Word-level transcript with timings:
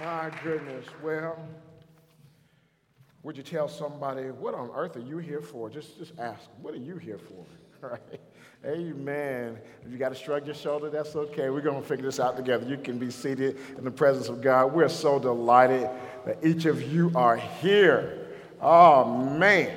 My 0.00 0.30
goodness. 0.42 0.86
Well, 1.02 1.38
would 3.22 3.36
you 3.36 3.42
tell 3.42 3.68
somebody, 3.68 4.22
what 4.30 4.54
on 4.54 4.70
earth 4.74 4.96
are 4.96 5.00
you 5.00 5.18
here 5.18 5.42
for? 5.42 5.68
Just, 5.68 5.98
just 5.98 6.18
ask, 6.18 6.48
what 6.62 6.72
are 6.72 6.78
you 6.78 6.96
here 6.96 7.18
for? 7.18 7.44
Right? 7.82 8.20
Amen. 8.66 9.56
If 9.86 9.90
you 9.90 9.96
got 9.96 10.10
to 10.10 10.14
shrug 10.14 10.44
your 10.44 10.54
shoulder, 10.54 10.90
that's 10.90 11.16
okay. 11.16 11.48
We're 11.48 11.62
going 11.62 11.80
to 11.80 11.88
figure 11.88 12.04
this 12.04 12.20
out 12.20 12.36
together. 12.36 12.66
You 12.66 12.76
can 12.76 12.98
be 12.98 13.10
seated 13.10 13.56
in 13.78 13.84
the 13.84 13.90
presence 13.90 14.28
of 14.28 14.42
God. 14.42 14.74
We're 14.74 14.90
so 14.90 15.18
delighted 15.18 15.88
that 16.26 16.44
each 16.44 16.66
of 16.66 16.82
you 16.82 17.10
are 17.14 17.38
here. 17.38 18.28
Oh, 18.60 19.16
man. 19.16 19.74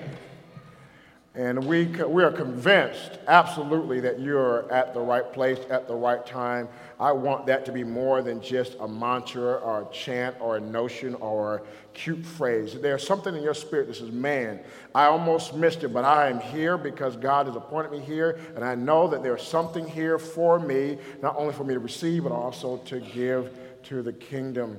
And 1.35 1.65
we, 1.65 1.85
we 1.87 2.23
are 2.23 2.31
convinced, 2.31 3.17
absolutely, 3.27 3.99
that 4.01 4.19
you're 4.19 4.71
at 4.71 4.93
the 4.93 4.99
right 4.99 5.33
place 5.33 5.57
at 5.71 5.87
the 5.87 5.95
right 5.95 6.23
time. 6.23 6.69
I 6.99 7.11
want 7.11 7.47
that 7.47 7.65
to 7.65 7.71
be 7.71 7.83
more 7.83 8.21
than 8.21 8.39
just 8.39 8.75
a 8.79 8.87
mantra 8.87 9.55
or 9.55 9.81
a 9.81 9.91
chant 9.91 10.35
or 10.39 10.57
a 10.57 10.59
notion 10.59 11.15
or 11.15 11.55
a 11.55 11.61
cute 11.95 12.23
phrase. 12.23 12.79
There's 12.79 13.05
something 13.05 13.35
in 13.35 13.41
your 13.41 13.55
spirit 13.55 13.87
that 13.87 13.95
says, 13.95 14.11
Man, 14.11 14.59
I 14.93 15.05
almost 15.05 15.55
missed 15.55 15.83
it, 15.83 15.87
but 15.87 16.05
I 16.05 16.29
am 16.29 16.39
here 16.39 16.77
because 16.77 17.17
God 17.17 17.47
has 17.47 17.55
appointed 17.55 17.91
me 17.91 17.99
here. 18.01 18.39
And 18.55 18.63
I 18.63 18.75
know 18.75 19.07
that 19.07 19.23
there's 19.23 19.41
something 19.41 19.87
here 19.87 20.19
for 20.19 20.59
me, 20.59 20.99
not 21.23 21.35
only 21.35 21.53
for 21.53 21.63
me 21.63 21.73
to 21.73 21.79
receive, 21.79 22.25
but 22.25 22.31
also 22.31 22.77
to 22.77 22.99
give 22.99 23.57
to 23.85 24.03
the 24.03 24.13
kingdom. 24.13 24.77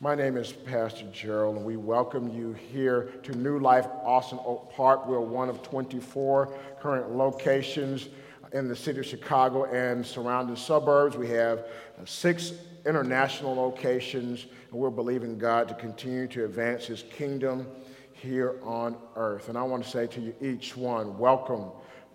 My 0.00 0.14
name 0.14 0.36
is 0.36 0.52
Pastor 0.52 1.06
Gerald, 1.12 1.56
and 1.56 1.64
we 1.64 1.76
welcome 1.76 2.28
you 2.28 2.52
here 2.52 3.08
to 3.24 3.32
New 3.32 3.58
Life 3.58 3.88
Austin 4.04 4.38
Oak 4.46 4.72
Park. 4.72 5.08
We're 5.08 5.18
one 5.18 5.48
of 5.48 5.60
24 5.64 6.54
current 6.80 7.16
locations 7.16 8.08
in 8.52 8.68
the 8.68 8.76
city 8.76 9.00
of 9.00 9.06
Chicago 9.06 9.64
and 9.64 10.06
surrounding 10.06 10.54
suburbs. 10.54 11.16
We 11.16 11.26
have 11.30 11.66
six 12.04 12.52
international 12.86 13.56
locations, 13.56 14.46
and 14.70 14.78
we're 14.78 14.90
believing 14.90 15.36
God 15.36 15.66
to 15.66 15.74
continue 15.74 16.28
to 16.28 16.44
advance 16.44 16.86
His 16.86 17.02
kingdom 17.02 17.66
here 18.12 18.60
on 18.62 18.96
earth. 19.16 19.48
And 19.48 19.58
I 19.58 19.64
want 19.64 19.82
to 19.82 19.90
say 19.90 20.06
to 20.06 20.20
you, 20.20 20.32
each 20.40 20.76
one, 20.76 21.18
welcome 21.18 21.72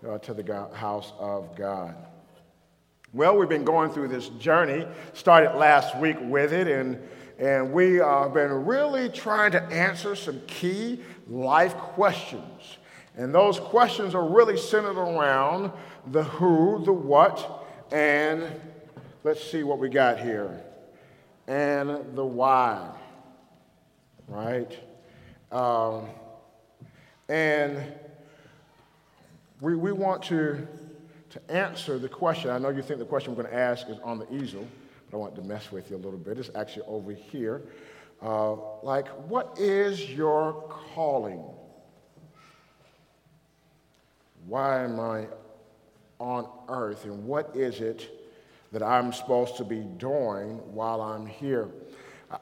uh, 0.08 0.16
to 0.20 0.32
the 0.32 0.70
house 0.72 1.12
of 1.18 1.54
God. 1.54 1.94
Well, 3.12 3.36
we've 3.36 3.48
been 3.48 3.64
going 3.64 3.90
through 3.90 4.08
this 4.08 4.30
journey, 4.30 4.86
started 5.12 5.54
last 5.56 5.96
week 5.98 6.16
with 6.22 6.54
it, 6.54 6.66
and 6.66 6.98
and 7.38 7.72
we 7.72 7.94
have 7.94 8.34
been 8.34 8.64
really 8.64 9.08
trying 9.08 9.52
to 9.52 9.62
answer 9.64 10.14
some 10.14 10.40
key 10.46 11.00
life 11.28 11.74
questions. 11.74 12.78
And 13.16 13.34
those 13.34 13.60
questions 13.60 14.14
are 14.14 14.26
really 14.26 14.56
centered 14.56 14.98
around 14.98 15.72
the 16.08 16.24
who, 16.24 16.82
the 16.84 16.92
what, 16.92 17.66
and 17.92 18.44
let's 19.22 19.42
see 19.42 19.62
what 19.62 19.78
we 19.78 19.88
got 19.88 20.18
here, 20.18 20.60
and 21.46 21.90
the 22.14 22.24
why, 22.24 22.90
right? 24.28 24.78
Um, 25.52 26.06
and 27.28 27.80
we, 29.60 29.76
we 29.76 29.92
want 29.92 30.22
to, 30.24 30.66
to 31.30 31.50
answer 31.50 31.98
the 31.98 32.08
question. 32.08 32.50
I 32.50 32.58
know 32.58 32.70
you 32.70 32.82
think 32.82 32.98
the 32.98 33.04
question 33.04 33.34
we're 33.34 33.42
going 33.42 33.54
to 33.54 33.60
ask 33.60 33.88
is 33.88 33.98
on 34.02 34.18
the 34.18 34.34
easel. 34.34 34.66
I 35.14 35.16
want 35.16 35.36
to 35.36 35.42
mess 35.42 35.70
with 35.70 35.90
you 35.90 35.96
a 35.96 35.98
little 35.98 36.18
bit. 36.18 36.38
It's 36.40 36.50
actually 36.56 36.86
over 36.88 37.12
here. 37.12 37.62
Uh, 38.20 38.56
like, 38.82 39.06
what 39.28 39.56
is 39.60 40.10
your 40.10 40.64
calling? 40.92 41.40
Why 44.48 44.82
am 44.82 44.98
I 44.98 45.28
on 46.18 46.48
earth? 46.68 47.04
And 47.04 47.24
what 47.26 47.54
is 47.54 47.80
it 47.80 48.10
that 48.72 48.82
I'm 48.82 49.12
supposed 49.12 49.56
to 49.58 49.64
be 49.64 49.82
doing 49.98 50.56
while 50.74 51.00
I'm 51.00 51.26
here? 51.26 51.68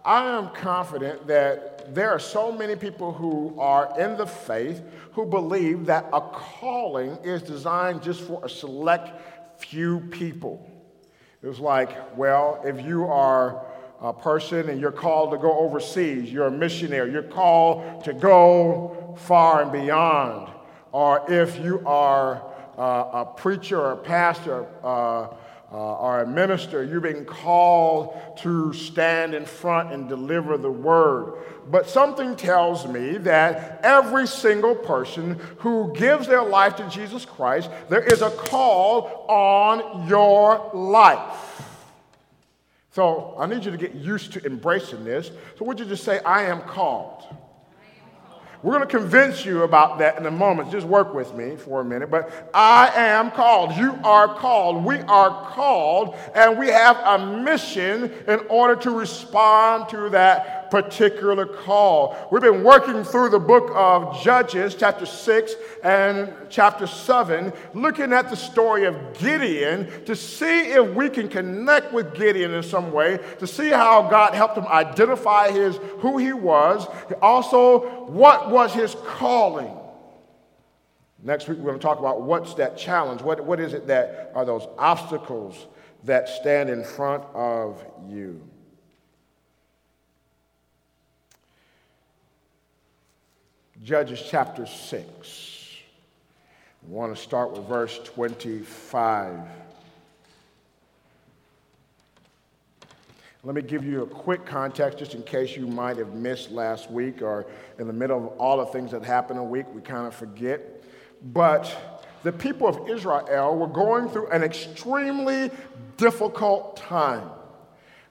I 0.03 0.39
am 0.39 0.48
confident 0.55 1.27
that 1.27 1.95
there 1.95 2.11
are 2.11 2.19
so 2.19 2.50
many 2.50 2.75
people 2.75 3.12
who 3.12 3.55
are 3.61 3.93
in 4.00 4.17
the 4.17 4.27
faith 4.27 4.81
who 5.12 5.27
believe 5.27 5.84
that 5.87 6.09
a 6.11 6.23
calling 6.23 7.19
is 7.22 7.43
designed 7.43 8.03
just 8.03 8.22
for 8.22 8.43
a 8.43 8.49
select 8.49 9.61
few 9.61 10.00
people. 10.11 10.72
It 11.42 11.48
was 11.48 11.58
like, 11.58 12.16
well, 12.16 12.62
if 12.64 12.84
you 12.84 13.06
are 13.06 13.66
a 14.00 14.12
person 14.12 14.69
and 14.69 14.80
you're 14.80 14.92
called 14.92 15.32
to 15.32 15.38
go 15.38 15.58
overseas, 15.58 16.32
you're 16.32 16.47
a 16.47 16.50
missionary, 16.53 17.10
you're 17.10 17.22
called 17.25 18.04
to 18.04 18.12
go 18.12 19.16
far 19.19 19.62
and 19.62 19.72
beyond. 19.72 20.52
Or 20.92 21.25
if 21.28 21.58
you 21.58 21.82
are 21.84 22.42
uh, 22.78 23.25
a 23.25 23.25
preacher 23.36 23.81
or 23.81 23.92
a 23.92 23.97
pastor, 23.97 24.66
uh, 24.84 25.28
uh, 25.72 26.22
a 26.22 26.27
minister, 26.27 26.84
you're 26.84 27.00
being 27.00 27.25
called 27.25 28.15
to 28.38 28.72
stand 28.75 29.34
in 29.34 29.47
front 29.47 29.93
and 29.93 30.09
deliver 30.09 30.59
the 30.59 30.71
word. 30.71 31.34
But 31.71 31.88
something 31.88 32.37
tells 32.37 32.87
me 32.87 33.16
that 33.19 33.81
every 33.82 34.27
single 34.27 34.75
person 34.75 35.41
who 35.59 35.93
gives 35.94 36.27
their 36.27 36.43
life 36.43 36.77
to 36.77 36.88
Jesus 36.91 37.25
Christ, 37.25 37.71
there 37.88 38.03
is 38.03 38.21
a 38.21 38.31
call 38.31 39.25
on 39.28 40.09
your 40.09 40.71
life. 40.75 41.62
So 42.91 43.34
I 43.38 43.47
need 43.47 43.65
you 43.65 43.71
to 43.71 43.78
get 43.78 43.94
used 43.94 44.34
to 44.34 44.44
embracing 44.44 45.05
this. 45.05 45.31
So 45.56 45.65
would 45.65 45.81
you 45.81 45.87
just 45.87 46.05
say, 46.05 46.21
I 46.21 46.43
am 46.43 46.61
called? 46.61 47.25
We're 48.62 48.75
going 48.77 48.89
to 48.89 48.99
convince 48.99 49.45
you 49.45 49.65
about 49.65 49.99
that 49.99 50.19
in 50.19 50.27
a 50.27 50.31
moment. 50.31 50.71
Just 50.71 50.87
work 50.87 51.15
with 51.15 51.34
me 51.34 51.56
for 51.56 51.81
a 51.81 51.84
minute. 51.84 52.11
But 52.11 52.31
I 52.55 52.93
am 52.95 53.33
called. 53.33 53.77
You 53.77 53.99
are 54.05 54.33
called. 54.34 54.84
We 54.84 54.99
are 55.00 55.50
called. 55.50 56.15
And 56.34 56.56
we 56.56 56.69
have 56.69 56.97
a 56.99 57.27
mission 57.43 58.12
in 58.28 58.39
order 58.49 58.77
to 58.83 58.91
respond 58.93 59.89
to 59.89 60.11
that 60.11 60.62
particular 60.72 61.44
call. 61.44 62.16
We've 62.33 62.41
been 62.41 62.65
working 62.65 63.05
through 63.05 63.28
the 63.28 63.38
book 63.38 63.71
of 63.75 64.22
Judges, 64.22 64.75
chapter 64.75 65.05
6 65.05 65.55
and 65.84 66.33
chapter 66.49 66.87
7, 66.87 67.53
looking 67.75 68.15
at 68.15 68.31
the 68.31 68.37
story 68.37 68.87
of 68.87 68.97
Gideon 69.19 69.87
to 70.06 70.16
see 70.16 70.61
if 70.61 70.94
we 70.94 71.11
can 71.11 71.28
connect 71.28 71.93
with 71.93 72.15
Gideon 72.15 72.55
in 72.55 72.62
some 72.62 72.91
way, 72.91 73.19
to 73.38 73.47
see 73.47 73.69
how 73.69 74.09
God 74.09 74.32
helped 74.32 74.56
him 74.56 74.66
identify 74.66 75.50
his 75.50 75.77
who 75.99 76.16
he 76.16 76.32
was, 76.32 76.87
also 77.21 78.06
what 78.06 78.50
was 78.50 78.72
his 78.72 78.97
calling. 79.05 79.77
Next 81.22 81.49
week, 81.49 81.59
we're 81.59 81.65
going 81.65 81.78
to 81.81 81.82
talk 81.82 81.99
about 81.99 82.22
what's 82.22 82.55
that 82.55 82.78
challenge. 82.78 83.21
What, 83.21 83.44
what 83.44 83.61
is 83.61 83.75
it 83.75 83.88
that 83.88 84.32
are 84.34 84.47
those 84.47 84.66
obstacles 84.78 85.66
that 86.05 86.31
stand 86.31 86.71
in 86.71 86.82
front 86.82 87.25
of 87.34 87.84
you? 88.09 88.41
Judges 93.82 94.25
chapter 94.31 94.65
6. 94.65 95.76
We 96.84 96.94
want 96.94 97.16
to 97.16 97.20
start 97.20 97.50
with 97.50 97.66
verse 97.66 97.98
25. 98.04 99.41
Let 103.43 103.54
me 103.56 103.62
give 103.62 103.84
you 103.84 104.04
a 104.04 104.06
quick 104.06 104.47
context 104.47 105.00
just 105.00 105.15
in 105.15 105.25
case 105.25 105.56
you 105.56 105.66
might 105.66 105.97
have 105.97 106.15
missed 106.15 106.53
last 106.53 106.93
week 106.93 107.22
or 107.22 107.44
in 107.81 107.88
the 107.88 107.93
middle 107.93 108.19
of 108.19 108.26
all 108.38 108.59
the 108.59 108.66
things 108.66 108.93
that 108.93 109.03
happened 109.03 109.41
a 109.41 109.43
week, 109.44 109.66
we 109.75 109.81
kind 109.81 110.06
of 110.06 110.14
forget. 110.14 110.84
But 111.32 112.06
the 112.22 112.31
people 112.31 112.69
of 112.69 112.88
Israel 112.88 113.56
were 113.56 113.66
going 113.66 114.09
through 114.10 114.28
an 114.28 114.44
extremely 114.44 115.50
difficult 115.97 116.76
time. 116.76 117.28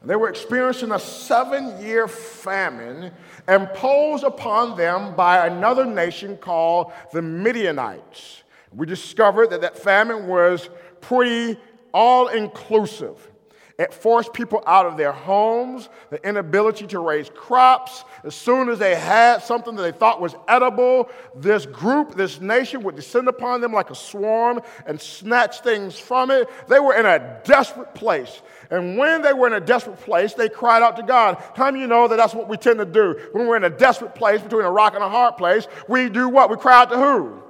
They 0.04 0.16
were 0.16 0.30
experiencing 0.30 0.92
a 0.92 1.00
seven 1.00 1.80
year 1.80 2.08
famine 2.08 3.12
imposed 3.48 4.24
upon 4.24 4.76
them 4.76 5.16
by 5.16 5.46
another 5.46 5.86
nation 5.86 6.38
called 6.38 6.92
the 7.14 7.22
Midianites. 7.22 8.44
We 8.74 8.88
discovered 8.88 9.52
that 9.52 9.62
that 9.62 9.78
famine 9.78 10.28
was 10.28 10.70
pretty 11.02 11.60
all 11.94 12.30
inclusive. 12.30 13.28
It 13.78 13.94
forced 13.94 14.32
people 14.34 14.62
out 14.68 14.86
of 14.86 14.96
their 14.96 15.12
homes, 15.12 15.90
the 16.12 16.24
inability 16.28 16.86
to 16.88 17.00
raise 17.00 17.32
crops. 17.32 18.04
As 18.24 18.36
soon 18.36 18.70
as 18.70 18.78
they 18.78 18.94
had 18.94 19.40
something 19.40 19.76
that 19.76 19.82
they 19.82 19.92
thought 19.92 20.22
was 20.22 20.36
edible, 20.48 21.10
this 21.36 21.66
group, 21.66 22.14
this 22.14 22.40
nation 22.40 22.84
would 22.84 22.96
descend 22.96 23.28
upon 23.28 23.60
them 23.60 23.74
like 23.74 23.90
a 23.90 23.96
swarm 23.96 24.62
and 24.86 25.02
snatch 25.02 25.62
things 25.62 25.98
from 25.98 26.30
it. 26.30 26.48
They 26.68 26.80
were 26.80 26.94
in 26.94 27.08
a 27.08 27.42
desperate 27.44 27.96
place. 27.96 28.44
And 28.72 28.98
when 28.98 29.22
they 29.22 29.34
were 29.34 29.48
in 29.48 29.54
a 29.54 29.60
desperate 29.60 30.00
place, 30.00 30.34
they 30.34 30.48
cried 30.48 30.82
out 30.82 30.96
to 30.96 31.04
God. 31.04 31.44
How 31.56 31.66
many 31.66 31.82
you 31.82 31.88
know 31.88 32.08
that 32.08 32.16
that's 32.16 32.34
what 32.34 32.48
we 32.48 32.56
tend 32.56 32.80
to 32.80 32.86
do? 32.86 33.20
When 33.34 33.46
we're 33.46 33.58
in 33.58 33.66
a 33.66 33.70
desperate 33.70 34.16
place, 34.16 34.42
between 34.42 34.64
a 34.64 34.72
rock 34.72 34.96
and 34.96 35.04
a 35.04 35.10
hard 35.10 35.36
place, 35.36 35.68
we 35.90 36.10
do 36.10 36.30
what? 36.30 36.50
We 36.50 36.56
cry 36.56 36.82
out 36.82 36.90
to 36.92 36.98
who? 36.98 37.42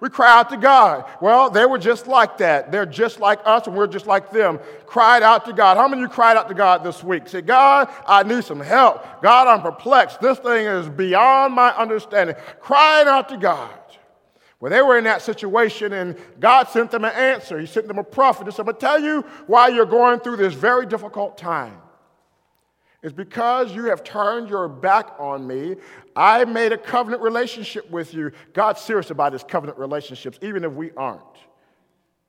We 0.00 0.08
cry 0.08 0.38
out 0.38 0.50
to 0.50 0.56
God. 0.56 1.06
Well, 1.20 1.50
they 1.50 1.66
were 1.66 1.78
just 1.78 2.06
like 2.06 2.38
that. 2.38 2.70
They're 2.70 2.86
just 2.86 3.18
like 3.18 3.40
us, 3.44 3.66
and 3.66 3.76
we're 3.76 3.88
just 3.88 4.06
like 4.06 4.30
them. 4.30 4.60
Cried 4.86 5.24
out 5.24 5.44
to 5.46 5.52
God. 5.52 5.76
How 5.76 5.88
many 5.88 6.02
of 6.02 6.08
you 6.08 6.14
cried 6.14 6.36
out 6.36 6.48
to 6.48 6.54
God 6.54 6.84
this 6.84 7.02
week? 7.02 7.28
Say, 7.28 7.42
God, 7.42 7.92
I 8.06 8.22
need 8.22 8.44
some 8.44 8.60
help. 8.60 9.20
God, 9.20 9.48
I'm 9.48 9.60
perplexed. 9.60 10.20
This 10.20 10.38
thing 10.38 10.66
is 10.66 10.88
beyond 10.88 11.54
my 11.54 11.76
understanding. 11.76 12.36
Crying 12.60 13.08
out 13.08 13.28
to 13.30 13.36
God. 13.36 13.70
Well, 14.60 14.72
they 14.72 14.82
were 14.82 14.98
in 14.98 15.04
that 15.04 15.22
situation, 15.22 15.92
and 15.92 16.16
God 16.40 16.68
sent 16.68 16.90
them 16.90 17.04
an 17.04 17.12
answer. 17.12 17.60
He 17.60 17.66
sent 17.66 17.86
them 17.86 17.98
a 17.98 18.04
prophet. 18.04 18.46
He 18.46 18.50
said, 18.50 18.60
I'm 18.60 18.66
going 18.66 18.76
to 18.76 18.80
tell 18.80 19.00
you 19.00 19.20
why 19.46 19.68
you're 19.68 19.86
going 19.86 20.18
through 20.18 20.36
this 20.36 20.52
very 20.52 20.84
difficult 20.84 21.38
time. 21.38 21.78
It's 23.00 23.12
because 23.12 23.72
you 23.72 23.84
have 23.84 24.02
turned 24.02 24.50
your 24.50 24.68
back 24.68 25.14
on 25.20 25.46
me. 25.46 25.76
I 26.16 26.44
made 26.44 26.72
a 26.72 26.78
covenant 26.78 27.22
relationship 27.22 27.88
with 27.88 28.12
you. 28.12 28.32
God's 28.52 28.80
serious 28.80 29.10
about 29.10 29.32
his 29.32 29.44
covenant 29.44 29.78
relationships, 29.78 30.36
even 30.42 30.64
if 30.64 30.72
we 30.72 30.90
aren't. 30.96 31.22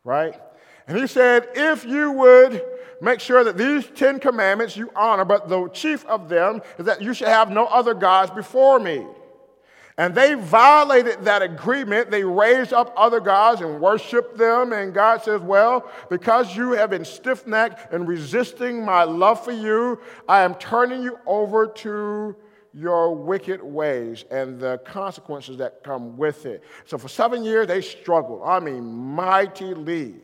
Right? 0.03 0.39
And 0.87 0.95
he 0.95 1.07
said, 1.07 1.47
if 1.55 1.83
you 1.85 2.11
would 2.11 2.63
make 3.01 3.19
sure 3.19 3.43
that 3.43 3.57
these 3.57 3.87
Ten 3.95 4.19
Commandments 4.19 4.77
you 4.77 4.91
honor, 4.95 5.25
but 5.25 5.49
the 5.49 5.69
chief 5.69 6.05
of 6.05 6.29
them 6.29 6.61
is 6.77 6.85
that 6.85 7.01
you 7.01 7.15
should 7.15 7.27
have 7.29 7.49
no 7.49 7.65
other 7.65 7.95
gods 7.95 8.29
before 8.29 8.79
me. 8.79 9.07
And 9.99 10.15
they 10.15 10.33
violated 10.33 11.25
that 11.25 11.41
agreement. 11.41 12.09
They 12.09 12.23
raised 12.23 12.71
up 12.71 12.93
other 12.95 13.19
gods 13.19 13.59
and 13.59 13.81
worshiped 13.81 14.37
them. 14.37 14.71
And 14.71 14.93
God 14.93 15.21
says, 15.21 15.41
Well, 15.41 15.91
because 16.09 16.55
you 16.55 16.71
have 16.71 16.89
been 16.89 17.03
stiff 17.03 17.45
necked 17.45 17.91
and 17.91 18.07
resisting 18.07 18.85
my 18.85 19.03
love 19.03 19.43
for 19.43 19.51
you, 19.51 19.99
I 20.25 20.43
am 20.43 20.55
turning 20.55 21.03
you 21.03 21.19
over 21.25 21.67
to 21.67 22.33
your 22.73 23.13
wicked 23.13 23.61
ways 23.61 24.23
and 24.31 24.57
the 24.57 24.77
consequences 24.85 25.57
that 25.57 25.83
come 25.83 26.15
with 26.15 26.45
it. 26.45 26.63
So 26.85 26.97
for 26.97 27.09
seven 27.09 27.43
years, 27.43 27.67
they 27.67 27.81
struggled. 27.81 28.41
I 28.45 28.61
mean, 28.61 28.85
mightily. 28.85 30.15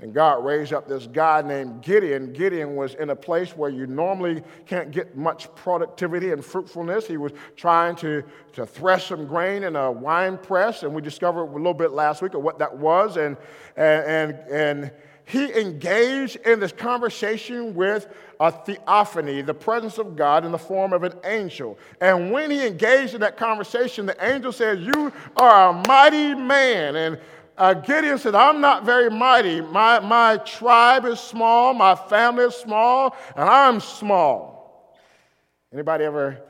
And 0.00 0.14
God 0.14 0.44
raised 0.44 0.72
up 0.72 0.88
this 0.88 1.06
guy 1.06 1.42
named 1.42 1.82
Gideon. 1.82 2.32
Gideon 2.32 2.74
was 2.74 2.94
in 2.94 3.10
a 3.10 3.16
place 3.16 3.50
where 3.50 3.68
you 3.68 3.86
normally 3.86 4.42
can't 4.64 4.90
get 4.90 5.14
much 5.14 5.54
productivity 5.54 6.32
and 6.32 6.42
fruitfulness. 6.42 7.06
He 7.06 7.18
was 7.18 7.32
trying 7.54 7.96
to, 7.96 8.22
to 8.54 8.64
thresh 8.64 9.08
some 9.08 9.26
grain 9.26 9.64
in 9.64 9.76
a 9.76 9.92
wine 9.92 10.38
press, 10.38 10.84
and 10.84 10.94
we 10.94 11.02
discovered 11.02 11.42
a 11.42 11.52
little 11.52 11.74
bit 11.74 11.90
last 11.90 12.22
week 12.22 12.32
of 12.32 12.42
what 12.42 12.58
that 12.60 12.74
was. 12.78 13.18
And, 13.18 13.36
and, 13.76 14.04
and, 14.06 14.50
and 14.50 14.90
he 15.26 15.52
engaged 15.52 16.36
in 16.46 16.60
this 16.60 16.72
conversation 16.72 17.74
with 17.74 18.08
a 18.40 18.50
theophany, 18.50 19.42
the 19.42 19.54
presence 19.54 19.98
of 19.98 20.16
God 20.16 20.46
in 20.46 20.50
the 20.50 20.58
form 20.58 20.94
of 20.94 21.04
an 21.04 21.12
angel. 21.24 21.78
And 22.00 22.32
when 22.32 22.50
he 22.50 22.66
engaged 22.66 23.14
in 23.14 23.20
that 23.20 23.36
conversation, 23.36 24.06
the 24.06 24.16
angel 24.26 24.50
said, 24.50 24.80
You 24.80 25.12
are 25.36 25.68
a 25.68 25.82
mighty 25.86 26.34
man. 26.34 26.96
And 26.96 27.20
uh, 27.60 27.74
Gideon 27.74 28.16
said, 28.16 28.34
I'm 28.34 28.62
not 28.62 28.84
very 28.84 29.10
mighty. 29.10 29.60
My, 29.60 30.00
my 30.00 30.38
tribe 30.38 31.04
is 31.04 31.20
small, 31.20 31.74
my 31.74 31.94
family 31.94 32.44
is 32.44 32.54
small, 32.56 33.14
and 33.36 33.48
I'm 33.48 33.80
small. 33.80 34.96
Anybody 35.70 36.04
ever 36.04 36.40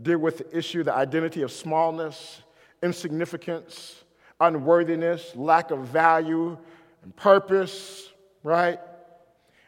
deal 0.00 0.18
with 0.18 0.38
the 0.38 0.56
issue, 0.56 0.84
the 0.84 0.94
identity 0.94 1.42
of 1.42 1.50
smallness, 1.50 2.42
insignificance, 2.84 4.04
unworthiness, 4.40 5.34
lack 5.34 5.72
of 5.72 5.80
value 5.88 6.56
and 7.02 7.16
purpose, 7.16 8.08
right? 8.44 8.78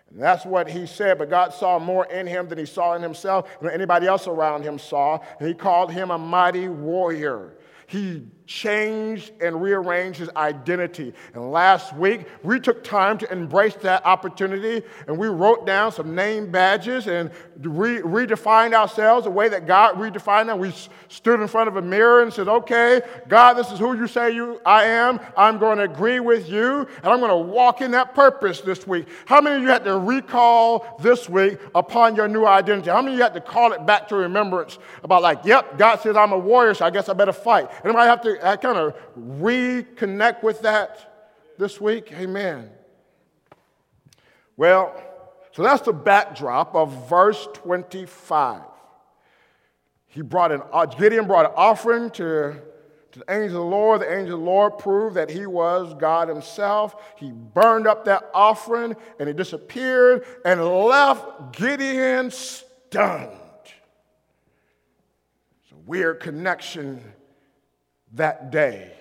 And 0.08 0.22
that's 0.22 0.46
what 0.46 0.70
he 0.70 0.86
said, 0.86 1.18
but 1.18 1.28
God 1.28 1.52
saw 1.52 1.80
more 1.80 2.06
in 2.06 2.28
him 2.28 2.46
than 2.46 2.58
he 2.58 2.66
saw 2.66 2.94
in 2.94 3.02
himself, 3.02 3.48
than 3.60 3.72
anybody 3.72 4.06
else 4.06 4.28
around 4.28 4.62
him 4.62 4.78
saw, 4.78 5.18
and 5.40 5.48
he 5.48 5.54
called 5.54 5.90
him 5.90 6.12
a 6.12 6.18
mighty 6.18 6.68
warrior. 6.68 7.54
He 7.92 8.22
changed 8.46 9.32
and 9.40 9.60
rearranged 9.62 10.18
his 10.18 10.30
identity. 10.36 11.12
And 11.34 11.52
last 11.52 11.94
week, 11.94 12.26
we 12.42 12.58
took 12.58 12.82
time 12.82 13.18
to 13.18 13.30
embrace 13.30 13.74
that 13.76 14.04
opportunity 14.06 14.82
and 15.06 15.18
we 15.18 15.28
wrote 15.28 15.66
down 15.66 15.92
some 15.92 16.14
name 16.14 16.50
badges 16.50 17.06
and 17.06 17.30
re- 17.60 18.00
redefined 18.00 18.72
ourselves 18.72 19.24
the 19.24 19.30
way 19.30 19.48
that 19.50 19.66
God 19.66 19.96
redefined 19.96 20.46
them. 20.46 20.58
We 20.58 20.72
stood 21.08 21.40
in 21.40 21.48
front 21.48 21.68
of 21.68 21.76
a 21.76 21.82
mirror 21.82 22.22
and 22.22 22.32
said, 22.32 22.48
Okay, 22.48 23.02
God, 23.28 23.54
this 23.54 23.70
is 23.70 23.78
who 23.78 23.94
you 23.96 24.06
say 24.06 24.30
you 24.30 24.60
I 24.64 24.84
am. 24.84 25.20
I'm 25.36 25.58
going 25.58 25.78
to 25.78 25.84
agree 25.84 26.20
with 26.20 26.48
you 26.48 26.86
and 27.02 27.06
I'm 27.06 27.20
going 27.20 27.30
to 27.30 27.52
walk 27.52 27.82
in 27.82 27.90
that 27.90 28.14
purpose 28.14 28.62
this 28.62 28.86
week. 28.86 29.06
How 29.26 29.40
many 29.40 29.56
of 29.56 29.62
you 29.62 29.68
had 29.68 29.84
to 29.84 29.98
recall 29.98 30.96
this 31.00 31.28
week 31.28 31.58
upon 31.74 32.16
your 32.16 32.28
new 32.28 32.46
identity? 32.46 32.90
How 32.90 33.02
many 33.02 33.14
of 33.14 33.18
you 33.18 33.22
had 33.22 33.34
to 33.34 33.40
call 33.40 33.72
it 33.72 33.84
back 33.86 34.08
to 34.08 34.16
remembrance 34.16 34.78
about, 35.04 35.22
like, 35.22 35.44
yep, 35.44 35.78
God 35.78 36.00
says 36.00 36.16
I'm 36.16 36.32
a 36.32 36.38
warrior, 36.38 36.74
so 36.74 36.86
I 36.86 36.90
guess 36.90 37.08
I 37.08 37.12
better 37.12 37.32
fight? 37.32 37.70
Anybody 37.84 38.08
have 38.08 38.20
to 38.22 38.46
I 38.46 38.56
kind 38.56 38.78
of 38.78 38.94
reconnect 39.18 40.42
with 40.42 40.62
that 40.62 41.32
this 41.58 41.80
week? 41.80 42.12
Amen. 42.12 42.70
Well, 44.56 44.94
so 45.52 45.62
that's 45.62 45.82
the 45.82 45.92
backdrop 45.92 46.74
of 46.74 47.08
verse 47.08 47.48
25. 47.54 48.62
He 50.06 50.22
brought 50.22 50.52
an, 50.52 50.62
uh, 50.72 50.86
Gideon 50.86 51.26
brought 51.26 51.46
an 51.46 51.52
offering 51.56 52.10
to, 52.10 52.60
to 53.12 53.18
the 53.18 53.24
angel 53.32 53.62
of 53.62 53.70
the 53.70 53.76
Lord. 53.76 54.00
The 54.02 54.12
angel 54.12 54.34
of 54.34 54.40
the 54.40 54.46
Lord 54.46 54.78
proved 54.78 55.16
that 55.16 55.30
he 55.30 55.46
was 55.46 55.94
God 55.94 56.28
himself. 56.28 56.94
He 57.16 57.32
burned 57.32 57.86
up 57.86 58.04
that 58.04 58.30
offering 58.34 58.94
and 59.18 59.28
he 59.28 59.34
disappeared 59.34 60.24
and 60.44 60.62
left 60.62 61.56
Gideon 61.56 62.30
stunned. 62.30 63.30
It's 65.62 65.72
a 65.72 65.78
weird 65.86 66.20
connection 66.20 67.02
that 68.12 68.50
day. 68.50 68.92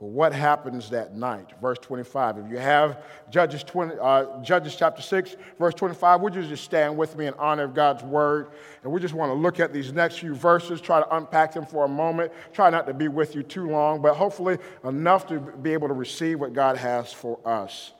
But 0.00 0.06
what 0.06 0.32
happens 0.32 0.90
that 0.90 1.14
night? 1.14 1.52
Verse 1.62 1.78
25. 1.78 2.38
If 2.38 2.50
you 2.50 2.58
have 2.58 3.04
Judges, 3.30 3.62
20, 3.62 3.94
uh, 4.00 4.42
Judges 4.42 4.74
chapter 4.76 5.00
6, 5.00 5.36
verse 5.58 5.74
25, 5.74 6.20
would 6.20 6.34
you 6.34 6.42
just 6.42 6.64
stand 6.64 6.96
with 6.96 7.16
me 7.16 7.26
in 7.26 7.34
honor 7.34 7.62
of 7.62 7.74
God's 7.74 8.02
word? 8.02 8.48
And 8.82 8.92
we 8.92 9.00
just 9.00 9.14
want 9.14 9.30
to 9.30 9.34
look 9.34 9.60
at 9.60 9.72
these 9.72 9.92
next 9.92 10.18
few 10.18 10.34
verses, 10.34 10.80
try 10.80 11.00
to 11.00 11.16
unpack 11.16 11.54
them 11.54 11.64
for 11.64 11.84
a 11.84 11.88
moment. 11.88 12.32
Try 12.52 12.70
not 12.70 12.86
to 12.88 12.94
be 12.94 13.08
with 13.08 13.36
you 13.36 13.42
too 13.42 13.68
long, 13.68 14.02
but 14.02 14.14
hopefully 14.14 14.58
enough 14.82 15.26
to 15.28 15.38
be 15.38 15.72
able 15.72 15.88
to 15.88 15.94
receive 15.94 16.40
what 16.40 16.52
God 16.52 16.76
has 16.76 17.12
for 17.12 17.38
us. 17.46 17.92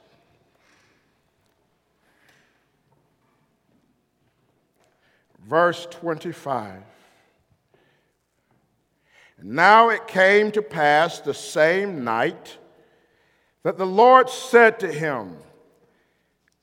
Verse 5.46 5.86
25. 5.90 6.82
Now 9.42 9.90
it 9.90 10.06
came 10.06 10.52
to 10.52 10.62
pass 10.62 11.20
the 11.20 11.34
same 11.34 12.04
night 12.04 12.58
that 13.62 13.78
the 13.78 13.86
Lord 13.86 14.30
said 14.30 14.78
to 14.80 14.92
him, 14.92 15.36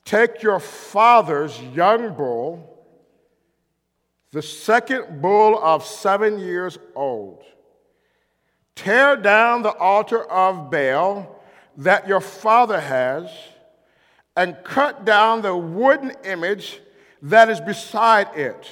Take 0.06 0.42
your 0.42 0.60
father's 0.60 1.60
young 1.62 2.14
bull, 2.16 2.68
the 4.32 4.42
second 4.42 5.22
bull 5.22 5.60
of 5.62 5.86
seven 5.86 6.40
years 6.40 6.78
old, 6.96 7.44
tear 8.76 9.16
down 9.16 9.62
the 9.62 9.76
altar 9.78 10.24
of 10.24 10.72
Baal 10.72 11.44
that 11.78 12.08
your 12.08 12.22
father 12.22 12.80
has, 12.80 13.30
and 14.36 14.58
cut 14.64 15.06
down 15.06 15.42
the 15.42 15.56
wooden 15.56 16.12
image 16.24 16.80
that 17.22 17.50
is 17.50 17.60
beside 17.60 18.36
it, 18.36 18.68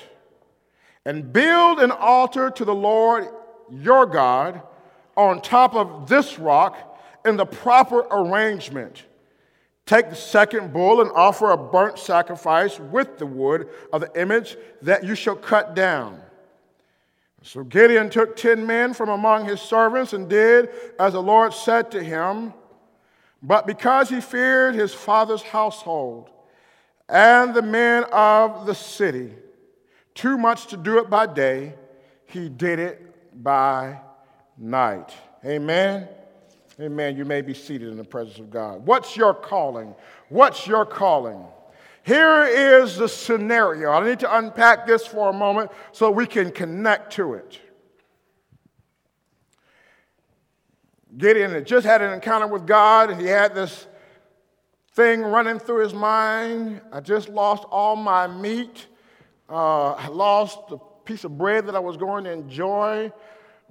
and 1.06 1.32
build 1.32 1.80
an 1.80 1.92
altar 1.92 2.50
to 2.50 2.66
the 2.66 2.76
Lord 2.76 3.28
your 3.72 4.06
God 4.06 4.62
on 5.16 5.42
top 5.42 5.76
of 5.76 6.08
this 6.08 6.40
rock 6.40 6.78
in 7.26 7.38
the 7.38 7.46
proper 7.46 8.00
arrangement. 8.12 9.04
Take 9.86 10.10
the 10.10 10.16
second 10.16 10.72
bull 10.72 11.02
and 11.02 11.12
offer 11.12 11.50
a 11.52 11.58
burnt 11.58 11.98
sacrifice 11.98 12.80
with 12.80 13.18
the 13.18 13.26
wood 13.26 13.70
of 13.92 14.02
the 14.02 14.22
image 14.22 14.56
that 14.82 15.04
you 15.04 15.16
shall 15.16 15.36
cut 15.36 15.76
down. 15.76 16.22
So 17.42 17.64
Gideon 17.64 18.10
took 18.10 18.36
ten 18.36 18.66
men 18.66 18.94
from 18.94 19.10
among 19.10 19.46
his 19.46 19.62
servants 19.62 20.14
and 20.14 20.30
did 20.30 20.70
as 21.00 21.14
the 21.14 21.22
Lord 21.22 21.54
said 21.54 21.90
to 21.92 22.04
him. 22.04 22.54
But 23.42 23.66
because 23.66 24.10
he 24.10 24.22
feared 24.22 24.76
his 24.76 24.94
father's 24.94 25.42
household 25.42 26.30
and 27.08 27.54
the 27.54 27.62
men 27.62 28.04
of 28.12 28.66
the 28.66 28.76
city 28.76 29.34
too 30.14 30.38
much 30.38 30.68
to 30.68 30.78
do 30.78 31.00
it 31.00 31.10
by 31.10 31.26
day, 31.26 31.74
he 32.26 32.50
did 32.50 32.78
it 32.78 33.09
by 33.42 34.00
night. 34.58 35.12
Amen. 35.46 36.08
Amen. 36.80 37.18
You 37.18 37.26
may 37.26 37.42
be 37.42 37.54
seated 37.54 37.90
in 37.90 37.98
the 37.98 38.04
presence 38.04 38.40
of 38.40 38.50
God. 38.50 38.86
What's 38.86 39.18
your 39.18 39.34
calling? 39.34 39.96
What's 40.30 40.68
your 40.68 40.86
calling? 40.86 41.44
Here 42.04 42.44
is 42.44 42.98
the 42.98 43.08
scenario. 43.08 43.92
I 43.92 44.06
need 44.06 44.20
to 44.20 44.38
unpack 44.38 44.88
this 44.88 45.06
for 45.06 45.30
a 45.30 45.34
moment 45.34 45.72
so 45.92 46.10
we 46.10 46.26
can 46.26 46.52
connect 46.52 47.14
to 47.14 47.34
it. 47.34 47.60
Gideon 51.18 51.52
had 51.52 51.66
just 51.66 51.86
had 51.86 52.02
an 52.02 52.14
encounter 52.14 52.48
with 52.48 52.66
God, 52.66 53.10
and 53.10 53.20
he 53.20 53.28
had 53.28 53.56
this 53.56 53.88
thing 54.94 55.22
running 55.22 55.60
through 55.60 55.84
his 55.84 55.94
mind. 55.94 56.82
I 56.92 57.00
just 57.00 57.30
lost 57.30 57.66
all 57.66 57.96
my 57.96 58.28
meat. 58.28 58.88
Uh, 59.50 59.92
I 59.92 60.08
lost 60.08 60.68
the 60.70 60.78
piece 61.06 61.24
of 61.24 61.38
bread 61.38 61.66
that 61.66 61.76
I 61.76 61.80
was 61.80 61.98
going 61.98 62.24
to 62.26 62.32
enjoy. 62.32 63.12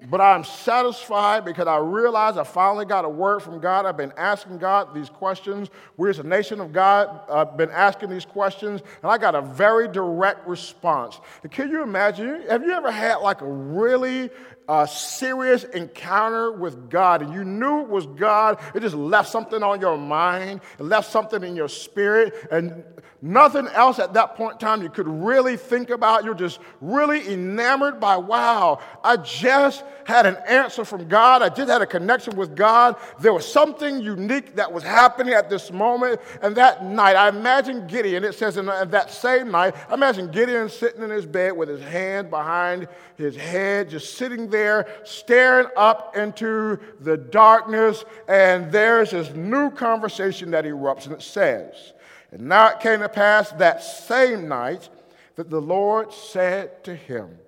But 0.06 0.20
I'm 0.20 0.44
satisfied 0.44 1.44
because 1.44 1.66
I 1.66 1.78
realize 1.78 2.36
I 2.36 2.44
finally 2.44 2.84
got 2.84 3.04
a 3.04 3.08
word 3.08 3.40
from 3.40 3.58
God. 3.58 3.84
I've 3.84 3.96
been 3.96 4.12
asking 4.16 4.58
God 4.58 4.94
these 4.94 5.10
questions. 5.10 5.70
We, 5.96 6.08
as 6.08 6.20
a 6.20 6.22
nation 6.22 6.60
of 6.60 6.72
God, 6.72 7.22
have 7.28 7.56
been 7.56 7.70
asking 7.70 8.10
these 8.10 8.24
questions, 8.24 8.80
and 9.02 9.10
I 9.10 9.18
got 9.18 9.34
a 9.34 9.42
very 9.42 9.88
direct 9.88 10.46
response. 10.46 11.20
Can 11.50 11.70
you 11.70 11.82
imagine? 11.82 12.42
Have 12.48 12.62
you 12.62 12.70
ever 12.72 12.92
had 12.92 13.16
like 13.16 13.40
a 13.40 13.50
really 13.50 14.30
a 14.68 14.86
serious 14.86 15.64
encounter 15.64 16.52
with 16.52 16.90
God 16.90 17.22
and 17.22 17.32
you 17.32 17.42
knew 17.42 17.80
it 17.80 17.88
was 17.88 18.06
God, 18.06 18.60
it 18.74 18.80
just 18.80 18.94
left 18.94 19.30
something 19.30 19.62
on 19.62 19.80
your 19.80 19.96
mind, 19.96 20.60
it 20.78 20.82
left 20.82 21.10
something 21.10 21.42
in 21.42 21.56
your 21.56 21.68
spirit, 21.68 22.34
and 22.50 22.84
nothing 23.22 23.66
else 23.68 23.98
at 23.98 24.12
that 24.12 24.36
point 24.36 24.52
in 24.52 24.58
time 24.58 24.82
you 24.82 24.90
could 24.90 25.08
really 25.08 25.56
think 25.56 25.90
about. 25.90 26.24
You're 26.24 26.34
just 26.34 26.60
really 26.80 27.32
enamored 27.32 27.98
by, 27.98 28.18
wow, 28.18 28.80
I 29.02 29.16
just 29.16 29.84
had 30.04 30.26
an 30.26 30.36
answer 30.46 30.84
from 30.84 31.08
God. 31.08 31.42
I 31.42 31.48
just 31.48 31.70
had 31.70 31.82
a 31.82 31.86
connection 31.86 32.36
with 32.36 32.54
God. 32.54 32.96
There 33.20 33.32
was 33.32 33.50
something 33.50 34.00
unique 34.00 34.56
that 34.56 34.72
was 34.72 34.82
happening 34.82 35.34
at 35.34 35.50
this 35.50 35.70
moment. 35.72 36.20
And 36.42 36.56
that 36.56 36.84
night, 36.84 37.16
I 37.16 37.28
imagine 37.28 37.86
Gideon, 37.86 38.24
it 38.24 38.34
says 38.34 38.56
in 38.56 38.66
that 38.66 39.10
same 39.10 39.50
night, 39.50 39.74
I 39.88 39.94
imagine 39.94 40.30
Gideon 40.30 40.68
sitting 40.68 41.02
in 41.02 41.10
his 41.10 41.26
bed 41.26 41.56
with 41.56 41.68
his 41.68 41.82
hand 41.82 42.30
behind 42.30 42.88
his 43.18 43.36
head, 43.36 43.90
just 43.90 44.16
sitting 44.16 44.48
there, 44.48 44.86
staring 45.04 45.66
up 45.76 46.16
into 46.16 46.78
the 47.00 47.16
darkness. 47.16 48.04
And 48.28 48.70
there's 48.70 49.10
this 49.10 49.34
new 49.34 49.70
conversation 49.70 50.52
that 50.52 50.64
erupts, 50.64 51.06
and 51.06 51.14
it 51.14 51.22
says, 51.22 51.92
and 52.30 52.42
now 52.42 52.68
it 52.68 52.80
came 52.80 53.00
to 53.00 53.08
pass 53.08 53.50
that 53.52 53.82
same 53.82 54.48
night 54.48 54.88
that 55.34 55.50
the 55.50 55.60
Lord 55.60 56.12
said 56.12 56.84
to 56.84 56.94
him, 56.94 57.38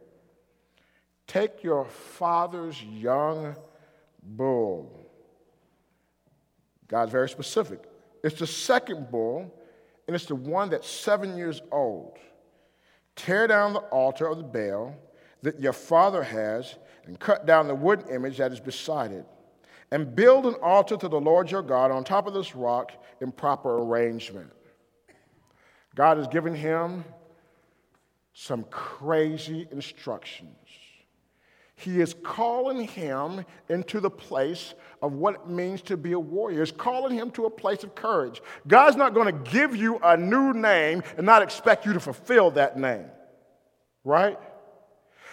Take 1.26 1.62
your 1.62 1.84
father's 1.84 2.82
young 2.82 3.54
bull. 4.22 5.08
God's 6.88 7.12
very 7.12 7.28
specific. 7.28 7.84
It's 8.24 8.40
the 8.40 8.46
second 8.46 9.12
bull, 9.12 9.54
and 10.08 10.16
it's 10.16 10.24
the 10.24 10.34
one 10.34 10.70
that's 10.70 10.90
seven 10.90 11.36
years 11.36 11.62
old. 11.70 12.18
Tear 13.14 13.46
down 13.46 13.74
the 13.74 13.80
altar 13.80 14.26
of 14.26 14.38
the 14.38 14.44
Baal 14.44 14.96
that 15.42 15.60
your 15.60 15.72
father 15.72 16.22
has, 16.22 16.76
and 17.06 17.18
cut 17.18 17.46
down 17.46 17.66
the 17.66 17.74
wooden 17.74 18.08
image 18.08 18.38
that 18.38 18.52
is 18.52 18.60
beside 18.60 19.12
it, 19.12 19.26
and 19.90 20.14
build 20.14 20.46
an 20.46 20.54
altar 20.62 20.96
to 20.96 21.08
the 21.08 21.20
Lord 21.20 21.50
your 21.50 21.62
God 21.62 21.90
on 21.90 22.04
top 22.04 22.26
of 22.26 22.34
this 22.34 22.54
rock 22.54 22.92
in 23.20 23.32
proper 23.32 23.78
arrangement. 23.78 24.50
God 25.94 26.18
has 26.18 26.28
given 26.28 26.54
him 26.54 27.04
some 28.32 28.64
crazy 28.70 29.66
instructions. 29.72 30.56
He 31.74 32.00
is 32.00 32.14
calling 32.22 32.86
him 32.86 33.44
into 33.70 34.00
the 34.00 34.10
place 34.10 34.74
of 35.00 35.14
what 35.14 35.34
it 35.34 35.46
means 35.48 35.80
to 35.82 35.96
be 35.96 36.12
a 36.12 36.20
warrior. 36.20 36.60
He's 36.60 36.70
calling 36.70 37.16
him 37.16 37.30
to 37.32 37.46
a 37.46 37.50
place 37.50 37.82
of 37.84 37.94
courage. 37.94 38.42
God's 38.68 38.96
not 38.96 39.14
going 39.14 39.26
to 39.26 39.50
give 39.50 39.74
you 39.74 39.98
a 40.02 40.16
new 40.16 40.52
name 40.52 41.02
and 41.16 41.24
not 41.24 41.42
expect 41.42 41.86
you 41.86 41.94
to 41.94 42.00
fulfill 42.00 42.50
that 42.52 42.78
name, 42.78 43.06
right? 44.04 44.38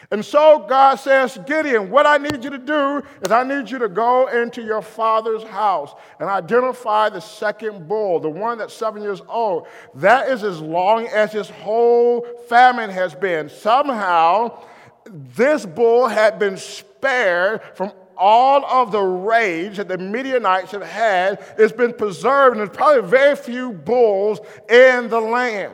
And 0.09 0.23
so 0.23 0.65
God 0.69 0.95
says, 0.95 1.37
Gideon, 1.45 1.89
what 1.89 2.05
I 2.05 2.17
need 2.17 2.43
you 2.43 2.49
to 2.49 2.57
do 2.57 3.03
is 3.21 3.31
I 3.31 3.43
need 3.43 3.69
you 3.69 3.77
to 3.79 3.89
go 3.89 4.27
into 4.27 4.61
your 4.61 4.81
father's 4.81 5.43
house 5.43 5.93
and 6.19 6.29
identify 6.29 7.09
the 7.09 7.19
second 7.19 7.87
bull, 7.87 8.19
the 8.19 8.29
one 8.29 8.57
that's 8.57 8.73
seven 8.73 9.01
years 9.01 9.21
old. 9.27 9.67
That 9.95 10.29
is 10.29 10.43
as 10.43 10.61
long 10.61 11.07
as 11.07 11.33
his 11.33 11.49
whole 11.49 12.25
famine 12.47 12.89
has 12.89 13.13
been. 13.15 13.49
Somehow, 13.49 14.63
this 15.05 15.65
bull 15.65 16.07
had 16.07 16.39
been 16.39 16.57
spared 16.57 17.61
from 17.73 17.91
all 18.15 18.65
of 18.65 18.91
the 18.91 19.01
rage 19.01 19.77
that 19.77 19.87
the 19.87 19.97
Midianites 19.97 20.71
have 20.71 20.83
had. 20.83 21.43
It's 21.57 21.73
been 21.73 21.93
preserved, 21.93 22.57
and 22.57 22.65
there's 22.65 22.75
probably 22.75 23.07
very 23.07 23.35
few 23.35 23.73
bulls 23.73 24.39
in 24.69 25.09
the 25.09 25.19
land. 25.19 25.73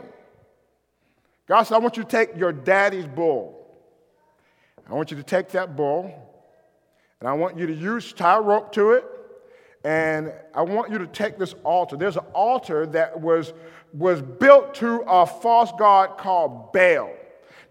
God 1.48 1.64
said, 1.64 1.76
I 1.76 1.78
want 1.80 1.98
you 1.98 2.04
to 2.04 2.10
take 2.10 2.36
your 2.36 2.52
daddy's 2.52 3.06
bull. 3.06 3.63
I 4.90 4.94
want 4.94 5.12
you 5.12 5.18
to 5.18 5.24
take 5.24 5.50
that 5.50 5.76
bull 5.76 6.14
and 7.24 7.30
I 7.30 7.34
want 7.34 7.58
you 7.58 7.66
to 7.68 7.74
use 7.74 8.12
tie 8.12 8.38
rope 8.38 8.74
to 8.74 8.92
it. 8.92 9.06
And 9.86 10.34
I 10.54 10.62
want 10.62 10.92
you 10.92 10.98
to 10.98 11.08
take 11.08 11.38
this 11.38 11.56
altar. 11.64 11.96
There's 11.96 12.18
an 12.18 12.26
altar 12.34 12.86
that 12.88 13.20
was, 13.20 13.54
was 13.94 14.22
built 14.22 14.76
to 14.76 15.02
a 15.08 15.26
false 15.26 15.72
god 15.80 16.18
called 16.18 16.74
Baal. 16.74 17.14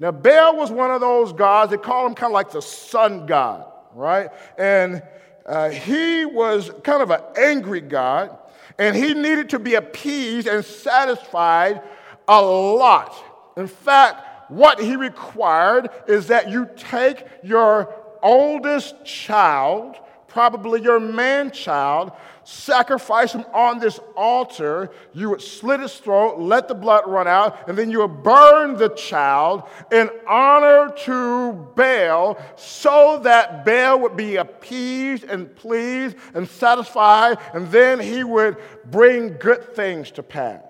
Now, 0.01 0.11
Baal 0.11 0.57
was 0.57 0.71
one 0.71 0.91
of 0.91 1.03
those 1.03 1.35
gods, 1.35 1.71
they 1.71 1.77
call 1.77 2.07
him 2.07 2.15
kind 2.15 2.31
of 2.31 2.35
like 2.35 2.51
the 2.51 2.63
sun 2.63 3.27
god, 3.27 3.71
right? 3.95 4.31
And 4.57 5.03
uh, 5.45 5.69
he 5.69 6.25
was 6.25 6.71
kind 6.83 7.03
of 7.03 7.11
an 7.11 7.21
angry 7.37 7.83
god, 7.83 8.39
and 8.79 8.97
he 8.97 9.13
needed 9.13 9.51
to 9.51 9.59
be 9.59 9.75
appeased 9.75 10.49
and 10.49 10.65
satisfied 10.65 11.83
a 12.27 12.41
lot. 12.41 13.15
In 13.57 13.67
fact, 13.67 14.32
what 14.57 14.81
he 14.81 14.97
required 14.97 15.89
is 16.07 16.27
that 16.29 16.51
you 16.51 16.69
take 16.77 17.25
your 17.43 17.95
oldest 18.23 19.05
child, 19.05 19.97
probably 20.29 20.83
your 20.83 21.01
man 21.01 21.51
child, 21.51 22.13
sacrifice 22.45 23.33
him 23.33 23.45
on 23.55 23.79
this 23.79 23.99
altar. 24.17 24.91
You 25.15 25.31
would 25.31 25.41
slit 25.41 25.81
his 25.81 25.95
throat, 25.95 26.39
let 26.39 26.69
the 26.69 26.75
blood 26.75 27.05
run 27.07 27.27
out, 27.27 27.69
and 27.69 27.79
then 27.79 27.91
you 27.91 28.01
would 28.01 28.23
burn 28.23 28.77
the 28.77 28.91
child 28.91 29.63
in 29.91 30.11
honor 30.29 30.93
to 31.05 31.53
Baal 31.75 32.39
so 32.57 33.21
that 33.23 33.65
Baal 33.65 34.01
would 34.01 34.17
be 34.17 34.37
appeased 34.37 35.25
and 35.25 35.55
pleased 35.57 36.17
and 36.35 36.49
satisfied, 36.49 37.39
and 37.55 37.69
then 37.69 38.01
he 38.01 38.23
would 38.23 38.57
bring 38.85 39.39
good 39.39 39.75
things 39.75 40.11
to 40.13 40.23
pass. 40.23 40.63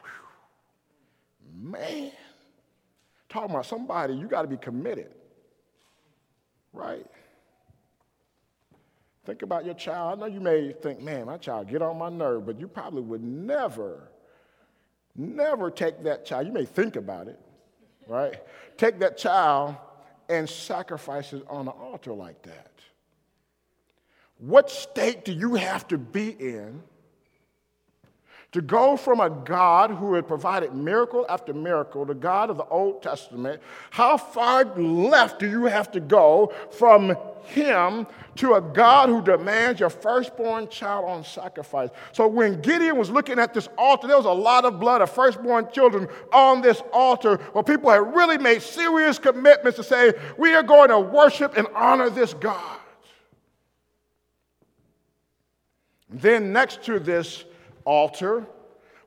Whew. 0.00 1.72
Man. 1.72 2.12
Talking 3.36 3.50
about 3.50 3.66
somebody, 3.66 4.14
you 4.14 4.28
got 4.28 4.42
to 4.42 4.48
be 4.48 4.56
committed. 4.56 5.12
Right? 6.72 7.04
Think 9.26 9.42
about 9.42 9.66
your 9.66 9.74
child. 9.74 10.16
I 10.16 10.20
know 10.22 10.34
you 10.34 10.40
may 10.40 10.72
think, 10.72 11.02
man, 11.02 11.26
my 11.26 11.36
child 11.36 11.68
get 11.68 11.82
on 11.82 11.98
my 11.98 12.08
nerve, 12.08 12.46
but 12.46 12.58
you 12.58 12.66
probably 12.66 13.02
would 13.02 13.22
never, 13.22 14.08
never 15.14 15.70
take 15.70 16.02
that 16.04 16.24
child. 16.24 16.46
You 16.46 16.52
may 16.54 16.64
think 16.64 16.96
about 16.96 17.28
it, 17.28 17.38
right? 18.08 18.42
Take 18.78 19.00
that 19.00 19.18
child 19.18 19.76
and 20.30 20.48
sacrifice 20.48 21.34
it 21.34 21.44
on 21.46 21.68
an 21.68 21.74
altar 21.78 22.14
like 22.14 22.40
that. 22.44 22.72
What 24.38 24.70
state 24.70 25.26
do 25.26 25.32
you 25.34 25.56
have 25.56 25.86
to 25.88 25.98
be 25.98 26.30
in? 26.30 26.82
To 28.52 28.62
go 28.62 28.96
from 28.96 29.20
a 29.20 29.28
God 29.28 29.90
who 29.90 30.14
had 30.14 30.26
provided 30.26 30.72
miracle 30.72 31.26
after 31.28 31.52
miracle, 31.52 32.04
the 32.04 32.14
God 32.14 32.48
of 32.48 32.56
the 32.56 32.64
Old 32.66 33.02
Testament, 33.02 33.60
how 33.90 34.16
far 34.16 34.64
left 34.64 35.40
do 35.40 35.50
you 35.50 35.64
have 35.64 35.90
to 35.92 36.00
go 36.00 36.52
from 36.70 37.16
Him 37.44 38.06
to 38.36 38.54
a 38.54 38.60
God 38.60 39.08
who 39.08 39.20
demands 39.20 39.80
your 39.80 39.90
firstborn 39.90 40.68
child 40.68 41.04
on 41.06 41.24
sacrifice? 41.24 41.90
So 42.12 42.28
when 42.28 42.60
Gideon 42.62 42.96
was 42.96 43.10
looking 43.10 43.38
at 43.38 43.52
this 43.52 43.68
altar, 43.76 44.06
there 44.06 44.16
was 44.16 44.26
a 44.26 44.30
lot 44.30 44.64
of 44.64 44.78
blood 44.78 45.02
of 45.02 45.10
firstborn 45.10 45.68
children 45.72 46.08
on 46.32 46.62
this 46.62 46.80
altar 46.92 47.38
where 47.52 47.64
people 47.64 47.90
had 47.90 48.14
really 48.14 48.38
made 48.38 48.62
serious 48.62 49.18
commitments 49.18 49.76
to 49.76 49.84
say, 49.84 50.14
We 50.38 50.54
are 50.54 50.62
going 50.62 50.90
to 50.90 51.00
worship 51.00 51.56
and 51.56 51.66
honor 51.74 52.10
this 52.10 52.32
God. 52.32 52.78
Then, 56.08 56.52
next 56.52 56.84
to 56.84 56.98
this, 56.98 57.44
altar 57.86 58.46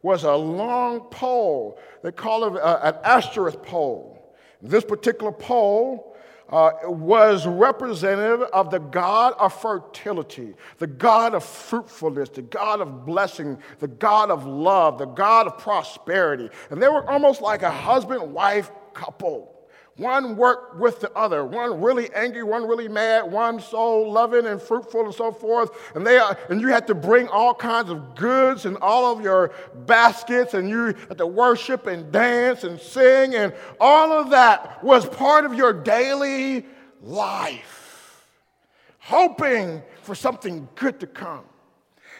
was 0.01 0.23
a 0.23 0.33
long 0.33 1.01
pole. 1.11 1.79
They 2.01 2.11
call 2.11 2.45
it 2.45 2.59
uh, 2.59 2.79
an 2.81 2.95
Asherah 3.03 3.51
pole. 3.51 4.35
This 4.61 4.83
particular 4.83 5.31
pole 5.31 6.17
uh, 6.49 6.71
was 6.85 7.45
representative 7.45 8.41
of 8.53 8.71
the 8.71 8.79
God 8.79 9.33
of 9.37 9.53
fertility, 9.53 10.55
the 10.79 10.87
God 10.87 11.35
of 11.35 11.43
fruitfulness, 11.43 12.29
the 12.29 12.41
God 12.41 12.81
of 12.81 13.05
blessing, 13.05 13.59
the 13.79 13.87
God 13.87 14.31
of 14.31 14.45
love, 14.45 14.97
the 14.97 15.05
God 15.05 15.47
of 15.47 15.59
prosperity. 15.59 16.49
And 16.71 16.81
they 16.81 16.87
were 16.87 17.07
almost 17.07 17.41
like 17.41 17.61
a 17.61 17.69
husband 17.69 18.33
wife 18.33 18.71
couple. 18.93 19.58
One 19.99 20.37
worked 20.37 20.77
with 20.77 21.01
the 21.01 21.11
other, 21.13 21.43
one 21.43 21.81
really 21.81 22.09
angry, 22.13 22.41
one 22.41 22.65
really 22.65 22.87
mad, 22.87 23.29
one 23.29 23.59
so 23.59 23.99
loving 23.99 24.45
and 24.45 24.61
fruitful 24.61 25.03
and 25.03 25.13
so 25.13 25.33
forth. 25.33 25.71
And, 25.93 26.07
they 26.07 26.17
are, 26.17 26.37
and 26.49 26.61
you 26.61 26.69
had 26.69 26.87
to 26.87 26.95
bring 26.95 27.27
all 27.27 27.53
kinds 27.53 27.89
of 27.89 28.15
goods 28.15 28.65
and 28.65 28.77
all 28.77 29.11
of 29.11 29.21
your 29.21 29.51
baskets, 29.85 30.53
and 30.53 30.69
you 30.69 30.95
had 31.09 31.17
to 31.17 31.27
worship 31.27 31.85
and 31.85 32.13
dance 32.13 32.63
and 32.63 32.79
sing, 32.79 33.35
and 33.35 33.53
all 33.77 34.13
of 34.13 34.29
that 34.29 34.81
was 34.81 35.05
part 35.05 35.43
of 35.43 35.53
your 35.53 35.73
daily 35.73 36.65
life, 37.01 38.25
hoping 38.99 39.83
for 40.03 40.15
something 40.15 40.69
good 40.75 41.01
to 41.01 41.07
come. 41.07 41.43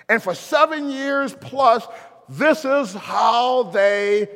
And 0.09 0.21
for 0.21 0.35
seven 0.35 0.89
years 0.89 1.33
plus, 1.33 1.87
this 2.27 2.65
is 2.65 2.93
how 2.93 3.63
they 3.63 4.27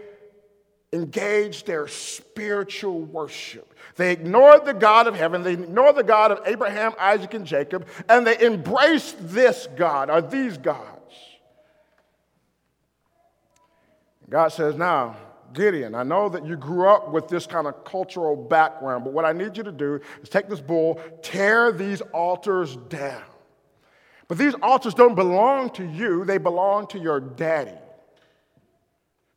engaged 0.94 1.66
their 1.66 1.88
spiritual 1.88 3.02
worship. 3.02 3.74
They 3.96 4.12
ignored 4.12 4.66
the 4.66 4.74
God 4.74 5.08
of 5.08 5.16
heaven, 5.16 5.44
they 5.44 5.54
ignored 5.54 5.96
the 5.96 6.04
God 6.04 6.32
of 6.32 6.40
Abraham, 6.46 6.94
Isaac, 7.00 7.34
and 7.34 7.46
Jacob, 7.46 7.88
and 8.08 8.26
they 8.26 8.40
embraced 8.40 9.18
this 9.20 9.68
God 9.76 10.10
or 10.10 10.22
these 10.22 10.58
gods. 10.58 10.90
God 14.30 14.50
says, 14.50 14.76
Now, 14.76 15.18
Gideon, 15.54 15.94
I 15.94 16.04
know 16.04 16.30
that 16.30 16.46
you 16.46 16.56
grew 16.56 16.88
up 16.88 17.12
with 17.12 17.28
this 17.28 17.46
kind 17.46 17.68
of 17.68 17.86
cultural 17.86 18.36
background, 18.36 19.04
but 19.04 19.14
what 19.14 19.26
I 19.26 19.34
need 19.34 19.58
you 19.58 19.64
to 19.64 19.72
do 19.72 20.00
is 20.22 20.30
take 20.30 20.50
this 20.50 20.62
bull, 20.62 21.00
tear 21.22 21.72
these 21.72 22.02
altars 22.02 22.76
down. 22.90 23.22
But 24.28 24.38
these 24.38 24.56
altars 24.56 24.94
don't 24.94 25.16
belong 25.16 25.70
to 25.72 25.86
you, 25.86 26.26
they 26.26 26.38
belong 26.38 26.88
to 26.88 27.00
your 27.00 27.20
daddy. 27.20 27.78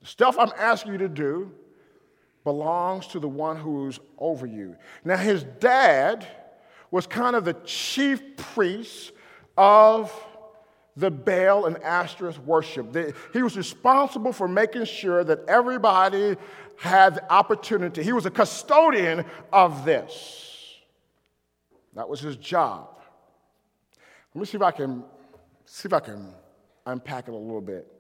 Stuff 0.07 0.37
I'm 0.39 0.53
asking 0.57 0.93
you 0.93 0.99
to 0.99 1.09
do 1.09 1.51
belongs 2.45 3.09
to 3.09 3.19
the 3.19 3.29
one 3.29 3.57
who's 3.57 3.99
over 4.19 4.47
you. 4.47 4.77
Now, 5.05 5.17
his 5.17 5.43
dad 5.59 6.25
was 6.93 7.09
kind 7.09 7.35
of 7.35 7.45
the 7.45 7.55
chief 7.65 8.37
priest 8.37 9.11
of 9.57 10.13
the 10.97 11.11
Baal 11.11 11.67
and 11.67 11.77
Ashtoreth 11.83 12.39
worship. 12.39 12.97
he 13.33 13.43
was 13.43 13.57
responsible 13.57 14.33
for 14.33 14.47
making 14.47 14.85
sure 14.85 15.25
that 15.25 15.41
everybody 15.49 16.37
had 16.79 17.17
the 17.17 17.33
opportunity. 17.33 18.05
He 18.05 18.13
was 18.13 18.27
a 18.27 18.31
custodian 18.31 19.25
of 19.53 19.85
this. 19.85 20.79
That 21.97 22.09
was 22.09 22.21
his 22.21 22.37
job. 22.37 23.01
Let 24.35 24.41
me 24.41 24.47
see 24.47 24.57
if 24.57 24.63
I 24.63 24.71
can 24.71 25.03
see 25.65 25.89
if 25.89 25.93
I 25.93 26.01
can 26.01 26.33
unpack 26.87 27.27
it 27.27 27.35
a 27.35 27.37
little 27.37 27.61
bit. 27.61 27.96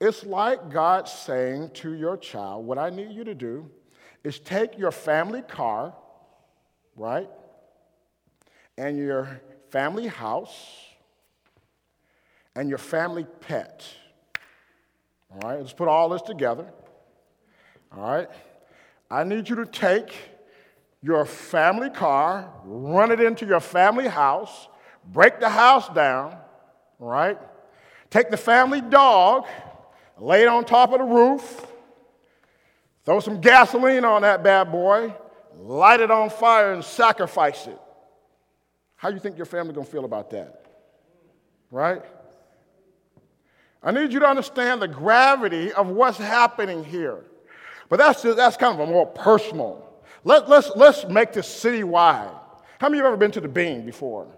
It's 0.00 0.24
like 0.24 0.70
God 0.70 1.08
saying 1.08 1.70
to 1.74 1.92
your 1.92 2.16
child, 2.16 2.64
What 2.64 2.78
I 2.78 2.90
need 2.90 3.10
you 3.10 3.24
to 3.24 3.34
do 3.34 3.70
is 4.24 4.38
take 4.38 4.78
your 4.78 4.90
family 4.90 5.42
car, 5.42 5.94
right, 6.96 7.28
and 8.78 8.96
your 8.96 9.40
family 9.70 10.06
house 10.06 10.86
and 12.56 12.68
your 12.68 12.78
family 12.78 13.26
pet. 13.40 13.84
All 15.30 15.48
right, 15.48 15.60
let's 15.60 15.72
put 15.72 15.86
all 15.86 16.08
this 16.08 16.22
together. 16.22 16.66
All 17.92 18.02
right, 18.02 18.28
I 19.10 19.24
need 19.24 19.48
you 19.48 19.56
to 19.56 19.66
take 19.66 20.14
your 21.02 21.24
family 21.24 21.90
car, 21.90 22.52
run 22.64 23.10
it 23.10 23.20
into 23.20 23.46
your 23.46 23.60
family 23.60 24.08
house, 24.08 24.68
break 25.12 25.40
the 25.40 25.48
house 25.48 25.88
down, 25.90 26.36
right? 26.98 27.38
Take 28.10 28.30
the 28.30 28.36
family 28.36 28.80
dog, 28.80 29.46
lay 30.20 30.42
it 30.42 30.48
on 30.48 30.64
top 30.64 30.92
of 30.92 30.98
the 30.98 31.04
roof, 31.04 31.66
throw 33.04 33.20
some 33.20 33.40
gasoline 33.40 34.04
on 34.04 34.22
that 34.22 34.42
bad 34.42 34.70
boy, 34.70 35.14
light 35.56 36.00
it 36.00 36.10
on 36.10 36.30
fire, 36.30 36.72
and 36.72 36.84
sacrifice 36.84 37.66
it. 37.66 37.78
How 38.96 39.08
do 39.08 39.14
you 39.14 39.20
think 39.20 39.36
your 39.36 39.46
family 39.46 39.72
gonna 39.72 39.86
feel 39.86 40.04
about 40.04 40.30
that? 40.30 40.66
Right? 41.70 42.02
I 43.82 43.92
need 43.92 44.12
you 44.12 44.20
to 44.20 44.26
understand 44.26 44.82
the 44.82 44.88
gravity 44.88 45.72
of 45.72 45.88
what's 45.88 46.18
happening 46.18 46.84
here. 46.84 47.24
But 47.88 47.98
that's, 47.98 48.22
just, 48.22 48.36
that's 48.36 48.56
kind 48.58 48.74
of 48.78 48.86
a 48.86 48.90
more 48.90 49.06
personal. 49.06 49.86
Let, 50.22 50.50
let's, 50.50 50.70
let's 50.76 51.06
make 51.06 51.32
this 51.32 51.48
citywide. 51.48 52.30
How 52.78 52.88
many 52.88 52.98
of 52.98 53.02
you 53.02 53.04
have 53.04 53.12
ever 53.12 53.16
been 53.16 53.30
to 53.32 53.40
the 53.40 53.48
Bean 53.48 53.86
before? 53.86 54.28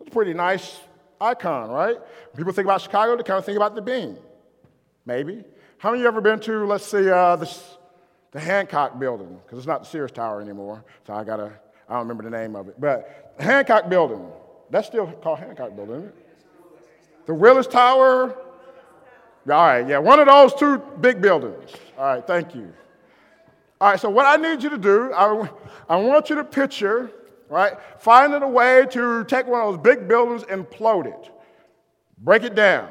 It's 0.00 0.08
a 0.08 0.10
pretty 0.10 0.34
nice 0.34 0.78
icon, 1.20 1.70
right? 1.70 1.96
When 1.96 2.36
people 2.36 2.52
think 2.52 2.66
about 2.66 2.82
Chicago, 2.82 3.16
they 3.16 3.22
kind 3.22 3.38
of 3.38 3.46
think 3.46 3.56
about 3.56 3.74
the 3.74 3.82
Bean. 3.82 4.18
Maybe. 5.06 5.44
How 5.78 5.90
many 5.90 6.00
of 6.00 6.02
you 6.04 6.08
ever 6.08 6.20
been 6.20 6.40
to, 6.40 6.64
let's 6.64 6.86
see, 6.86 7.10
uh, 7.10 7.36
this, 7.36 7.76
the 8.32 8.40
Hancock 8.40 8.98
building? 8.98 9.38
Because 9.44 9.58
it's 9.58 9.66
not 9.66 9.82
the 9.82 9.88
Sears 9.88 10.12
Tower 10.12 10.40
anymore, 10.40 10.84
so 11.06 11.12
I 11.12 11.24
gotta, 11.24 11.52
I 11.88 11.92
don't 11.92 12.08
remember 12.08 12.22
the 12.22 12.30
name 12.30 12.56
of 12.56 12.68
it. 12.68 12.80
But 12.80 13.34
the 13.36 13.44
Hancock 13.44 13.88
building, 13.88 14.26
that's 14.70 14.86
still 14.86 15.06
called 15.06 15.40
Hancock 15.40 15.76
building, 15.76 15.96
isn't 15.96 16.08
it? 16.08 16.16
The 17.26 17.34
Willis 17.34 17.66
Tower. 17.66 18.32
All 18.32 19.66
right, 19.66 19.86
yeah, 19.86 19.98
one 19.98 20.20
of 20.20 20.26
those 20.26 20.54
two 20.54 20.78
big 21.00 21.20
buildings. 21.20 21.70
All 21.98 22.04
right, 22.06 22.26
thank 22.26 22.54
you. 22.54 22.72
All 23.78 23.90
right, 23.90 24.00
so 24.00 24.08
what 24.08 24.24
I 24.24 24.36
need 24.40 24.62
you 24.62 24.70
to 24.70 24.78
do, 24.78 25.12
I, 25.12 25.50
I 25.86 25.96
want 25.96 26.30
you 26.30 26.36
to 26.36 26.44
picture, 26.44 27.10
right, 27.50 27.74
finding 27.98 28.42
a 28.42 28.48
way 28.48 28.86
to 28.92 29.24
take 29.24 29.46
one 29.46 29.60
of 29.60 29.74
those 29.74 29.82
big 29.82 30.08
buildings 30.08 30.44
and 30.48 30.64
implode 30.64 31.06
it, 31.06 31.30
break 32.16 32.44
it 32.44 32.54
down, 32.54 32.88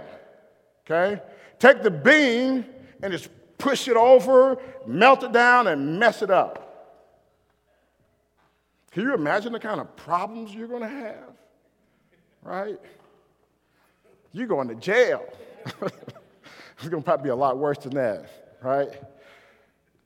okay? 0.86 1.20
Take 1.64 1.82
the 1.82 1.92
Bean 1.92 2.66
and 3.02 3.14
just 3.14 3.30
push 3.58 3.88
it 3.88 3.96
over, 3.96 4.58
melt 4.86 5.24
it 5.24 5.32
down, 5.32 5.68
and 5.68 5.98
mess 5.98 6.22
it 6.22 6.30
up. 6.30 7.00
Can 8.92 9.04
you 9.04 9.14
imagine 9.14 9.54
the 9.54 9.62
kind 9.62 9.80
of 9.80 9.96
problems 9.96 10.54
you're 10.54 10.68
going 10.68 10.82
to 10.82 10.90
have? 10.90 11.30
Right? 12.42 12.78
You're 14.34 14.48
going 14.48 14.68
to 14.68 14.76
jail. 14.76 15.24
it's 15.82 16.90
going 16.90 17.02
to 17.02 17.06
probably 17.06 17.24
be 17.24 17.30
a 17.30 17.36
lot 17.36 17.58
worse 17.58 17.78
than 17.78 17.94
that, 17.94 18.58
right? 18.62 18.90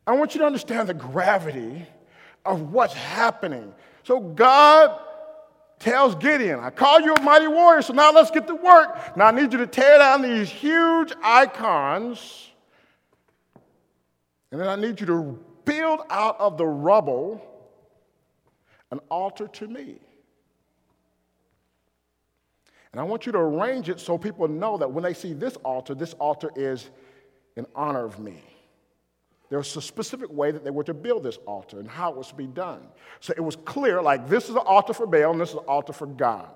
I 0.05 0.13
want 0.13 0.36
you 0.36 0.41
to 0.41 0.45
understand 0.45 0.88
the 0.88 0.93
gravity 0.93 1.88
of 2.45 2.71
what's 2.71 2.93
happening. 2.93 3.73
So 4.03 4.19
God 4.19 4.95
tells 5.79 6.15
Gideon, 6.15 6.59
I 6.59 6.69
call 6.69 7.01
you 7.01 7.13
a 7.13 7.21
mighty 7.21 7.47
warrior, 7.47 7.81
so 7.81 7.93
now 7.93 8.11
let's 8.11 8.31
get 8.31 8.47
to 8.47 8.55
work. 8.55 9.15
Now 9.15 9.27
I 9.27 9.31
need 9.31 9.51
you 9.51 9.59
to 9.59 9.67
tear 9.67 9.99
down 9.99 10.21
these 10.21 10.49
huge 10.49 11.13
icons, 11.23 12.49
and 14.51 14.59
then 14.59 14.67
I 14.67 14.75
need 14.75 14.99
you 14.99 15.07
to 15.07 15.39
build 15.65 16.01
out 16.09 16.39
of 16.39 16.57
the 16.57 16.65
rubble 16.65 17.41
an 18.91 18.99
altar 19.09 19.47
to 19.47 19.67
me. 19.67 19.99
And 22.91 23.01
I 23.01 23.03
want 23.03 23.25
you 23.25 23.31
to 23.33 23.37
arrange 23.37 23.89
it 23.89 23.99
so 23.99 24.17
people 24.17 24.47
know 24.47 24.77
that 24.77 24.91
when 24.91 25.03
they 25.03 25.13
see 25.13 25.33
this 25.33 25.55
altar, 25.57 25.93
this 25.93 26.13
altar 26.13 26.51
is 26.55 26.89
in 27.55 27.67
honor 27.75 28.05
of 28.05 28.17
me. 28.17 28.41
There 29.49 29.57
was 29.57 29.75
a 29.77 29.81
specific 29.81 30.31
way 30.31 30.51
that 30.51 30.63
they 30.63 30.71
were 30.71 30.83
to 30.83 30.93
build 30.93 31.23
this 31.23 31.38
altar 31.45 31.79
and 31.79 31.88
how 31.88 32.12
it 32.12 32.17
was 32.17 32.27
to 32.27 32.36
be 32.36 32.47
done. 32.47 32.81
So 33.21 33.33
it 33.36 33.41
was 33.41 33.55
clear 33.55 34.01
like, 34.01 34.27
this 34.27 34.45
is 34.45 34.51
an 34.51 34.57
altar 34.57 34.93
for 34.93 35.07
Baal 35.07 35.31
and 35.31 35.39
this 35.39 35.49
is 35.49 35.55
an 35.55 35.65
altar 35.67 35.93
for 35.93 36.07
God. 36.07 36.49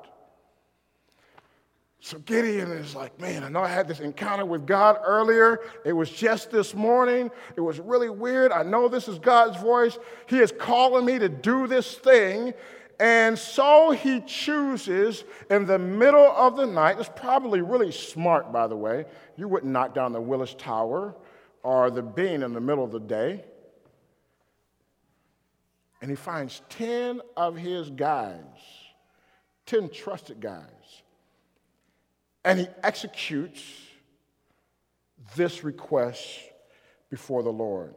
So 2.04 2.17
Gideon 2.17 2.71
is 2.71 2.95
like, 2.95 3.19
man, 3.21 3.43
I 3.43 3.49
know 3.49 3.62
I 3.62 3.67
had 3.67 3.88
this 3.88 3.99
encounter 3.99 4.43
with 4.43 4.65
God 4.65 4.97
earlier. 5.06 5.60
It 5.86 5.93
was 5.93 6.10
just 6.10 6.49
this 6.49 6.73
morning. 6.73 7.30
It 7.56 7.62
was 7.62 7.80
really 7.80 8.10
weird. 8.10 8.51
I 8.51 8.63
know 8.63 8.88
this 8.88 9.08
is 9.08 9.19
God's 9.19 9.62
voice. 9.62 9.99
He 10.27 10.39
is 10.39 10.51
calling 10.51 11.06
me 11.06 11.19
to 11.19 11.30
do 11.30 11.67
this 11.67 11.93
thing. 11.93 12.56
And 12.99 13.38
so 13.38 13.91
he 13.91 14.21
chooses 14.21 15.23
in 15.51 15.65
the 15.65 15.77
middle 15.77 16.32
of 16.32 16.58
the 16.58 16.65
night. 16.65 16.97
It's 16.99 17.10
probably 17.15 17.62
really 17.62 17.91
smart, 17.91 18.51
by 18.51 18.65
the 18.65 18.75
way. 18.75 19.06
You 19.38 19.47
wouldn't 19.47 19.71
knock 19.71 19.93
down 19.93 20.12
the 20.12 20.21
Willis 20.21 20.56
Tower 20.58 21.15
or 21.63 21.91
the 21.91 22.02
bean 22.02 22.43
in 22.43 22.54
the 22.54 22.62
middle 22.62 22.84
of 22.84 22.91
the 22.91 23.00
day. 23.00 23.43
And 26.02 26.10
he 26.10 26.15
finds 26.15 26.62
10 26.69 27.21
of 27.38 27.56
his 27.56 27.89
guys, 27.89 28.39
10 29.67 29.89
trusted 29.89 30.39
guys. 30.39 30.63
And 32.43 32.60
he 32.60 32.67
executes 32.84 33.62
this 35.36 35.63
request 35.63 36.28
before 37.10 37.43
the 37.43 37.52
Lord. 37.52 37.93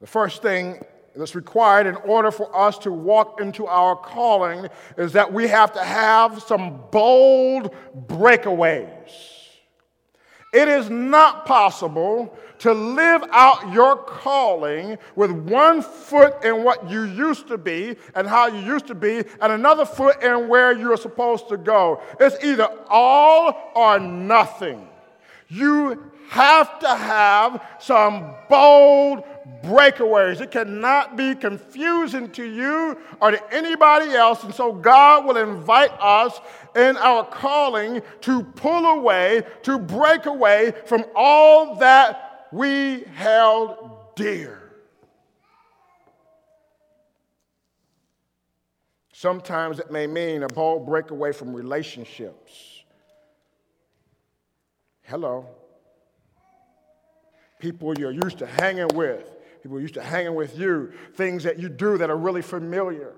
The 0.00 0.06
first 0.06 0.40
thing 0.40 0.82
that's 1.14 1.34
required 1.34 1.86
in 1.86 1.96
order 1.96 2.30
for 2.30 2.54
us 2.56 2.78
to 2.78 2.92
walk 2.92 3.40
into 3.40 3.66
our 3.66 3.96
calling 3.96 4.68
is 4.96 5.12
that 5.12 5.30
we 5.30 5.48
have 5.48 5.72
to 5.72 5.82
have 5.82 6.42
some 6.42 6.80
bold 6.90 7.74
breakaways. 8.06 9.39
It 10.52 10.66
is 10.66 10.90
not 10.90 11.46
possible 11.46 12.36
to 12.58 12.74
live 12.74 13.22
out 13.30 13.72
your 13.72 13.96
calling 13.96 14.98
with 15.14 15.30
one 15.30 15.80
foot 15.80 16.44
in 16.44 16.64
what 16.64 16.90
you 16.90 17.04
used 17.04 17.46
to 17.48 17.56
be 17.56 17.96
and 18.14 18.26
how 18.26 18.48
you 18.48 18.58
used 18.58 18.88
to 18.88 18.94
be, 18.94 19.24
and 19.40 19.52
another 19.52 19.84
foot 19.84 20.22
in 20.22 20.48
where 20.48 20.72
you're 20.72 20.96
supposed 20.96 21.48
to 21.50 21.56
go. 21.56 22.02
It's 22.18 22.42
either 22.44 22.68
all 22.88 23.72
or 23.76 24.00
nothing. 24.00 24.88
You 25.48 26.10
have 26.30 26.78
to 26.80 26.88
have 26.88 27.64
some 27.78 28.34
bold 28.48 29.24
breakaways. 29.62 30.40
It 30.40 30.50
cannot 30.50 31.16
be 31.16 31.34
confusing 31.34 32.30
to 32.32 32.44
you 32.44 32.98
or 33.20 33.30
to 33.30 33.54
anybody 33.54 34.12
else. 34.12 34.42
And 34.44 34.54
so 34.54 34.72
God 34.72 35.24
will 35.24 35.36
invite 35.36 35.92
us 36.00 36.40
in 36.76 36.96
our 36.96 37.24
calling 37.24 38.02
to 38.22 38.42
pull 38.42 38.86
away, 38.86 39.42
to 39.62 39.78
break 39.78 40.26
away 40.26 40.72
from 40.86 41.04
all 41.14 41.76
that 41.76 42.48
we 42.52 43.04
held 43.14 44.14
dear. 44.16 44.56
Sometimes 49.12 49.78
it 49.78 49.90
may 49.90 50.06
mean 50.06 50.44
a 50.44 50.48
bold 50.48 50.86
breakaway 50.86 51.32
from 51.32 51.52
relationships. 51.52 52.82
Hello. 55.02 55.46
People 57.58 57.98
you're 57.98 58.12
used 58.12 58.38
to 58.38 58.46
hanging 58.46 58.88
with, 58.94 59.36
people 59.62 59.80
used 59.80 59.94
to 59.94 60.02
hanging 60.02 60.34
with 60.34 60.58
you, 60.58 60.92
things 61.14 61.44
that 61.44 61.58
you 61.58 61.68
do 61.68 61.98
that 61.98 62.10
are 62.10 62.16
really 62.16 62.42
familiar. 62.42 63.14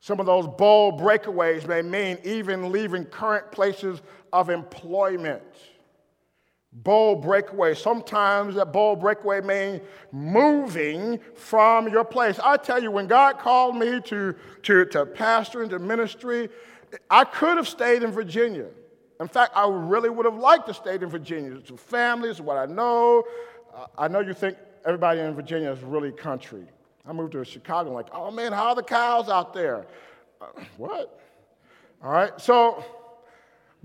Some 0.00 0.20
of 0.20 0.26
those 0.26 0.46
bold 0.46 1.00
breakaways 1.00 1.66
may 1.66 1.80
mean 1.80 2.18
even 2.24 2.70
leaving 2.70 3.06
current 3.06 3.50
places 3.50 4.02
of 4.32 4.50
employment. 4.50 5.42
Bold 6.72 7.22
breakaway. 7.22 7.74
Sometimes 7.74 8.56
that 8.56 8.72
bold 8.72 9.00
breakaway 9.00 9.40
means 9.40 9.80
moving 10.12 11.20
from 11.34 11.88
your 11.88 12.04
place. 12.04 12.38
I 12.42 12.56
tell 12.56 12.82
you, 12.82 12.90
when 12.90 13.06
God 13.06 13.38
called 13.38 13.76
me 13.76 14.00
to, 14.02 14.34
to, 14.64 14.84
to 14.86 15.06
pastor 15.06 15.62
into 15.62 15.78
ministry, 15.78 16.50
I 17.08 17.24
could 17.24 17.56
have 17.56 17.68
stayed 17.68 18.02
in 18.02 18.10
Virginia. 18.10 18.66
In 19.20 19.28
fact, 19.28 19.52
I 19.56 19.68
really 19.68 20.10
would 20.10 20.26
have 20.26 20.36
liked 20.36 20.66
to 20.66 20.74
stay 20.74 20.96
in 20.96 21.06
Virginia. 21.06 21.56
It's 21.56 21.70
family, 21.80 22.28
it's 22.28 22.40
what 22.40 22.56
I 22.56 22.66
know. 22.66 23.24
I 23.96 24.08
know 24.08 24.20
you 24.20 24.34
think 24.34 24.56
everybody 24.84 25.20
in 25.20 25.34
Virginia 25.34 25.70
is 25.70 25.80
really 25.82 26.12
country. 26.12 26.66
I 27.06 27.12
moved 27.12 27.32
to 27.32 27.44
Chicago, 27.44 27.90
I'm 27.90 27.94
like, 27.94 28.08
oh 28.12 28.30
man, 28.30 28.52
how 28.52 28.68
are 28.68 28.74
the 28.74 28.82
cows 28.82 29.28
out 29.28 29.52
there? 29.52 29.86
Uh, 30.40 30.46
what? 30.76 31.20
All 32.02 32.10
right, 32.10 32.38
so 32.40 32.84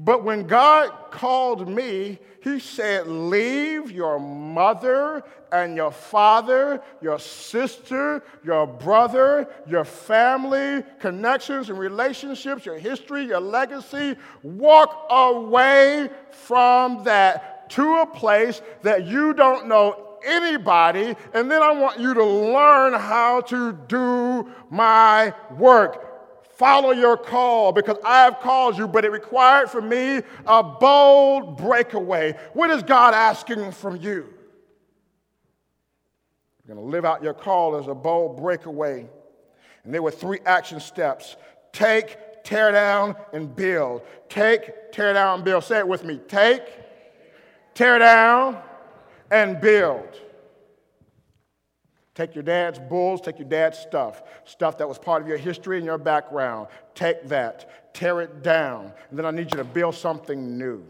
but 0.02 0.24
when 0.24 0.48
God 0.48 1.12
called 1.12 1.68
me, 1.68 2.20
He 2.42 2.60
said, 2.60 3.06
Leave 3.08 3.92
your 3.92 4.18
mother 4.18 5.24
and 5.52 5.76
your 5.76 5.92
father, 5.92 6.82
your 7.02 7.20
sister, 7.20 8.24
your 8.46 8.66
brother, 8.66 9.50
your 9.68 9.84
family, 9.84 10.86
connections 11.00 11.70
and 11.70 11.78
relationships, 11.78 12.66
your 12.66 12.80
history, 12.80 13.26
your 13.26 13.42
legacy. 13.42 14.16
Walk 14.42 15.08
away 15.10 16.10
from 16.32 17.04
that 17.04 17.70
to 17.72 17.98
a 17.98 18.06
place 18.06 18.62
that 18.84 19.06
you 19.06 19.34
don't 19.34 19.68
know 19.68 20.09
anybody, 20.26 21.16
and 21.34 21.50
then 21.50 21.62
I 21.62 21.72
want 21.72 22.00
you 22.00 22.14
to 22.14 22.24
learn 22.24 22.94
how 22.94 23.42
to 23.42 23.74
do 23.88 24.50
my 24.70 25.34
work 25.58 26.10
follow 26.60 26.92
your 26.92 27.16
call 27.16 27.72
because 27.72 27.96
I 28.04 28.26
have 28.26 28.42
called 28.42 28.78
you, 28.78 28.86
but 28.86 29.06
it 29.06 29.12
required 29.14 29.70
for 29.70 29.82
me 29.82 30.22
a 30.46 30.62
bold 30.62 31.58
breakaway. 31.58 32.36
What 32.52 32.70
is 32.70 32.84
God 32.84 33.14
asking 33.14 33.72
from 33.72 33.96
you? 33.96 34.28
You're 36.68 36.76
going 36.76 36.86
to 36.86 36.92
live 36.92 37.06
out 37.06 37.24
your 37.24 37.34
call 37.34 37.78
as 37.78 37.88
a 37.88 37.96
bold 37.96 38.36
breakaway. 38.36 39.08
And 39.86 39.94
there 39.94 40.02
were 40.02 40.12
three 40.12 40.40
action 40.46 40.82
steps 40.82 41.38
take, 41.72 42.44
tear 42.44 42.74
down, 42.74 43.16
and 43.32 43.56
build. 43.56 44.02
Take, 44.28 44.92
tear 44.92 45.14
down, 45.14 45.46
build. 45.46 45.64
Say 45.64 45.78
it 45.78 45.88
with 45.88 46.04
me 46.04 46.20
take, 46.28 46.64
tear 47.74 48.00
down, 48.00 48.62
and 49.32 49.60
build. 49.60 50.20
Take 52.16 52.36
your 52.36 52.44
dad's 52.44 52.80
bulls, 52.80 53.22
take 53.22 53.40
your 53.40 53.48
dad's 53.48 53.78
stuff, 53.78 54.24
stuff 54.44 54.78
that 54.80 54.90
was 54.90 54.98
part 54.98 55.22
of 55.22 55.28
your 55.28 55.38
history 55.38 55.78
and 55.78 55.86
your 55.86 55.98
background. 55.98 56.68
Take 56.94 57.28
that, 57.30 57.94
tear 57.94 58.22
it 58.22 58.44
down, 58.44 58.92
and 59.10 59.18
then 59.18 59.26
I 59.26 59.32
need 59.32 59.52
you 59.52 59.58
to 59.58 59.64
build 59.64 59.96
something 59.96 60.58
new. 60.58 60.84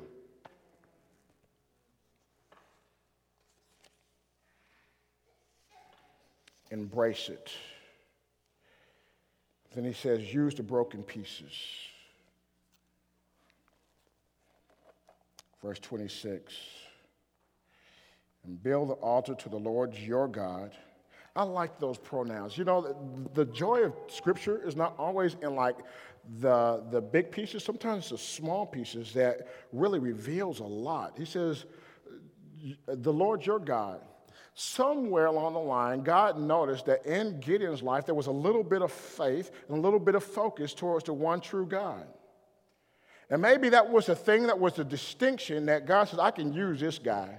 Embrace 6.71 7.29
it. 7.29 7.51
Then 9.75 9.85
he 9.85 9.93
says, 9.93 10.33
use 10.33 10.55
the 10.55 10.63
broken 10.63 11.03
pieces. 11.03 11.53
Verse 15.61 15.79
26 15.79 16.55
and 18.45 18.61
build 18.61 18.89
the 18.89 18.93
altar 18.93 19.35
to 19.35 19.49
the 19.49 19.59
Lord 19.59 19.95
your 19.95 20.27
God 20.27 20.75
I 21.35 21.43
like 21.43 21.79
those 21.79 21.97
pronouns. 21.97 22.57
You 22.57 22.65
know, 22.65 22.81
the, 22.81 23.45
the 23.45 23.51
joy 23.51 23.83
of 23.83 23.93
Scripture 24.07 24.61
is 24.67 24.75
not 24.75 24.93
always 24.97 25.37
in 25.41 25.55
like 25.55 25.77
the, 26.39 26.83
the 26.91 27.01
big 27.01 27.31
pieces, 27.31 27.63
sometimes 27.63 28.09
the 28.09 28.17
small 28.17 28.65
pieces 28.65 29.13
that 29.13 29.47
really 29.71 29.99
reveals 29.99 30.59
a 30.59 30.65
lot. 30.65 31.13
He 31.17 31.25
says, 31.25 31.65
The 32.87 33.13
Lord 33.13 33.45
your 33.45 33.59
God. 33.59 34.01
Somewhere 34.53 35.27
along 35.27 35.53
the 35.53 35.59
line, 35.59 36.03
God 36.03 36.37
noticed 36.37 36.85
that 36.87 37.05
in 37.05 37.39
Gideon's 37.39 37.81
life 37.81 38.05
there 38.05 38.15
was 38.15 38.27
a 38.27 38.31
little 38.31 38.63
bit 38.63 38.81
of 38.81 38.91
faith 38.91 39.51
and 39.69 39.77
a 39.77 39.81
little 39.81 39.99
bit 39.99 40.15
of 40.15 40.23
focus 40.23 40.73
towards 40.73 41.05
the 41.05 41.13
one 41.13 41.39
true 41.39 41.65
God. 41.65 42.05
And 43.29 43.41
maybe 43.41 43.69
that 43.69 43.89
was 43.89 44.07
the 44.07 44.15
thing 44.15 44.47
that 44.47 44.59
was 44.59 44.73
the 44.73 44.83
distinction 44.83 45.67
that 45.67 45.85
God 45.85 46.09
says, 46.09 46.19
I 46.19 46.31
can 46.31 46.51
use 46.51 46.81
this 46.81 46.99
guy. 46.99 47.37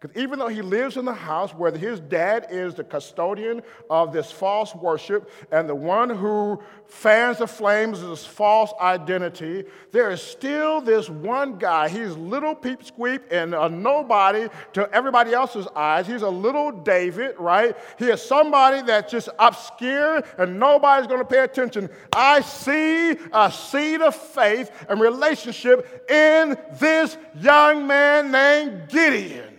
Because 0.00 0.16
even 0.16 0.38
though 0.38 0.48
he 0.48 0.62
lives 0.62 0.96
in 0.96 1.04
the 1.04 1.12
house 1.12 1.52
where 1.52 1.70
his 1.76 2.00
dad 2.00 2.46
is 2.50 2.74
the 2.74 2.82
custodian 2.82 3.62
of 3.90 4.14
this 4.14 4.32
false 4.32 4.74
worship 4.74 5.30
and 5.52 5.68
the 5.68 5.74
one 5.74 6.08
who 6.08 6.58
fans 6.86 7.36
the 7.36 7.46
flames 7.46 8.00
of 8.00 8.08
this 8.08 8.24
false 8.24 8.72
identity, 8.80 9.64
there 9.92 10.10
is 10.10 10.22
still 10.22 10.80
this 10.80 11.10
one 11.10 11.58
guy. 11.58 11.90
He's 11.90 12.16
little 12.16 12.54
peep 12.54 12.82
squeak 12.82 13.20
and 13.30 13.54
a 13.54 13.68
nobody 13.68 14.48
to 14.72 14.90
everybody 14.90 15.34
else's 15.34 15.68
eyes. 15.76 16.06
He's 16.06 16.22
a 16.22 16.30
little 16.30 16.72
David, 16.72 17.34
right? 17.38 17.76
He 17.98 18.06
is 18.06 18.22
somebody 18.22 18.80
that's 18.80 19.12
just 19.12 19.28
obscure 19.38 20.22
and 20.38 20.58
nobody's 20.58 21.08
going 21.08 21.20
to 21.20 21.26
pay 21.26 21.40
attention. 21.40 21.90
I 22.10 22.40
see 22.40 23.18
a 23.34 23.52
seed 23.52 24.00
of 24.00 24.16
faith 24.16 24.70
and 24.88 24.98
relationship 24.98 26.10
in 26.10 26.56
this 26.78 27.18
young 27.38 27.86
man 27.86 28.30
named 28.32 28.88
Gideon. 28.88 29.49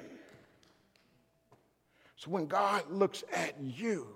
So 2.24 2.30
when 2.30 2.46
God 2.46 2.84
looks 2.92 3.24
at 3.34 3.56
you, 3.60 4.08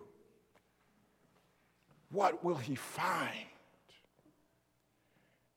what 2.11 2.43
will 2.43 2.55
he 2.55 2.75
find? 2.75 3.31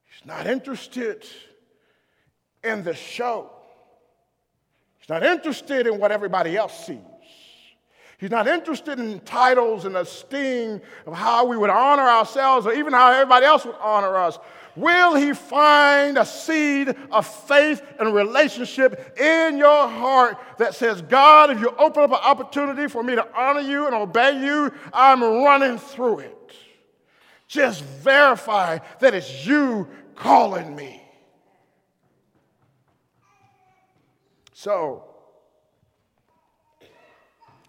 He's 0.06 0.24
not 0.24 0.46
interested 0.46 1.26
in 2.64 2.84
the 2.84 2.94
show. 2.94 3.50
He's 4.98 5.10
not 5.10 5.22
interested 5.24 5.86
in 5.86 6.00
what 6.00 6.10
everybody 6.10 6.56
else 6.56 6.86
sees. 6.86 6.96
He's 8.16 8.30
not 8.30 8.48
interested 8.48 8.98
in 8.98 9.20
titles 9.20 9.84
and 9.84 9.94
esteem 9.98 10.80
of 11.04 11.12
how 11.12 11.44
we 11.44 11.58
would 11.58 11.68
honor 11.68 12.08
ourselves 12.08 12.66
or 12.66 12.72
even 12.72 12.94
how 12.94 13.12
everybody 13.12 13.44
else 13.44 13.66
would 13.66 13.76
honor 13.78 14.16
us. 14.16 14.38
Will 14.78 15.16
he 15.16 15.32
find 15.32 16.16
a 16.16 16.24
seed 16.24 16.94
of 17.10 17.26
faith 17.26 17.82
and 17.98 18.14
relationship 18.14 19.18
in 19.18 19.58
your 19.58 19.88
heart 19.88 20.38
that 20.58 20.74
says, 20.74 21.02
God, 21.02 21.50
if 21.50 21.60
you 21.60 21.70
open 21.78 22.04
up 22.04 22.10
an 22.10 22.18
opportunity 22.22 22.86
for 22.86 23.02
me 23.02 23.16
to 23.16 23.26
honor 23.36 23.60
you 23.60 23.86
and 23.86 23.94
obey 23.94 24.40
you, 24.40 24.72
I'm 24.92 25.22
running 25.22 25.78
through 25.78 26.20
it? 26.20 26.52
Just 27.48 27.82
verify 27.82 28.78
that 29.00 29.14
it's 29.14 29.44
you 29.44 29.88
calling 30.14 30.76
me. 30.76 31.02
So, 34.52 35.04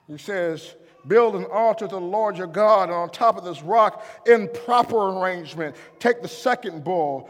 he 0.08 0.17
says, 0.17 0.76
Build 1.10 1.36
an 1.36 1.45
altar 1.45 1.88
to 1.88 1.95
the 1.95 2.00
Lord 2.00 2.38
your 2.38 2.48
God, 2.48 2.84
and 2.84 2.93
on 2.93 3.10
top 3.10 3.36
of 3.36 3.43
this 3.43 3.62
rock, 3.63 4.06
in 4.28 4.48
proper 4.63 5.10
arrangement, 5.10 5.76
take 6.00 6.22
the 6.22 6.28
second 6.28 6.84
bull 6.84 7.30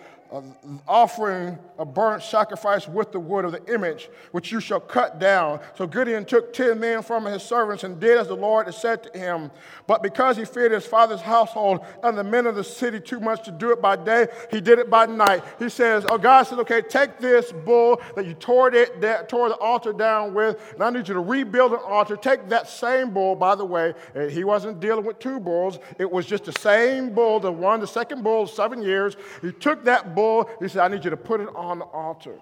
offering 0.87 1.57
a 1.79 1.85
burnt 1.85 2.21
sacrifice 2.21 2.87
with 2.87 3.11
the 3.11 3.19
wood 3.19 3.45
of 3.45 3.51
the 3.51 3.73
image, 3.73 4.09
which 4.31 4.51
you 4.51 4.59
shall 4.59 4.79
cut 4.79 5.19
down. 5.19 5.59
So 5.75 5.87
Gideon 5.87 6.23
took 6.25 6.53
ten 6.53 6.79
men 6.79 7.01
from 7.01 7.25
his 7.25 7.41
servants 7.41 7.83
and 7.83 7.99
did 7.99 8.17
as 8.17 8.27
the 8.27 8.35
Lord 8.35 8.67
had 8.67 8.75
said 8.75 9.03
to 9.03 9.17
him. 9.17 9.49
But 9.87 10.03
because 10.03 10.37
he 10.37 10.45
feared 10.45 10.71
his 10.71 10.85
father's 10.85 11.21
household 11.21 11.83
and 12.03 12.15
the 12.17 12.23
men 12.23 12.45
of 12.45 12.55
the 12.55 12.63
city 12.63 12.99
too 12.99 13.19
much 13.19 13.43
to 13.45 13.51
do 13.51 13.71
it 13.71 13.81
by 13.81 13.95
day, 13.95 14.27
he 14.51 14.61
did 14.61 14.77
it 14.77 14.89
by 14.89 15.07
night. 15.07 15.43
He 15.57 15.69
says, 15.69 16.05
Oh, 16.07 16.17
God 16.17 16.43
says, 16.43 16.59
okay, 16.59 16.81
take 16.81 17.17
this 17.17 17.51
bull 17.51 17.99
that 18.15 18.25
you 18.27 18.35
tore, 18.35 18.73
it, 18.73 19.01
that, 19.01 19.29
tore 19.29 19.49
the 19.49 19.55
altar 19.55 19.93
down 19.93 20.33
with, 20.33 20.73
and 20.73 20.83
I 20.83 20.91
need 20.91 21.07
you 21.07 21.15
to 21.15 21.19
rebuild 21.19 21.73
an 21.73 21.79
altar. 21.83 22.15
Take 22.15 22.49
that 22.49 22.69
same 22.69 23.11
bull, 23.11 23.35
by 23.35 23.55
the 23.55 23.65
way, 23.65 23.93
he 24.29 24.43
wasn't 24.43 24.79
dealing 24.79 25.05
with 25.05 25.17
two 25.17 25.39
bulls. 25.39 25.79
It 25.97 26.09
was 26.09 26.27
just 26.27 26.45
the 26.45 26.51
same 26.53 27.13
bull, 27.13 27.39
the 27.39 27.51
one, 27.51 27.79
the 27.79 27.87
second 27.87 28.23
bull, 28.23 28.45
seven 28.45 28.83
years. 28.83 29.15
He 29.41 29.51
took 29.51 29.83
that 29.85 30.13
bull 30.13 30.18
bull, 30.19 30.49
he 30.59 30.67
said, 30.67 30.81
I 30.81 30.87
need 30.89 31.03
you 31.03 31.09
to 31.11 31.17
put 31.17 31.39
it 31.39 31.49
on 31.55 31.79
the 31.79 31.85
altar. 31.85 32.37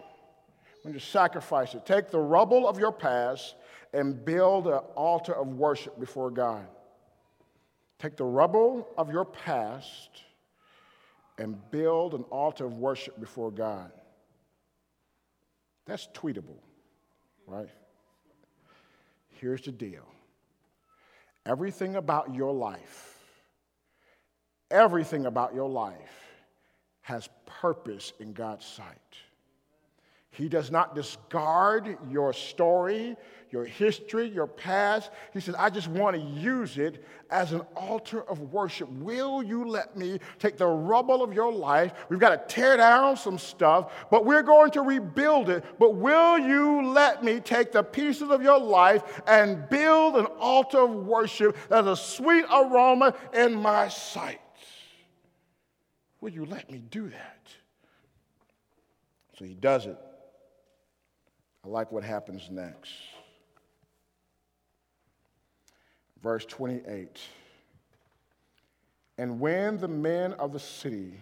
When 0.82 0.94
you 0.94 1.00
sacrifice 1.00 1.76
it, 1.76 1.86
take 1.86 2.10
the 2.10 2.20
rubble 2.20 2.68
of 2.68 2.80
your 2.80 2.92
past 2.92 3.56
and 3.94 4.24
build 4.26 4.68
an 4.68 4.80
altar 4.96 5.34
of 5.34 5.48
worship 5.48 6.00
before 6.00 6.32
God. 6.32 6.66
Take 8.00 8.16
the 8.16 8.26
rubble 8.26 8.88
of 8.98 9.12
your 9.12 9.26
past 9.26 10.24
and 11.38 11.58
build 11.72 12.13
an 12.13 12.24
altar 12.24 12.66
of 12.66 12.78
worship 12.78 13.20
before 13.20 13.52
God. 13.52 13.92
That's 15.86 16.08
tweetable, 16.13 16.60
right? 17.46 17.70
Here's 19.40 19.62
the 19.62 19.72
deal 19.72 20.06
everything 21.46 21.96
about 21.96 22.34
your 22.34 22.54
life, 22.54 23.20
everything 24.72 25.26
about 25.26 25.54
your 25.54 25.70
life 25.70 26.27
has 27.08 27.30
purpose 27.46 28.12
in 28.20 28.34
God's 28.34 28.65
sight. 28.65 28.86
He 30.30 30.50
does 30.50 30.72
not 30.72 30.93
discard 30.93 31.98
your 32.12 32.34
story, 32.34 33.15
your 33.50 33.63
history, 33.63 34.28
your 34.28 34.46
past. 34.46 35.10
He 35.32 35.39
says, 35.39 35.56
I 35.58 35.70
just 35.70 35.88
want 35.88 36.17
to 36.17 36.22
use 36.22 36.78
it 36.78 37.06
as 37.32 37.54
an 37.54 37.62
altar 37.78 38.24
of 38.30 38.52
worship. 38.52 38.89
Will 38.89 39.41
you 39.41 39.65
let 39.65 39.96
me 39.96 40.20
take 40.38 40.58
the 40.58 40.67
rubble 40.67 41.24
of 41.24 41.32
your 41.32 41.50
life? 41.50 41.93
We've 42.10 42.20
got 42.20 42.50
to 42.50 42.54
tear 42.54 42.76
down 42.76 43.15
some 43.15 43.38
stuff, 43.38 43.93
but 44.12 44.26
we're 44.26 44.43
going 44.43 44.72
to 44.72 44.82
rebuild 44.82 45.50
it. 45.50 45.63
But 45.80 45.96
will 45.96 46.38
you 46.38 46.89
let 46.89 47.24
me 47.24 47.39
take 47.39 47.72
the 47.72 47.84
pieces 47.84 48.30
of 48.32 48.41
your 48.41 48.60
life 48.60 49.22
and 49.28 49.70
build 49.70 50.17
an 50.17 50.26
altar 50.39 50.80
of 50.82 50.91
worship 51.06 51.56
that's 51.70 51.88
a 51.88 51.96
sweet 51.96 52.43
aroma 52.52 53.15
in 53.34 53.54
my 53.56 53.88
sight? 53.88 54.41
Will 56.21 56.30
you 56.30 56.45
let 56.45 56.71
me 56.71 56.80
do 56.89 57.10
that? 57.10 57.47
So 59.38 59.45
he 59.45 59.53
does 59.53 59.86
it. 59.86 59.97
I 61.63 61.67
like 61.67 61.91
what 61.91 62.03
happens 62.03 62.49
next. 62.49 62.91
Verse 66.23 66.45
28 66.45 67.19
And 69.17 69.39
when 69.39 69.77
the 69.77 69.88
men 69.88 70.34
of 70.34 70.53
the 70.53 70.60
city 70.60 71.13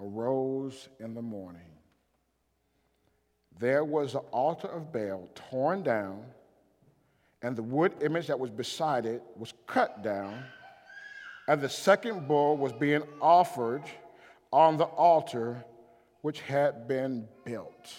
arose 0.00 0.88
in 0.98 1.14
the 1.14 1.22
morning, 1.22 1.60
there 3.58 3.84
was 3.84 4.14
the 4.14 4.18
altar 4.18 4.68
of 4.68 4.92
Baal 4.92 5.28
torn 5.34 5.82
down, 5.82 6.24
and 7.42 7.54
the 7.54 7.62
wood 7.62 7.92
image 8.00 8.26
that 8.26 8.40
was 8.40 8.50
beside 8.50 9.06
it 9.06 9.22
was 9.36 9.52
cut 9.66 10.02
down, 10.02 10.42
and 11.52 11.60
the 11.60 11.68
second 11.68 12.26
bull 12.26 12.56
was 12.56 12.72
being 12.72 13.02
offered 13.20 13.82
on 14.54 14.78
the 14.78 14.86
altar 14.86 15.62
which 16.22 16.40
had 16.40 16.88
been 16.88 17.28
built 17.44 17.92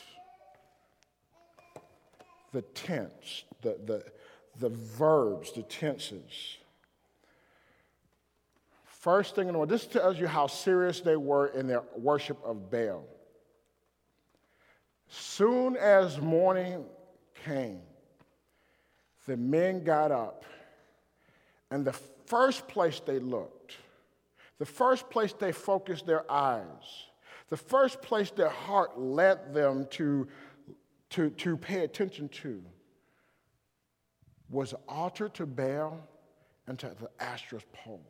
the 2.51 2.63
tense, 2.63 3.43
the, 3.61 3.77
the, 3.85 4.03
the 4.59 4.69
verbs, 4.69 5.51
the 5.51 5.61
tenses. 5.61 6.57
First 8.85 9.35
thing 9.35 9.47
in 9.49 9.53
the 9.53 9.59
world, 9.59 9.69
this 9.69 9.85
tells 9.85 10.19
you 10.19 10.25
how 10.25 10.47
serious 10.47 11.01
they 11.01 11.15
were 11.15 11.45
in 11.47 11.67
their 11.67 11.83
worship 11.95 12.39
of 12.43 12.71
Baal. 12.71 13.05
Soon 15.09 15.77
as 15.77 16.19
morning 16.19 16.85
came, 17.45 17.81
the 19.27 19.37
men 19.37 19.83
got 19.83 20.11
up, 20.11 20.43
and 21.73 21.83
the 21.83 21.93
first 22.27 22.67
place 22.67 23.01
they 23.03 23.17
looked, 23.17 23.77
the 24.59 24.65
first 24.65 25.09
place 25.09 25.33
they 25.33 25.51
focused 25.51 26.05
their 26.05 26.31
eyes, 26.31 27.07
the 27.49 27.57
first 27.57 27.99
place 27.99 28.29
their 28.29 28.49
heart 28.49 28.99
led 28.99 29.55
them 29.55 29.87
to 29.89 30.27
to, 31.09 31.31
to 31.31 31.57
pay 31.57 31.83
attention 31.83 32.29
to 32.29 32.63
was 34.49 34.71
the 34.71 34.79
altar 34.87 35.29
to 35.29 35.47
Baal 35.47 35.99
and 36.67 36.77
to 36.77 36.95
the 36.99 37.09
Asherah's 37.19 37.65
pole. 37.73 38.05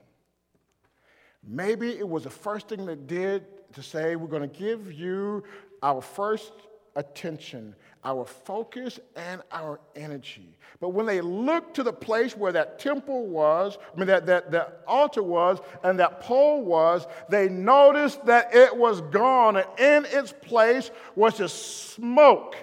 Maybe 1.46 1.90
it 1.90 2.08
was 2.08 2.24
the 2.26 2.30
first 2.30 2.68
thing 2.68 2.86
they 2.86 2.96
did 2.96 3.46
to 3.74 3.82
say, 3.82 4.18
We're 4.18 4.28
going 4.28 4.50
to 4.50 4.60
give 4.60 4.92
you 4.92 5.44
our 5.82 6.02
first 6.02 6.52
attention, 6.96 7.76
our 8.04 8.26
focus, 8.26 9.00
and 9.16 9.42
our 9.52 9.80
energy. 9.96 10.58
But 10.80 10.90
when 10.90 11.06
they 11.06 11.22
looked 11.22 11.76
to 11.76 11.84
the 11.84 11.94
place 11.94 12.36
where 12.36 12.52
that 12.52 12.80
temple 12.80 13.28
was, 13.28 13.78
I 13.94 13.98
mean, 13.98 14.08
that, 14.08 14.26
that, 14.26 14.52
that 14.52 14.84
altar 14.88 15.24
was, 15.24 15.60
and 15.84 16.00
that 16.00 16.22
pole 16.22 16.64
was, 16.64 17.08
they 17.30 17.50
noticed 17.50 18.26
that 18.26 18.54
it 18.54 18.76
was 18.76 19.02
gone, 19.02 19.58
and 19.58 19.68
in 19.80 20.06
its 20.06 20.34
place 20.34 20.92
was 21.16 21.38
just 21.38 21.94
smoke 21.94 22.56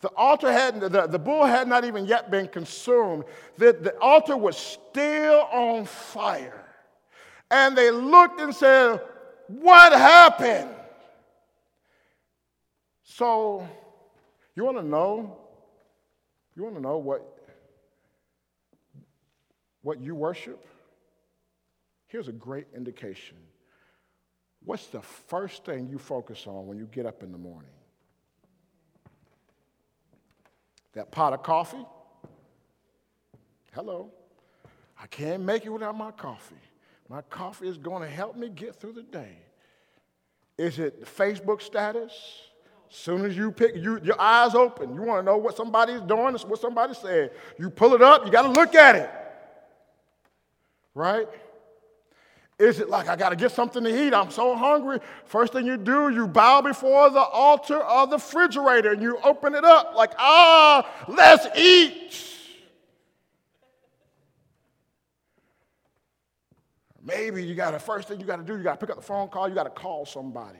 the 0.00 0.10
altar 0.10 0.52
had, 0.52 0.80
the, 0.80 1.06
the 1.06 1.18
bull 1.18 1.44
had 1.44 1.66
not 1.66 1.84
even 1.84 2.06
yet 2.06 2.30
been 2.30 2.46
consumed. 2.46 3.24
The, 3.56 3.72
the 3.72 3.98
altar 3.98 4.36
was 4.36 4.56
still 4.56 5.48
on 5.52 5.86
fire. 5.86 6.64
And 7.50 7.76
they 7.76 7.90
looked 7.90 8.40
and 8.40 8.54
said, 8.54 9.00
What 9.48 9.92
happened? 9.92 10.70
So, 13.18 13.66
you 14.54 14.64
want 14.64 14.76
to 14.76 14.84
know? 14.84 15.38
You 16.54 16.62
want 16.62 16.76
to 16.76 16.80
know 16.80 16.98
what, 16.98 17.36
what 19.82 20.00
you 20.00 20.14
worship? 20.14 20.64
Here's 22.06 22.28
a 22.28 22.32
great 22.32 22.68
indication. 22.76 23.36
What's 24.64 24.86
the 24.86 25.00
first 25.00 25.64
thing 25.64 25.88
you 25.88 25.98
focus 25.98 26.46
on 26.46 26.68
when 26.68 26.78
you 26.78 26.88
get 26.92 27.06
up 27.06 27.24
in 27.24 27.32
the 27.32 27.38
morning? 27.38 27.72
That 30.92 31.10
pot 31.10 31.32
of 31.32 31.42
coffee? 31.42 31.84
Hello. 33.72 34.12
I 34.96 35.08
can't 35.08 35.42
make 35.42 35.66
it 35.66 35.70
without 35.70 35.98
my 35.98 36.12
coffee. 36.12 36.54
My 37.08 37.22
coffee 37.22 37.66
is 37.66 37.78
going 37.78 38.04
to 38.04 38.08
help 38.08 38.36
me 38.36 38.48
get 38.48 38.76
through 38.76 38.92
the 38.92 39.02
day. 39.02 39.38
Is 40.56 40.78
it 40.78 41.04
Facebook 41.04 41.62
status? 41.62 42.12
Soon 42.90 43.26
as 43.26 43.36
you 43.36 43.52
pick, 43.52 43.76
you, 43.76 44.00
your 44.02 44.18
eyes 44.18 44.54
open, 44.54 44.94
you 44.94 45.02
want 45.02 45.20
to 45.20 45.22
know 45.22 45.36
what 45.36 45.56
somebody's 45.56 46.00
doing, 46.00 46.34
what 46.34 46.60
somebody 46.60 46.94
said. 46.94 47.32
You 47.58 47.68
pull 47.68 47.94
it 47.94 48.00
up, 48.00 48.24
you 48.24 48.32
got 48.32 48.42
to 48.42 48.48
look 48.48 48.74
at 48.74 48.96
it. 48.96 49.10
Right? 50.94 51.28
Is 52.58 52.80
it 52.80 52.88
like 52.88 53.08
I 53.08 53.14
got 53.14 53.28
to 53.28 53.36
get 53.36 53.52
something 53.52 53.84
to 53.84 54.06
eat? 54.06 54.14
I'm 54.14 54.30
so 54.30 54.56
hungry. 54.56 55.00
First 55.26 55.52
thing 55.52 55.66
you 55.66 55.76
do, 55.76 56.08
you 56.08 56.26
bow 56.26 56.62
before 56.62 57.10
the 57.10 57.20
altar 57.20 57.78
of 57.78 58.10
the 58.10 58.16
refrigerator 58.16 58.92
and 58.92 59.02
you 59.02 59.18
open 59.22 59.54
it 59.54 59.64
up 59.64 59.94
like, 59.94 60.12
ah, 60.18 60.90
let's 61.08 61.46
eat. 61.56 62.24
Maybe 67.04 67.44
you 67.44 67.54
got 67.54 67.72
to, 67.72 67.78
first 67.78 68.08
thing 68.08 68.18
you 68.18 68.26
got 68.26 68.36
to 68.36 68.42
do, 68.42 68.56
you 68.56 68.62
got 68.62 68.80
to 68.80 68.86
pick 68.86 68.90
up 68.90 68.96
the 68.96 69.06
phone 69.06 69.28
call, 69.28 69.48
you 69.48 69.54
got 69.54 69.64
to 69.64 69.70
call 69.70 70.04
somebody 70.04 70.58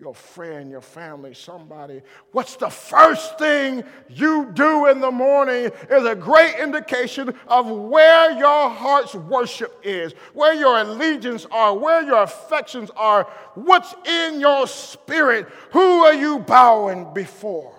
your 0.00 0.14
friend, 0.14 0.70
your 0.70 0.80
family, 0.80 1.34
somebody, 1.34 2.02
what's 2.30 2.54
the 2.54 2.70
first 2.70 3.36
thing 3.36 3.82
you 4.08 4.48
do 4.54 4.86
in 4.86 5.00
the 5.00 5.10
morning 5.10 5.72
is 5.90 6.04
a 6.06 6.14
great 6.14 6.54
indication 6.54 7.34
of 7.48 7.68
where 7.68 8.30
your 8.38 8.70
heart's 8.70 9.16
worship 9.16 9.80
is, 9.82 10.12
where 10.34 10.54
your 10.54 10.78
allegiance 10.78 11.46
are, 11.50 11.76
where 11.76 12.02
your 12.02 12.22
affections 12.22 12.90
are, 12.96 13.24
what's 13.54 13.92
in 14.06 14.38
your 14.38 14.68
spirit, 14.68 15.48
who 15.72 16.04
are 16.04 16.14
you 16.14 16.38
bowing 16.38 17.12
before? 17.12 17.74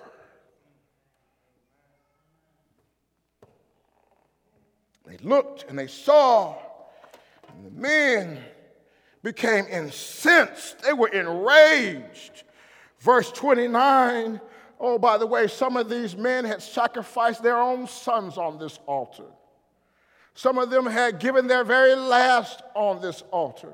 They 5.06 5.18
looked 5.18 5.70
and 5.70 5.80
they 5.80 5.88
saw, 5.88 6.58
and 7.48 7.66
the 7.66 7.82
men 7.82 8.40
became 9.24 9.66
incensed. 9.66 10.82
They 10.82 10.94
were 10.94 11.10
enraged. 11.10 12.44
Verse 13.00 13.32
29 13.32 14.42
oh, 14.80 14.98
by 14.98 15.18
the 15.18 15.28
way, 15.28 15.48
some 15.48 15.78
of 15.78 15.90
these 15.90 16.16
men 16.16 16.46
had 16.46 16.62
sacrificed 16.62 17.44
their 17.44 17.58
own 17.58 17.88
sons 17.88 18.38
on 18.38 18.58
this 18.58 18.80
altar. 18.86 19.26
Some 20.34 20.58
of 20.58 20.70
them 20.70 20.86
had 20.86 21.20
given 21.20 21.48
their 21.48 21.64
very 21.64 21.96
last 21.96 22.62
on 22.76 23.02
this 23.02 23.24
altar. 23.32 23.74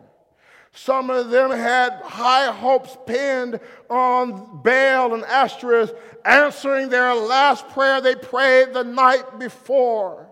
Some 0.72 1.10
of 1.10 1.30
them 1.30 1.52
had 1.52 1.94
high 2.04 2.52
hopes 2.52 2.98
pinned 3.06 3.60
on 3.90 4.62
Baal 4.62 5.14
and 5.14 5.24
Ashtoreth, 5.24 5.94
answering 6.26 6.90
their 6.90 7.14
last 7.14 7.70
prayer 7.70 8.02
they 8.02 8.16
prayed 8.16 8.74
the 8.74 8.84
night 8.84 9.40
before. 9.40 10.28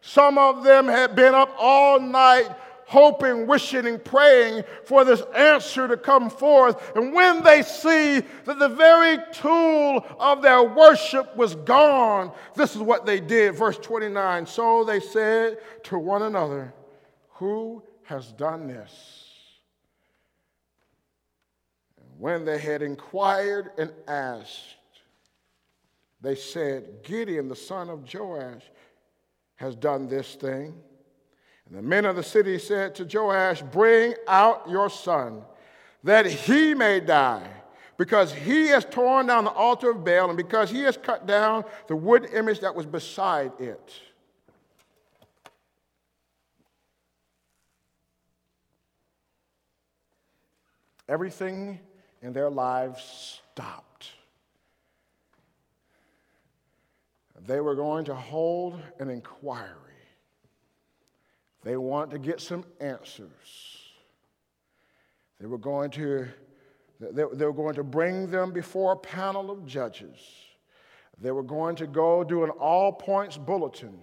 Some 0.00 0.38
of 0.38 0.64
them 0.64 0.86
had 0.86 1.14
been 1.14 1.34
up 1.34 1.54
all 1.58 2.00
night 2.00 2.48
hoping, 2.88 3.46
wishing, 3.46 3.86
and 3.86 4.02
praying 4.02 4.64
for 4.84 5.04
this 5.04 5.20
answer 5.36 5.86
to 5.86 5.96
come 5.96 6.30
forth. 6.30 6.96
And 6.96 7.12
when 7.12 7.42
they 7.42 7.60
see 7.60 8.20
that 8.46 8.58
the 8.58 8.68
very 8.70 9.18
tool 9.30 10.06
of 10.18 10.40
their 10.40 10.62
worship 10.62 11.36
was 11.36 11.54
gone, 11.54 12.32
this 12.54 12.74
is 12.74 12.80
what 12.80 13.04
they 13.04 13.20
did. 13.20 13.54
Verse 13.54 13.76
29 13.76 14.46
So 14.46 14.84
they 14.84 15.00
said 15.00 15.58
to 15.84 15.98
one 15.98 16.22
another, 16.22 16.72
Who 17.34 17.82
has 18.04 18.32
done 18.32 18.66
this? 18.66 18.90
And 21.98 22.08
when 22.18 22.46
they 22.46 22.58
had 22.58 22.80
inquired 22.80 23.70
and 23.76 23.92
asked, 24.06 24.76
they 26.22 26.36
said, 26.36 27.02
Gideon, 27.02 27.48
the 27.48 27.54
son 27.54 27.90
of 27.90 28.12
Joash, 28.12 28.62
has 29.56 29.76
done 29.76 30.08
this 30.08 30.36
thing. 30.36 30.74
And 31.68 31.78
the 31.78 31.82
men 31.82 32.04
of 32.04 32.16
the 32.16 32.22
city 32.22 32.58
said 32.58 32.94
to 32.96 33.04
Joash, 33.04 33.62
Bring 33.62 34.14
out 34.26 34.68
your 34.68 34.88
son, 34.88 35.42
that 36.04 36.26
he 36.26 36.74
may 36.74 37.00
die, 37.00 37.48
because 37.96 38.32
he 38.32 38.68
has 38.68 38.84
torn 38.84 39.26
down 39.26 39.44
the 39.44 39.50
altar 39.50 39.90
of 39.90 40.04
Baal, 40.04 40.28
and 40.28 40.36
because 40.36 40.70
he 40.70 40.82
has 40.82 40.96
cut 40.96 41.26
down 41.26 41.64
the 41.86 41.96
wood 41.96 42.28
image 42.32 42.60
that 42.60 42.74
was 42.74 42.86
beside 42.86 43.52
it. 43.60 43.92
Everything 51.08 51.80
in 52.22 52.32
their 52.32 52.50
lives 52.50 53.40
stopped 53.52 54.12
they 57.48 57.60
were 57.60 57.74
going 57.74 58.04
to 58.04 58.14
hold 58.14 58.78
an 58.98 59.08
inquiry. 59.08 59.87
They 61.68 61.76
wanted 61.76 62.12
to 62.12 62.18
get 62.18 62.40
some 62.40 62.64
answers. 62.80 63.28
They 65.38 65.44
were 65.44 65.58
going 65.58 65.90
to, 65.90 66.26
they, 66.98 67.24
they 67.34 67.44
were 67.44 67.52
going 67.52 67.74
to 67.74 67.84
bring 67.84 68.30
them 68.30 68.54
before 68.54 68.92
a 68.92 68.96
panel 68.96 69.50
of 69.50 69.66
judges. 69.66 70.16
They 71.20 71.30
were 71.30 71.42
going 71.42 71.76
to 71.76 71.86
go 71.86 72.24
do 72.24 72.42
an 72.42 72.48
all 72.48 72.90
points 72.90 73.36
bulletin 73.36 73.98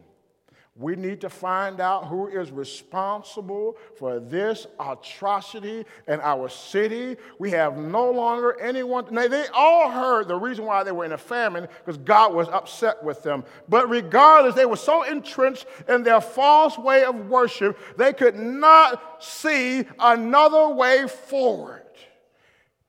we 0.78 0.98
need 0.98 1.22
to 1.22 1.30
find 1.30 1.80
out 1.80 2.08
who 2.08 2.28
is 2.28 2.52
responsible 2.52 3.78
for 3.96 4.20
this 4.20 4.68
atrocity 4.78 5.86
in 6.06 6.20
our 6.20 6.50
city. 6.50 7.16
We 7.40 7.52
have 7.52 7.78
no 7.78 8.12
longer 8.12 8.60
anyone. 8.60 9.06
Now, 9.10 9.30
they 9.30 9.46
all 9.54 9.90
heard 9.90 10.28
the 10.28 10.36
reason 10.36 10.66
why 10.66 10.84
they 10.84 10.92
were 10.92 11.06
in 11.06 11.14
a 11.14 11.18
famine 11.18 11.70
because 11.80 11.98
God 11.98 12.34
was 12.34 12.50
upset 12.50 13.02
with 13.02 13.24
them. 13.24 13.46
But 13.70 13.90
regardless, 13.90 14.54
they 14.56 14.66
were 14.66 14.76
so 14.76 15.04
entrenched 15.04 15.66
in 15.88 16.04
their 16.04 16.20
false 16.20 16.78
way 16.78 17.06
of 17.06 17.30
worship, 17.30 17.78
they 17.96 18.12
could 18.12 18.36
not 18.36 19.24
see 19.24 19.86
another 19.98 20.68
way 20.68 21.08
forward. 21.08 21.85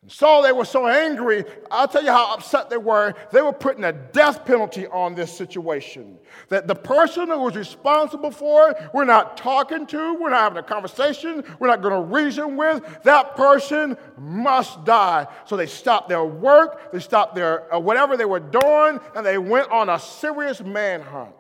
So 0.09 0.41
they 0.43 0.53
were 0.53 0.65
so 0.65 0.87
angry. 0.87 1.45
I'll 1.71 1.89
tell 1.89 2.05
you 2.05 2.13
how 2.13 2.33
upset 2.35 2.71
they 2.71 2.77
were. 2.77 3.15
They 3.33 3.43
were 3.43 3.53
putting 3.53 3.83
a 3.85 3.93
death 3.93 4.45
penalty 4.45 4.87
on 4.87 5.15
this 5.17 5.37
situation. 5.37 6.19
That 6.49 6.69
the 6.69 6.77
person 6.77 7.29
who 7.29 7.41
was 7.41 7.57
responsible 7.57 8.31
for 8.31 8.71
it, 8.71 8.77
we're 8.95 9.05
not 9.05 9.37
talking 9.37 9.85
to, 9.87 10.15
we're 10.15 10.31
not 10.31 10.43
having 10.43 10.59
a 10.59 10.63
conversation, 10.63 11.43
we're 11.59 11.67
not 11.67 11.83
going 11.83 11.95
to 11.95 12.15
reason 12.15 12.57
with, 12.57 13.03
that 13.03 13.35
person 13.37 13.97
must 14.17 14.85
die. 14.85 15.27
So 15.45 15.57
they 15.57 15.67
stopped 15.67 16.09
their 16.09 16.25
work, 16.25 16.93
they 16.93 17.01
stopped 17.01 17.35
their 17.35 17.75
uh, 17.75 17.81
whatever 17.81 18.17
they 18.17 18.25
were 18.27 18.41
doing, 18.41 19.01
and 19.17 19.27
they 19.27 19.39
went 19.39 19.71
on 19.71 19.89
a 19.89 19.99
serious 19.99 20.61
manhunt. 20.61 21.35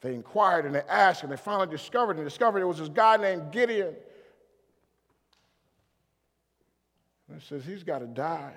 They 0.00 0.14
inquired 0.14 0.64
and 0.64 0.74
they 0.74 0.82
asked, 0.88 1.24
and 1.24 1.32
they 1.32 1.36
finally 1.36 1.66
discovered 1.66 2.16
and 2.16 2.24
discovered 2.24 2.60
it 2.60 2.66
was 2.66 2.78
this 2.78 2.88
guy 2.88 3.16
named 3.16 3.50
Gideon. 3.50 3.96
And 7.38 7.44
says 7.44 7.64
he's 7.64 7.84
got 7.84 8.00
to 8.00 8.06
die. 8.06 8.52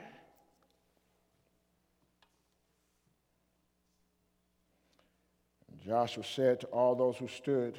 And 5.70 5.80
Joshua 5.80 6.24
said 6.24 6.62
to 6.62 6.68
all 6.68 6.96
those 6.96 7.16
who 7.16 7.28
stood 7.28 7.78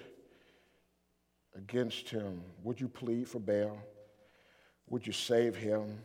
against 1.57 2.09
him, 2.09 2.43
Would 2.63 2.81
you 2.81 2.87
plead 2.87 3.27
for 3.27 3.41
Baal? 3.41 3.79
Would 4.91 5.05
you 5.05 5.13
save 5.13 5.57
him? 5.57 5.99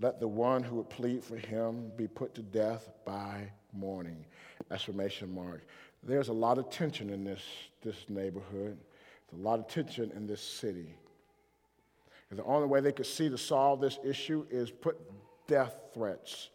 Let 0.00 0.18
the 0.18 0.28
one 0.28 0.62
who 0.62 0.76
would 0.76 0.88
plead 0.88 1.22
for 1.22 1.36
him 1.36 1.92
be 1.94 2.08
put 2.08 2.34
to 2.36 2.42
death 2.42 2.88
by 3.04 3.52
morning. 3.74 4.24
Exclamation 4.70 5.34
mark. 5.34 5.60
There's 6.02 6.28
a 6.28 6.32
lot 6.32 6.56
of 6.56 6.70
tension 6.70 7.10
in 7.10 7.22
this, 7.22 7.42
this 7.82 8.08
neighborhood. 8.08 8.78
There's 9.30 9.42
a 9.42 9.46
lot 9.46 9.58
of 9.58 9.68
tension 9.68 10.10
in 10.16 10.26
this 10.26 10.40
city. 10.40 10.94
And 12.30 12.38
the 12.38 12.44
only 12.44 12.68
way 12.68 12.80
they 12.80 12.92
could 12.92 13.06
see 13.06 13.28
to 13.28 13.38
solve 13.38 13.80
this 13.80 13.98
issue 14.04 14.46
is 14.50 14.70
put 14.70 14.96
death 15.48 15.74
threats 15.92 16.50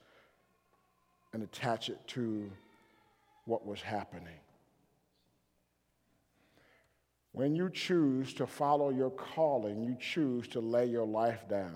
and 1.34 1.44
attach 1.44 1.90
it 1.90 2.00
to 2.08 2.50
what 3.44 3.66
was 3.66 3.82
happening. 3.82 4.40
When 7.34 7.54
you 7.54 7.70
choose 7.70 8.34
to 8.36 8.48
follow 8.48 8.90
your 8.90 9.10
calling, 9.10 9.84
you 9.84 9.98
choose 10.00 10.48
to 10.50 10.62
lay 10.62 10.86
your 10.86 11.06
life 11.06 11.48
down. 11.50 11.76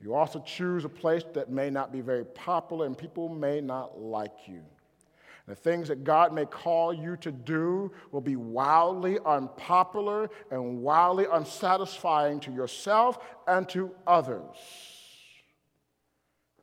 You 0.00 0.14
also 0.14 0.40
choose 0.40 0.84
a 0.84 0.88
place 0.88 1.22
that 1.34 1.50
may 1.50 1.70
not 1.70 1.92
be 1.92 2.00
very 2.00 2.24
popular 2.24 2.86
and 2.86 2.98
people 2.98 3.28
may 3.28 3.60
not 3.60 4.00
like 4.00 4.48
you. 4.48 4.62
The 5.46 5.54
things 5.54 5.88
that 5.88 6.04
God 6.04 6.32
may 6.32 6.46
call 6.46 6.94
you 6.94 7.16
to 7.18 7.30
do 7.30 7.92
will 8.12 8.22
be 8.22 8.36
wildly 8.36 9.18
unpopular 9.26 10.30
and 10.50 10.80
wildly 10.80 11.26
unsatisfying 11.30 12.40
to 12.40 12.50
yourself 12.50 13.18
and 13.46 13.68
to 13.70 13.90
others. 14.06 14.56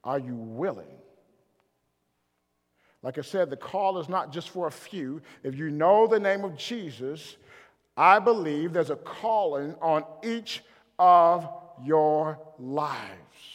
Are 0.03 0.17
you 0.17 0.35
willing? 0.35 0.97
Like 3.03 3.19
I 3.19 3.21
said, 3.21 3.49
the 3.49 3.57
call 3.57 3.99
is 3.99 4.09
not 4.09 4.31
just 4.31 4.49
for 4.49 4.67
a 4.67 4.71
few. 4.71 5.21
If 5.43 5.55
you 5.55 5.69
know 5.69 6.07
the 6.07 6.19
name 6.19 6.43
of 6.43 6.57
Jesus, 6.57 7.37
I 7.95 8.19
believe 8.19 8.73
there's 8.73 8.89
a 8.89 8.95
calling 8.95 9.75
on 9.81 10.03
each 10.23 10.63
of 10.97 11.47
your 11.83 12.39
lives. 12.57 13.50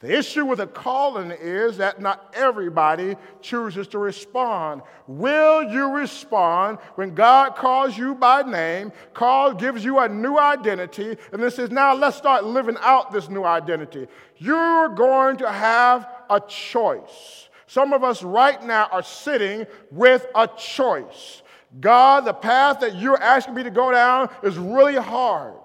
The 0.00 0.14
issue 0.14 0.44
with 0.44 0.60
a 0.60 0.66
calling 0.66 1.30
is 1.30 1.78
that 1.78 2.02
not 2.02 2.34
everybody 2.34 3.16
chooses 3.40 3.88
to 3.88 3.98
respond. 3.98 4.82
Will 5.06 5.62
you 5.62 5.90
respond 5.94 6.78
when 6.96 7.14
God 7.14 7.56
calls 7.56 7.96
you 7.96 8.14
by 8.14 8.42
name, 8.42 8.92
calls, 9.14 9.54
gives 9.54 9.82
you 9.82 9.98
a 9.98 10.08
new 10.08 10.38
identity, 10.38 11.16
and 11.32 11.42
then 11.42 11.50
says, 11.50 11.70
now 11.70 11.94
let's 11.94 12.16
start 12.16 12.44
living 12.44 12.76
out 12.80 13.10
this 13.10 13.30
new 13.30 13.44
identity? 13.44 14.06
You're 14.36 14.90
going 14.90 15.38
to 15.38 15.50
have 15.50 16.06
a 16.28 16.40
choice. 16.40 17.48
Some 17.66 17.94
of 17.94 18.04
us 18.04 18.22
right 18.22 18.62
now 18.62 18.88
are 18.92 19.02
sitting 19.02 19.66
with 19.90 20.26
a 20.34 20.46
choice. 20.46 21.42
God, 21.80 22.26
the 22.26 22.34
path 22.34 22.80
that 22.80 22.96
you're 22.96 23.20
asking 23.20 23.54
me 23.54 23.62
to 23.62 23.70
go 23.70 23.90
down 23.92 24.28
is 24.42 24.58
really 24.58 24.96
hard. 24.96 25.56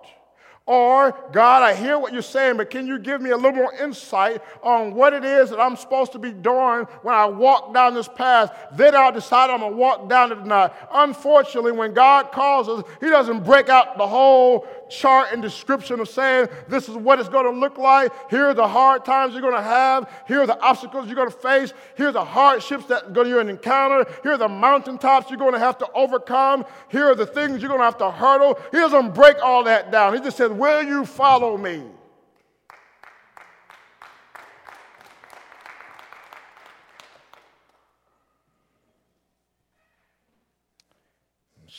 Or, 0.71 1.13
God, 1.33 1.63
I 1.63 1.75
hear 1.75 1.99
what 1.99 2.13
you're 2.13 2.21
saying, 2.21 2.55
but 2.55 2.69
can 2.69 2.87
you 2.87 2.97
give 2.97 3.21
me 3.21 3.31
a 3.31 3.35
little 3.35 3.51
more 3.51 3.73
insight 3.73 4.41
on 4.63 4.95
what 4.95 5.11
it 5.11 5.25
is 5.25 5.49
that 5.49 5.59
I'm 5.59 5.75
supposed 5.75 6.13
to 6.13 6.17
be 6.17 6.31
doing 6.31 6.85
when 7.01 7.13
I 7.13 7.25
walk 7.25 7.73
down 7.73 7.93
this 7.93 8.07
path? 8.07 8.57
Then 8.71 8.95
I'll 8.95 9.11
decide 9.11 9.49
I'm 9.49 9.59
going 9.59 9.73
to 9.73 9.77
walk 9.77 10.07
down 10.07 10.31
it 10.31 10.37
or 10.37 10.45
not. 10.45 10.73
Unfortunately, 10.93 11.73
when 11.73 11.93
God 11.93 12.31
calls 12.31 12.69
us, 12.69 12.85
He 13.01 13.09
doesn't 13.09 13.43
break 13.43 13.67
out 13.67 13.97
the 13.97 14.07
whole 14.07 14.65
chart 14.91 15.29
and 15.31 15.41
description 15.41 15.99
of 15.99 16.09
saying, 16.09 16.47
this 16.67 16.87
is 16.87 16.95
what 16.95 17.19
it's 17.19 17.29
going 17.29 17.45
to 17.45 17.59
look 17.59 17.77
like. 17.77 18.11
Here 18.29 18.49
are 18.49 18.53
the 18.53 18.67
hard 18.67 19.05
times 19.05 19.33
you're 19.33 19.41
going 19.41 19.55
to 19.55 19.61
have. 19.61 20.11
Here 20.27 20.41
are 20.41 20.47
the 20.47 20.59
obstacles 20.59 21.07
you're 21.07 21.15
going 21.15 21.31
to 21.31 21.37
face. 21.37 21.73
Here 21.97 22.09
are 22.09 22.11
the 22.11 22.23
hardships 22.23 22.85
that 22.85 23.05
you're 23.15 23.25
going 23.25 23.47
to 23.47 23.53
encounter. 23.53 24.05
Here 24.21 24.33
are 24.33 24.37
the 24.37 24.47
mountaintops 24.47 25.29
you're 25.29 25.39
going 25.39 25.53
to 25.53 25.59
have 25.59 25.77
to 25.79 25.89
overcome. 25.93 26.65
Here 26.89 27.05
are 27.05 27.15
the 27.15 27.25
things 27.25 27.61
you're 27.61 27.69
going 27.69 27.79
to 27.79 27.85
have 27.85 27.97
to 27.99 28.11
hurdle. 28.11 28.59
He 28.71 28.77
doesn't 28.77 29.13
break 29.15 29.37
all 29.41 29.63
that 29.63 29.91
down. 29.91 30.13
He 30.13 30.19
just 30.19 30.37
says, 30.37 30.51
Will 30.51 30.83
you 30.83 31.05
follow 31.05 31.57
me? 31.57 31.83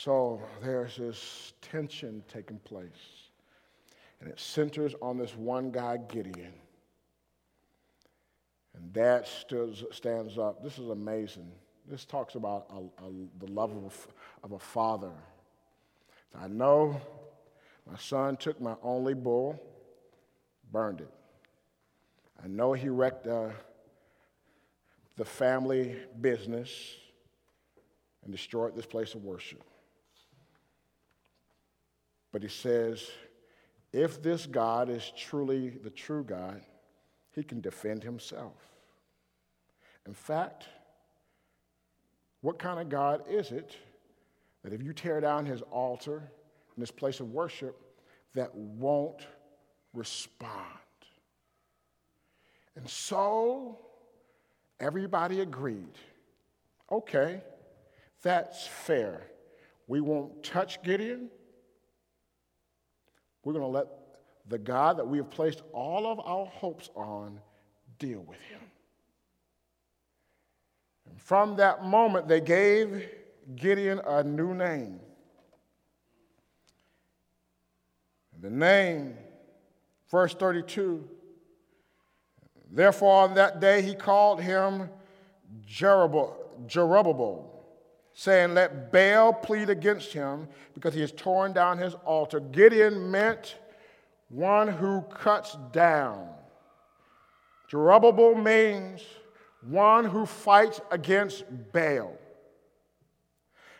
So 0.03 0.41
there's 0.61 0.97
this 0.97 1.52
tension 1.73 2.23
taking 2.31 2.59
place. 2.59 3.31
And 4.21 4.29
it 4.29 4.39
centers 4.39 4.93
on 5.01 5.17
this 5.17 5.35
one 5.35 5.71
guy, 5.71 5.97
Gideon. 5.97 6.53
And 8.75 8.93
dad 8.93 9.27
stands 9.91 10.37
up. 10.37 10.63
This 10.63 10.77
is 10.77 10.89
amazing. 10.89 11.51
This 11.89 12.05
talks 12.05 12.35
about 12.35 12.67
a, 12.69 13.05
a, 13.05 13.11
the 13.39 13.51
love 13.51 13.71
of, 13.71 14.07
of 14.43 14.51
a 14.53 14.59
father. 14.59 15.11
I 16.39 16.47
know 16.47 17.01
my 17.89 17.97
son 17.97 18.37
took 18.37 18.61
my 18.61 18.75
only 18.81 19.13
bull, 19.13 19.59
burned 20.71 21.01
it. 21.01 21.11
I 22.43 22.47
know 22.47 22.73
he 22.73 22.89
wrecked 22.89 23.27
uh, 23.27 23.49
the 25.15 25.25
family 25.25 25.97
business 26.21 26.69
and 28.23 28.31
destroyed 28.31 28.75
this 28.75 28.85
place 28.85 29.15
of 29.15 29.23
worship. 29.23 29.63
But 32.33 32.41
he 32.41 32.49
says, 32.49 33.09
if 33.93 34.21
this 34.21 34.47
God 34.47 34.89
is 34.89 35.13
truly 35.15 35.69
the 35.69 35.91
true 35.91 36.23
God, 36.23 36.61
he 37.31 37.43
can 37.43 37.61
defend 37.61 38.03
himself. 38.03 38.57
In 40.05 40.13
fact, 40.13 40.65
what 42.41 42.59
kind 42.59 42.79
of 42.79 42.89
God 42.89 43.23
is 43.29 43.51
it 43.51 43.77
that 44.63 44.73
if 44.73 44.81
you 44.81 44.93
tear 44.93 45.21
down 45.21 45.45
his 45.45 45.61
altar 45.61 46.17
and 46.75 46.81
his 46.81 46.91
place 46.91 47.19
of 47.19 47.31
worship, 47.31 47.79
that 48.33 48.53
won't 48.53 49.27
respond? 49.93 50.57
And 52.75 52.89
so 52.89 53.77
everybody 54.79 55.39
agreed 55.39 55.97
okay, 56.91 57.41
that's 58.21 58.67
fair. 58.67 59.21
We 59.87 59.99
won't 59.99 60.43
touch 60.43 60.83
Gideon. 60.83 61.29
We're 63.43 63.53
going 63.53 63.63
to 63.63 63.67
let 63.67 63.87
the 64.47 64.57
God 64.57 64.97
that 64.97 65.07
we 65.07 65.17
have 65.17 65.29
placed 65.29 65.61
all 65.71 66.07
of 66.07 66.19
our 66.19 66.45
hopes 66.45 66.89
on 66.95 67.39
deal 67.99 68.21
with 68.21 68.39
him. 68.41 68.59
And 71.09 71.21
from 71.21 71.57
that 71.57 71.85
moment, 71.85 72.27
they 72.27 72.41
gave 72.41 73.09
Gideon 73.55 73.99
a 74.05 74.23
new 74.23 74.53
name. 74.53 74.99
The 78.41 78.49
name, 78.49 79.15
verse 80.11 80.33
32, 80.33 81.07
therefore 82.69 83.23
on 83.23 83.35
that 83.35 83.61
day 83.61 83.81
he 83.81 83.95
called 83.95 84.41
him 84.41 84.89
Jerubbaal, 85.65 86.33
saying, 88.13 88.53
Let 88.53 88.91
Baal 88.91 89.33
plead 89.33 89.69
against 89.69 90.13
him 90.13 90.47
because 90.73 90.93
he 90.93 91.01
has 91.01 91.11
torn 91.11 91.53
down 91.53 91.77
his 91.77 91.93
altar. 92.05 92.39
Gideon 92.39 93.11
meant 93.11 93.55
one 94.29 94.67
who 94.67 95.01
cuts 95.01 95.57
down. 95.71 96.27
Jerubbaal 97.71 98.41
means 98.41 99.01
one 99.61 100.05
who 100.05 100.25
fights 100.25 100.81
against 100.91 101.43
Baal. 101.71 102.17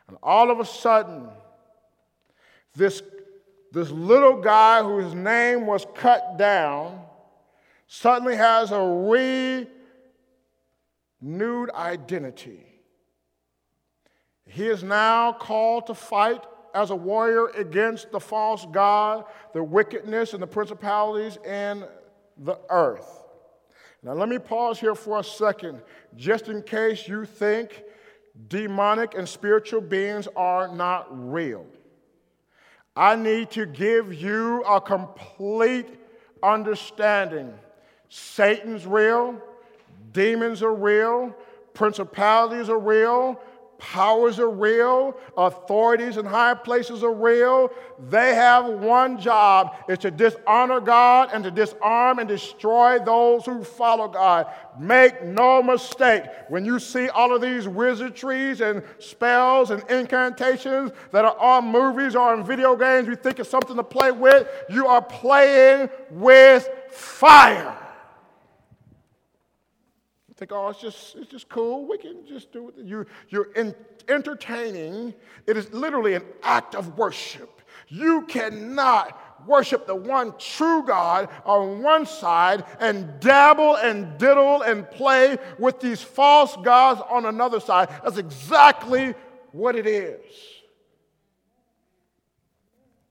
And 0.07 0.17
all 0.23 0.51
of 0.51 0.59
a 0.59 0.65
sudden, 0.65 1.27
this, 2.75 3.01
this 3.71 3.89
little 3.91 4.41
guy 4.41 4.83
whose 4.83 5.13
name 5.13 5.65
was 5.65 5.85
cut 5.95 6.37
down 6.37 7.01
suddenly 7.87 8.35
has 8.35 8.71
a 8.71 8.79
renewed 11.21 11.69
identity. 11.71 12.72
He 14.47 14.67
is 14.67 14.83
now 14.83 15.33
called 15.33 15.87
to 15.87 15.93
fight 15.93 16.43
as 16.73 16.89
a 16.89 16.95
warrior 16.95 17.47
against 17.47 18.11
the 18.11 18.19
false 18.19 18.65
God, 18.71 19.25
the 19.53 19.63
wickedness, 19.63 20.33
and 20.33 20.41
the 20.41 20.47
principalities 20.47 21.37
in 21.45 21.85
the 22.37 22.59
earth. 22.69 23.23
Now, 24.01 24.13
let 24.13 24.27
me 24.27 24.37
pause 24.37 24.79
here 24.79 24.95
for 24.95 25.19
a 25.19 25.23
second, 25.23 25.81
just 26.15 26.49
in 26.49 26.61
case 26.61 27.07
you 27.07 27.25
think 27.25 27.83
demonic 28.47 29.13
and 29.15 29.29
spiritual 29.29 29.81
beings 29.81 30.27
are 30.35 30.67
not 30.67 31.07
real. 31.09 31.65
I 32.95 33.15
need 33.15 33.51
to 33.51 33.65
give 33.65 34.13
you 34.13 34.63
a 34.63 34.81
complete 34.81 35.87
understanding. 36.41 37.53
Satan's 38.09 38.85
real, 38.85 39.41
demons 40.11 40.61
are 40.61 40.75
real, 40.75 41.35
principalities 41.73 42.69
are 42.69 42.79
real, 42.79 43.39
Powers 43.83 44.39
are 44.39 44.49
real, 44.49 45.13
authorities 45.35 46.15
in 46.15 46.25
high 46.25 46.53
places 46.53 47.03
are 47.03 47.13
real. 47.13 47.69
They 48.09 48.33
have 48.33 48.65
one 48.65 49.19
job 49.19 49.75
is 49.89 49.99
to 49.99 50.09
dishonor 50.09 50.79
God 50.79 51.31
and 51.33 51.43
to 51.43 51.51
disarm 51.51 52.19
and 52.19 52.27
destroy 52.27 52.99
those 52.99 53.45
who 53.45 53.61
follow 53.61 54.07
God. 54.07 54.47
Make 54.79 55.25
no 55.25 55.61
mistake, 55.61 56.23
when 56.47 56.63
you 56.63 56.79
see 56.79 57.09
all 57.09 57.35
of 57.35 57.41
these 57.41 57.67
wizardries 57.67 58.61
and 58.61 58.83
spells 58.99 59.69
and 59.69 59.83
incantations 59.89 60.91
that 61.11 61.25
are 61.25 61.37
on 61.37 61.65
movies 61.65 62.15
or 62.15 62.33
in 62.33 62.45
video 62.45 62.77
games, 62.77 63.09
you 63.09 63.17
think 63.17 63.39
it's 63.39 63.49
something 63.49 63.75
to 63.75 63.83
play 63.83 64.13
with, 64.13 64.47
you 64.69 64.87
are 64.87 65.01
playing 65.01 65.89
with 66.09 66.69
fire 66.89 67.82
think, 70.43 70.51
oh, 70.51 70.67
it's 70.67 70.81
just, 70.81 71.15
it's 71.15 71.31
just 71.31 71.47
cool. 71.47 71.87
We 71.87 71.97
can 71.97 72.25
just 72.27 72.51
do 72.51 72.67
it. 72.67 72.75
You, 72.83 73.05
you're 73.29 73.53
in, 73.53 73.73
entertaining. 74.09 75.13
It 75.47 75.55
is 75.55 75.71
literally 75.71 76.15
an 76.15 76.23
act 76.41 76.75
of 76.75 76.97
worship. 76.97 77.61
You 77.87 78.23
cannot 78.23 79.47
worship 79.47 79.87
the 79.87 79.95
one 79.95 80.33
true 80.37 80.85
God 80.85 81.29
on 81.45 81.81
one 81.81 82.05
side 82.05 82.65
and 82.81 83.21
dabble 83.21 83.77
and 83.77 84.17
diddle 84.17 84.63
and 84.63 84.89
play 84.91 85.37
with 85.59 85.79
these 85.79 86.01
false 86.01 86.57
gods 86.57 87.01
on 87.09 87.25
another 87.25 87.61
side. 87.61 87.87
That's 88.03 88.17
exactly 88.17 89.13
what 89.53 89.77
it 89.77 89.87
is. 89.87 90.19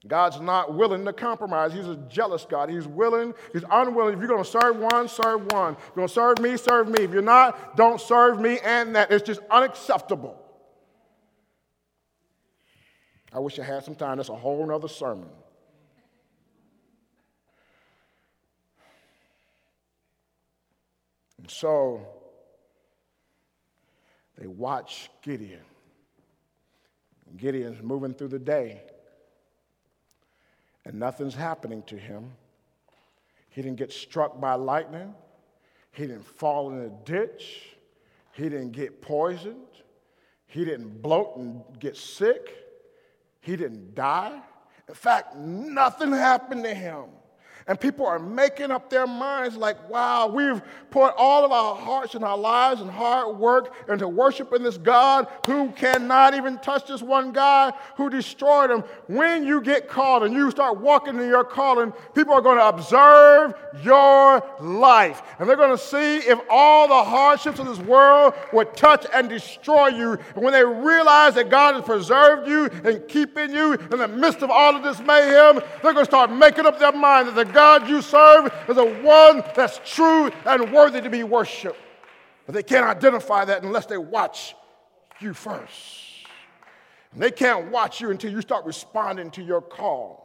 God's 0.07 0.41
not 0.41 0.75
willing 0.75 1.05
to 1.05 1.13
compromise. 1.13 1.73
He's 1.73 1.87
a 1.87 1.97
jealous 2.09 2.45
God. 2.49 2.69
He's 2.69 2.89
willing, 2.89 3.35
he's 3.53 3.63
unwilling. 3.71 4.15
If 4.15 4.19
you're 4.19 4.29
going 4.29 4.43
to 4.43 4.51
serve 4.51 4.77
one, 4.77 5.09
serve 5.09 5.53
one. 5.53 5.75
If 5.75 5.79
you're 5.95 6.07
going 6.07 6.09
to 6.09 6.15
serve 6.15 6.41
me, 6.41 6.57
serve 6.57 6.89
me. 6.89 7.05
If 7.05 7.13
you're 7.13 7.23
not, 7.23 7.77
don't 7.77 8.01
serve 8.01 8.41
me 8.41 8.59
and 8.65 8.97
that. 8.97 9.13
It's 9.13 9.25
just 9.25 9.41
unacceptable. 9.51 10.37
I 13.33 13.39
wish 13.39 13.59
I 13.59 13.65
had 13.65 13.85
some 13.85 13.95
time. 13.95 14.17
That's 14.17 14.29
a 14.29 14.35
whole 14.35 14.71
other 14.73 14.89
sermon. 14.89 15.29
And 21.39 21.51
so 21.51 22.07
they 24.37 24.49
watch 24.49 25.11
Gideon. 25.23 25.63
Gideon's 27.37 27.83
moving 27.83 28.15
through 28.15 28.29
the 28.29 28.39
day 28.39 28.83
and 30.85 30.99
nothing's 30.99 31.35
happening 31.35 31.83
to 31.85 31.97
him. 31.97 32.33
He 33.49 33.63
didn't 33.63 33.77
get 33.77 33.93
struck 33.93 34.41
by 34.41 34.55
lightning. 34.55 35.15
He 35.93 36.07
didn't 36.07 36.25
fall 36.25 36.71
in 36.71 36.81
a 36.81 36.89
ditch. 37.05 37.77
He 38.33 38.45
didn't 38.45 38.73
get 38.73 39.03
poisoned. 39.03 39.67
He 40.47 40.65
didn't 40.65 41.03
bloat 41.03 41.37
and 41.37 41.63
get 41.79 41.97
sick. 41.97 42.55
He 43.41 43.57
didn't 43.57 43.95
die. 43.95 44.41
In 44.89 44.95
fact, 44.95 45.37
nothing 45.37 46.13
happened 46.13 46.65
to 46.65 46.75
him. 46.75 47.05
And 47.67 47.79
people 47.79 48.07
are 48.07 48.19
making 48.19 48.71
up 48.71 48.91
their 48.91 49.07
minds 49.07 49.57
like, 49.57 49.89
wow, 49.89 50.27
we've 50.27 50.61
put 50.91 51.15
all 51.17 51.45
of 51.45 51.53
our 51.53 51.75
hearts 51.77 52.15
and 52.15 52.25
our 52.25 52.37
lives 52.37 52.81
and 52.81 52.91
hard 52.91 53.37
work 53.37 53.75
into 53.89 54.09
worshiping 54.09 54.63
this 54.63 54.77
God 54.77 55.29
who 55.47 55.71
cannot 55.73 56.35
even 56.35 56.59
touch 56.59 56.87
this 56.87 57.03
one 57.03 57.33
guy 57.33 57.73
who 57.97 58.11
destroyed 58.11 58.71
him. 58.71 58.85
When 59.07 59.47
you 59.47 59.61
get 59.61 59.89
called 59.89 60.25
and 60.25 60.35
you 60.35 60.51
start 60.51 60.81
walking 60.81 61.19
in 61.19 61.29
your 61.29 61.45
calling, 61.45 61.93
people 62.15 62.35
are 62.35 62.41
going 62.41 62.59
to 62.59 62.69
observe 62.69 63.55
your 63.83 64.45
life. 64.61 65.23
And 65.39 65.49
they're 65.49 65.57
going 65.57 65.77
to 65.77 65.83
see 65.83 66.17
if 66.17 66.39
all 66.51 66.89
the 66.89 67.05
hardships 67.05 67.59
of 67.59 67.67
this 67.67 67.79
world 67.79 68.35
would 68.53 68.77
touch 68.77 69.07
and 69.15 69.29
destroy 69.29 69.89
you. 69.89 70.19
And 70.35 70.43
when 70.43 70.53
they 70.53 70.65
realize 70.65 71.35
that 71.35 71.49
God 71.49 71.75
has 71.75 71.85
preserved 71.85 72.49
you 72.49 72.65
and 72.85 73.07
keeping 73.09 73.53
you 73.53 73.75
in 73.75 73.99
the 73.99 74.09
midst 74.09 74.43
of 74.43 74.51
all 74.51 74.75
of 74.75 74.83
this 74.83 74.99
mayhem, 75.01 75.61
they're 75.83 75.93
going 75.93 75.97
to 75.97 76.05
start 76.05 76.33
making 76.33 76.67
up 76.67 76.79
their 76.79 76.93
mind 76.93 77.29
that 77.29 77.35
the 77.35 77.52
God 77.53 77.89
you 77.89 78.03
serve 78.03 78.53
is 78.69 78.77
the 78.77 78.87
one 79.03 79.43
that's 79.55 79.81
true 79.85 80.31
and 80.47 80.73
worthy 80.73 81.01
to 81.01 81.11
be 81.11 81.25
worshiped. 81.25 81.79
But 82.47 82.55
they 82.55 82.63
can't 82.63 82.85
identify 82.87 83.45
that 83.45 83.63
unless 83.63 83.87
they 83.87 83.99
watch 83.99 84.55
you 85.21 85.35
first. 85.35 86.27
And 87.13 87.23
they 87.23 87.31
can't 87.31 87.71
watch 87.71 88.01
you 88.01 88.11
until 88.11 88.33
you 88.33 88.41
start 88.41 88.65
responding 88.65 89.31
to 89.33 89.43
your 89.43 89.61
call. 89.61 90.22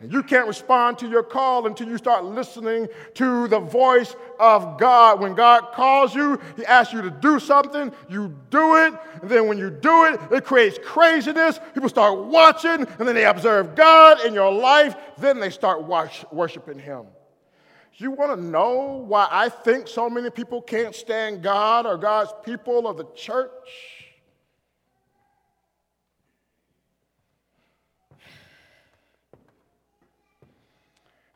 And 0.00 0.12
you 0.12 0.22
can't 0.22 0.46
respond 0.46 0.98
to 0.98 1.08
your 1.08 1.24
call 1.24 1.66
until 1.66 1.88
you 1.88 1.98
start 1.98 2.24
listening 2.24 2.86
to 3.14 3.48
the 3.48 3.58
voice 3.58 4.14
of 4.38 4.78
God. 4.78 5.18
When 5.18 5.34
God 5.34 5.72
calls 5.72 6.14
you, 6.14 6.38
He 6.56 6.64
asks 6.64 6.92
you 6.92 7.02
to 7.02 7.10
do 7.10 7.40
something, 7.40 7.90
you 8.08 8.32
do 8.50 8.76
it. 8.76 8.94
And 9.22 9.28
then 9.28 9.48
when 9.48 9.58
you 9.58 9.70
do 9.70 10.04
it, 10.04 10.20
it 10.30 10.44
creates 10.44 10.78
craziness. 10.84 11.58
People 11.74 11.88
start 11.88 12.26
watching, 12.26 12.86
and 12.86 13.08
then 13.08 13.16
they 13.16 13.24
observe 13.24 13.74
God 13.74 14.24
in 14.24 14.34
your 14.34 14.52
life. 14.52 14.94
Then 15.18 15.40
they 15.40 15.50
start 15.50 15.82
worshiping 16.30 16.78
Him. 16.78 17.06
You 17.94 18.12
want 18.12 18.38
to 18.38 18.46
know 18.46 19.04
why 19.08 19.26
I 19.28 19.48
think 19.48 19.88
so 19.88 20.08
many 20.08 20.30
people 20.30 20.62
can't 20.62 20.94
stand 20.94 21.42
God 21.42 21.86
or 21.86 21.98
God's 21.98 22.32
people 22.44 22.86
or 22.86 22.94
the 22.94 23.06
church? 23.16 23.50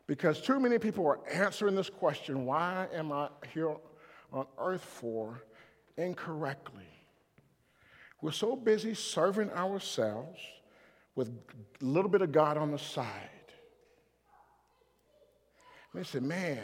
Because 0.07 0.41
too 0.41 0.59
many 0.59 0.79
people 0.79 1.07
are 1.07 1.21
answering 1.31 1.75
this 1.75 1.91
question 1.91 2.45
why 2.45 2.89
am 2.93 3.13
I 3.13 3.29
here 3.55 3.77
on 4.33 4.47
earth 4.59 4.85
for 4.85 5.43
incorrectly? 5.97 6.89
We're 8.21 8.33
so 8.33 8.55
busy 8.57 8.95
serving 8.95 9.51
ourselves 9.51 10.41
with 11.15 11.29
a 11.29 11.85
little 11.85 12.11
bit 12.11 12.23
of 12.23 12.33
God 12.33 12.57
on 12.57 12.71
the 12.71 12.79
side. 12.79 13.07
And 15.93 16.03
they 16.03 16.07
say, 16.07 16.21
man, 16.21 16.61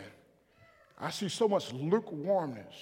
I 0.99 1.11
see 1.11 1.29
so 1.29 1.49
much 1.49 1.73
lukewarmness. 1.73 2.75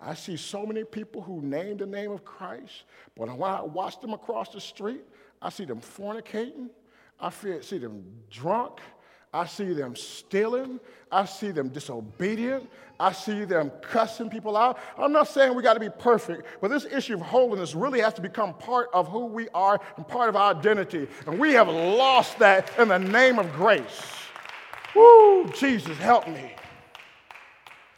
I 0.00 0.14
see 0.14 0.36
so 0.36 0.66
many 0.66 0.84
people 0.84 1.22
who 1.22 1.40
name 1.40 1.78
the 1.78 1.86
name 1.86 2.10
of 2.10 2.24
Christ, 2.24 2.84
but 3.16 3.28
when 3.28 3.50
I 3.50 3.62
watch 3.62 4.00
them 4.00 4.12
across 4.12 4.50
the 4.50 4.60
street, 4.60 5.02
I 5.40 5.48
see 5.48 5.64
them 5.64 5.80
fornicating. 5.80 6.68
I 7.18 7.30
see 7.30 7.78
them 7.78 8.04
drunk. 8.30 8.80
I 9.32 9.46
see 9.46 9.72
them 9.72 9.96
stealing. 9.96 10.80
I 11.10 11.24
see 11.24 11.50
them 11.50 11.68
disobedient. 11.68 12.68
I 12.98 13.12
see 13.12 13.44
them 13.44 13.70
cussing 13.82 14.30
people 14.30 14.56
out. 14.56 14.78
I'm 14.98 15.12
not 15.12 15.28
saying 15.28 15.54
we 15.54 15.62
got 15.62 15.74
to 15.74 15.80
be 15.80 15.90
perfect, 15.90 16.46
but 16.60 16.68
this 16.68 16.86
issue 16.86 17.14
of 17.14 17.20
holiness 17.20 17.74
really 17.74 18.00
has 18.00 18.14
to 18.14 18.22
become 18.22 18.54
part 18.54 18.88
of 18.94 19.08
who 19.08 19.26
we 19.26 19.48
are 19.50 19.80
and 19.96 20.08
part 20.08 20.28
of 20.28 20.36
our 20.36 20.54
identity. 20.54 21.06
And 21.26 21.38
we 21.38 21.52
have 21.52 21.68
lost 21.68 22.38
that 22.38 22.70
in 22.78 22.88
the 22.88 22.98
name 22.98 23.38
of 23.38 23.52
grace. 23.52 24.02
Woo, 24.94 25.46
Jesus, 25.54 25.96
help 25.98 26.26
me. 26.26 26.54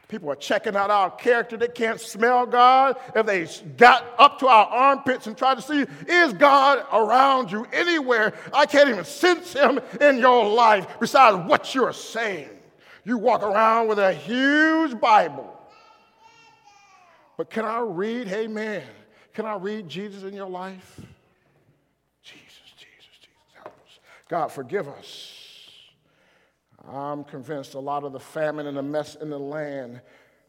People 0.08 0.30
are 0.30 0.36
checking 0.36 0.74
out 0.74 0.90
our 0.90 1.10
character. 1.10 1.58
They 1.58 1.68
can't 1.68 2.00
smell 2.00 2.46
God. 2.46 2.96
If 3.14 3.26
they 3.26 3.46
got 3.76 4.06
up 4.18 4.38
to 4.38 4.48
our 4.48 4.66
armpits 4.66 5.26
and 5.26 5.36
tried 5.36 5.56
to 5.56 5.62
see, 5.62 5.84
is 6.10 6.32
God 6.32 6.84
around 6.90 7.52
you 7.52 7.66
anywhere? 7.74 8.32
I 8.54 8.64
can't 8.64 8.88
even 8.88 9.04
sense 9.04 9.52
him 9.52 9.78
in 10.00 10.16
your 10.16 10.46
life 10.48 10.86
besides 10.98 11.46
what 11.46 11.74
you're 11.74 11.92
saying. 11.92 12.48
You 13.04 13.18
walk 13.18 13.42
around 13.42 13.88
with 13.88 13.98
a 13.98 14.14
huge 14.14 14.98
Bible, 14.98 15.54
But 17.36 17.50
can 17.50 17.66
I 17.66 17.80
read, 17.80 18.28
hey 18.28 18.46
man, 18.46 18.82
can 19.34 19.44
I 19.44 19.56
read 19.56 19.88
Jesus 19.88 20.24
in 20.24 20.34
your 20.34 20.48
life? 20.48 21.00
Jesus, 22.22 22.42
Jesus, 22.76 23.18
Jesus, 23.20 23.54
help 23.54 23.68
us. 23.68 23.98
God, 24.28 24.48
forgive 24.48 24.88
us. 24.88 25.37
I'm 26.86 27.24
convinced 27.24 27.74
a 27.74 27.78
lot 27.78 28.04
of 28.04 28.12
the 28.12 28.20
famine 28.20 28.66
and 28.66 28.76
the 28.76 28.82
mess 28.82 29.14
in 29.16 29.30
the 29.30 29.38
land 29.38 30.00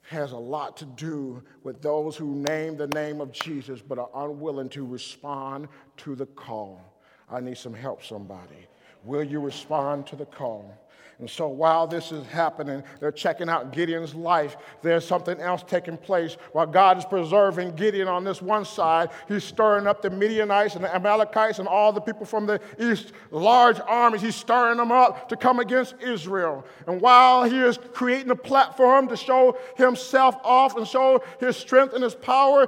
has 0.03 0.31
a 0.31 0.37
lot 0.37 0.77
to 0.77 0.85
do 0.85 1.43
with 1.63 1.81
those 1.81 2.15
who 2.15 2.35
name 2.35 2.77
the 2.77 2.87
name 2.87 3.21
of 3.21 3.31
Jesus 3.31 3.81
but 3.81 3.99
are 3.99 4.09
unwilling 4.15 4.69
to 4.69 4.85
respond 4.85 5.67
to 5.97 6.15
the 6.15 6.25
call. 6.25 6.81
I 7.29 7.39
need 7.39 7.57
some 7.57 7.73
help, 7.73 8.03
somebody. 8.03 8.67
Will 9.03 9.23
you 9.23 9.39
respond 9.39 10.07
to 10.07 10.15
the 10.15 10.25
call? 10.25 10.73
And 11.19 11.29
so 11.29 11.49
while 11.49 11.85
this 11.85 12.13
is 12.13 12.25
happening, 12.27 12.81
they're 13.01 13.11
checking 13.11 13.49
out 13.49 13.73
Gideon's 13.73 14.15
life. 14.15 14.55
There's 14.81 15.05
something 15.05 15.37
else 15.41 15.63
taking 15.67 15.97
place. 15.97 16.37
While 16.53 16.67
God 16.67 16.97
is 16.97 17.03
preserving 17.03 17.75
Gideon 17.75 18.07
on 18.07 18.23
this 18.23 18.41
one 18.41 18.63
side, 18.63 19.09
he's 19.27 19.43
stirring 19.43 19.85
up 19.85 20.01
the 20.01 20.09
Midianites 20.09 20.75
and 20.75 20.83
the 20.83 20.95
Amalekites 20.95 21.59
and 21.59 21.67
all 21.67 21.91
the 21.91 21.99
people 21.99 22.25
from 22.25 22.45
the 22.45 22.61
east, 22.79 23.11
large 23.31 23.81
armies. 23.85 24.21
He's 24.21 24.35
stirring 24.35 24.77
them 24.77 24.93
up 24.93 25.27
to 25.27 25.35
come 25.35 25.59
against 25.59 25.95
Israel. 26.01 26.63
And 26.87 27.01
while 27.01 27.43
he 27.43 27.57
is 27.57 27.77
creating 27.91 28.31
a 28.31 28.35
platform 28.35 29.09
to 29.09 29.17
show 29.17 29.57
himself 29.75 30.37
off 30.41 30.77
and 30.77 30.87
show 30.87 31.21
his 31.41 31.57
strength 31.57 31.93
and 31.93 32.03
his 32.03 32.15
power, 32.15 32.67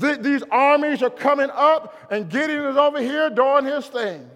th- 0.00 0.20
these 0.20 0.42
armies 0.50 1.02
are 1.02 1.10
coming 1.10 1.50
up, 1.52 2.10
and 2.10 2.30
Gideon 2.30 2.64
is 2.64 2.78
over 2.78 3.02
here 3.02 3.28
doing 3.28 3.66
his 3.66 3.86
thing. 3.86 4.30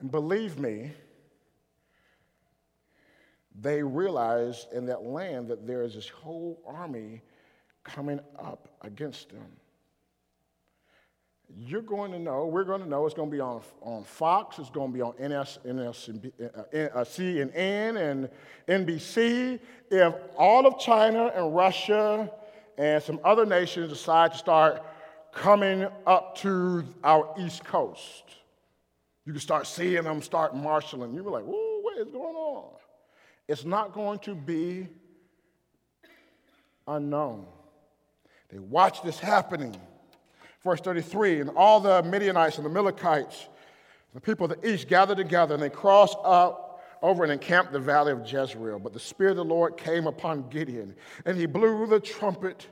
And 0.00 0.10
believe 0.10 0.58
me, 0.58 0.92
they 3.60 3.82
realized 3.82 4.72
in 4.72 4.86
that 4.86 5.04
land 5.04 5.48
that 5.48 5.66
there 5.66 5.82
is 5.82 5.94
this 5.94 6.08
whole 6.08 6.60
army 6.66 7.20
coming 7.84 8.20
up 8.38 8.68
against 8.82 9.28
them. 9.28 9.46
You're 11.56 11.82
going 11.82 12.12
to 12.12 12.18
know, 12.18 12.46
we're 12.46 12.64
going 12.64 12.80
to 12.80 12.88
know, 12.88 13.04
it's 13.06 13.14
going 13.14 13.28
to 13.28 13.34
be 13.34 13.40
on, 13.40 13.60
on 13.82 14.04
Fox, 14.04 14.58
it's 14.58 14.70
going 14.70 14.92
to 14.92 14.96
be 14.96 15.02
on 15.02 15.14
NS, 15.20 15.58
NS, 15.66 16.08
uh, 16.08 17.04
CNN 17.04 17.96
and 17.96 18.28
NBC. 18.68 19.58
If 19.90 20.14
all 20.38 20.66
of 20.66 20.78
China 20.78 21.32
and 21.34 21.54
Russia 21.54 22.30
and 22.78 23.02
some 23.02 23.18
other 23.24 23.44
nations 23.44 23.90
decide 23.90 24.32
to 24.32 24.38
start 24.38 24.82
coming 25.32 25.88
up 26.06 26.36
to 26.38 26.84
our 27.02 27.34
East 27.36 27.64
Coast, 27.64 28.36
you 29.24 29.32
can 29.32 29.40
start 29.40 29.66
seeing 29.66 30.04
them 30.04 30.22
start 30.22 30.56
marshaling. 30.56 31.14
You 31.14 31.22
be 31.22 31.30
like, 31.30 31.44
whoa, 31.44 31.80
what 31.82 31.98
is 31.98 32.08
going 32.08 32.34
on? 32.34 32.72
It's 33.48 33.64
not 33.64 33.92
going 33.92 34.18
to 34.20 34.34
be 34.34 34.88
unknown. 36.86 37.46
They 38.48 38.58
watch 38.58 39.02
this 39.02 39.18
happening. 39.18 39.76
Verse 40.62 40.80
33 40.80 41.40
And 41.40 41.50
all 41.50 41.80
the 41.80 42.02
Midianites 42.02 42.56
and 42.56 42.64
the 42.64 42.70
Amalekites, 42.70 43.48
the 44.14 44.20
people 44.20 44.50
of 44.50 44.60
the 44.60 44.68
east, 44.72 44.88
gathered 44.88 45.16
together 45.16 45.54
and 45.54 45.62
they 45.62 45.70
crossed 45.70 46.18
up 46.24 46.82
over 47.02 47.22
and 47.22 47.32
encamped 47.32 47.72
the 47.72 47.78
valley 47.78 48.12
of 48.12 48.30
Jezreel. 48.30 48.78
But 48.78 48.92
the 48.92 49.00
Spirit 49.00 49.32
of 49.32 49.36
the 49.38 49.44
Lord 49.44 49.76
came 49.76 50.06
upon 50.06 50.48
Gideon, 50.48 50.94
and 51.24 51.36
he 51.36 51.46
blew 51.46 51.86
the 51.86 52.00
trumpet 52.00 52.66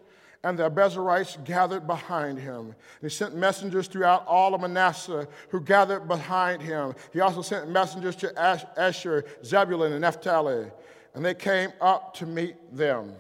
and 0.45 0.59
the 0.59 0.70
Abiezrites 0.70 1.43
gathered 1.45 1.86
behind 1.86 2.39
him. 2.39 2.74
He 3.01 3.09
sent 3.09 3.34
messengers 3.36 3.89
throughout 3.89 4.26
all 4.26 4.55
of 4.55 4.61
Manasseh 4.61 5.26
who 5.49 5.61
gathered 5.61 6.07
behind 6.07 6.62
him. 6.62 6.95
He 7.12 7.20
also 7.20 7.43
sent 7.43 7.70
messengers 7.70 8.16
to 8.16 8.32
Asher, 8.39 9.24
Zebulun, 9.45 9.93
and 9.93 10.03
Naphtali, 10.03 10.70
and 11.14 11.24
they 11.24 11.34
came 11.34 11.72
up 11.80 12.14
to 12.14 12.26
meet 12.26 12.55
them. 12.74 13.14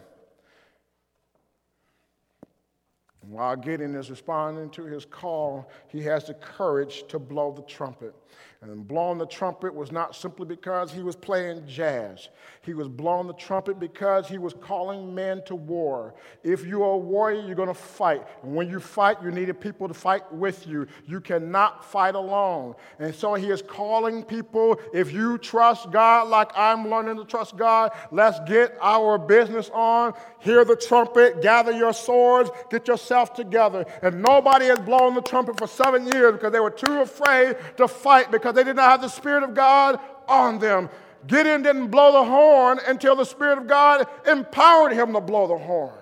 while 3.28 3.56
Gideon 3.56 3.94
is 3.94 4.10
responding 4.10 4.70
to 4.70 4.84
his 4.84 5.04
call, 5.04 5.70
he 5.88 6.00
has 6.02 6.26
the 6.26 6.34
courage 6.34 7.04
to 7.08 7.18
blow 7.18 7.52
the 7.52 7.62
trumpet. 7.62 8.14
And 8.60 8.88
blowing 8.88 9.18
the 9.18 9.26
trumpet 9.26 9.72
was 9.72 9.92
not 9.92 10.16
simply 10.16 10.44
because 10.44 10.90
he 10.90 11.04
was 11.04 11.14
playing 11.14 11.64
jazz. 11.68 12.28
He 12.62 12.74
was 12.74 12.88
blowing 12.88 13.28
the 13.28 13.34
trumpet 13.34 13.78
because 13.78 14.26
he 14.26 14.36
was 14.36 14.52
calling 14.52 15.14
men 15.14 15.42
to 15.46 15.54
war. 15.54 16.16
If 16.42 16.66
you 16.66 16.82
are 16.82 16.94
a 16.94 16.98
warrior, 16.98 17.40
you're 17.46 17.54
going 17.54 17.68
to 17.68 17.74
fight. 17.74 18.26
And 18.42 18.56
when 18.56 18.68
you 18.68 18.80
fight, 18.80 19.22
you 19.22 19.30
needed 19.30 19.60
people 19.60 19.86
to 19.86 19.94
fight 19.94 20.32
with 20.32 20.66
you. 20.66 20.88
You 21.06 21.20
cannot 21.20 21.84
fight 21.84 22.16
alone. 22.16 22.74
And 22.98 23.14
so 23.14 23.34
he 23.34 23.48
is 23.48 23.62
calling 23.62 24.24
people, 24.24 24.80
if 24.92 25.12
you 25.12 25.38
trust 25.38 25.92
God 25.92 26.26
like 26.26 26.50
I'm 26.56 26.90
learning 26.90 27.16
to 27.18 27.24
trust 27.24 27.56
God, 27.56 27.92
let's 28.10 28.40
get 28.40 28.76
our 28.82 29.18
business 29.18 29.70
on. 29.72 30.14
Hear 30.40 30.64
the 30.64 30.74
trumpet, 30.74 31.42
gather 31.42 31.70
your 31.70 31.92
swords, 31.92 32.50
get 32.70 32.88
yourself 32.88 33.34
together. 33.34 33.86
And 34.02 34.20
nobody 34.20 34.66
has 34.66 34.80
blown 34.80 35.14
the 35.14 35.22
trumpet 35.22 35.58
for 35.58 35.68
seven 35.68 36.06
years 36.08 36.32
because 36.32 36.50
they 36.50 36.60
were 36.60 36.72
too 36.72 37.02
afraid 37.02 37.56
to 37.76 37.86
fight 37.86 38.32
because 38.32 38.47
because 38.48 38.64
they 38.64 38.64
did 38.64 38.76
not 38.76 38.90
have 38.90 39.02
the 39.02 39.08
Spirit 39.08 39.42
of 39.42 39.52
God 39.52 40.00
on 40.26 40.58
them. 40.58 40.88
Gideon 41.26 41.62
didn't 41.62 41.88
blow 41.88 42.12
the 42.12 42.24
horn 42.24 42.80
until 42.86 43.14
the 43.14 43.24
Spirit 43.24 43.58
of 43.58 43.66
God 43.66 44.06
empowered 44.26 44.92
him 44.92 45.12
to 45.12 45.20
blow 45.20 45.46
the 45.46 45.58
horn. 45.58 45.92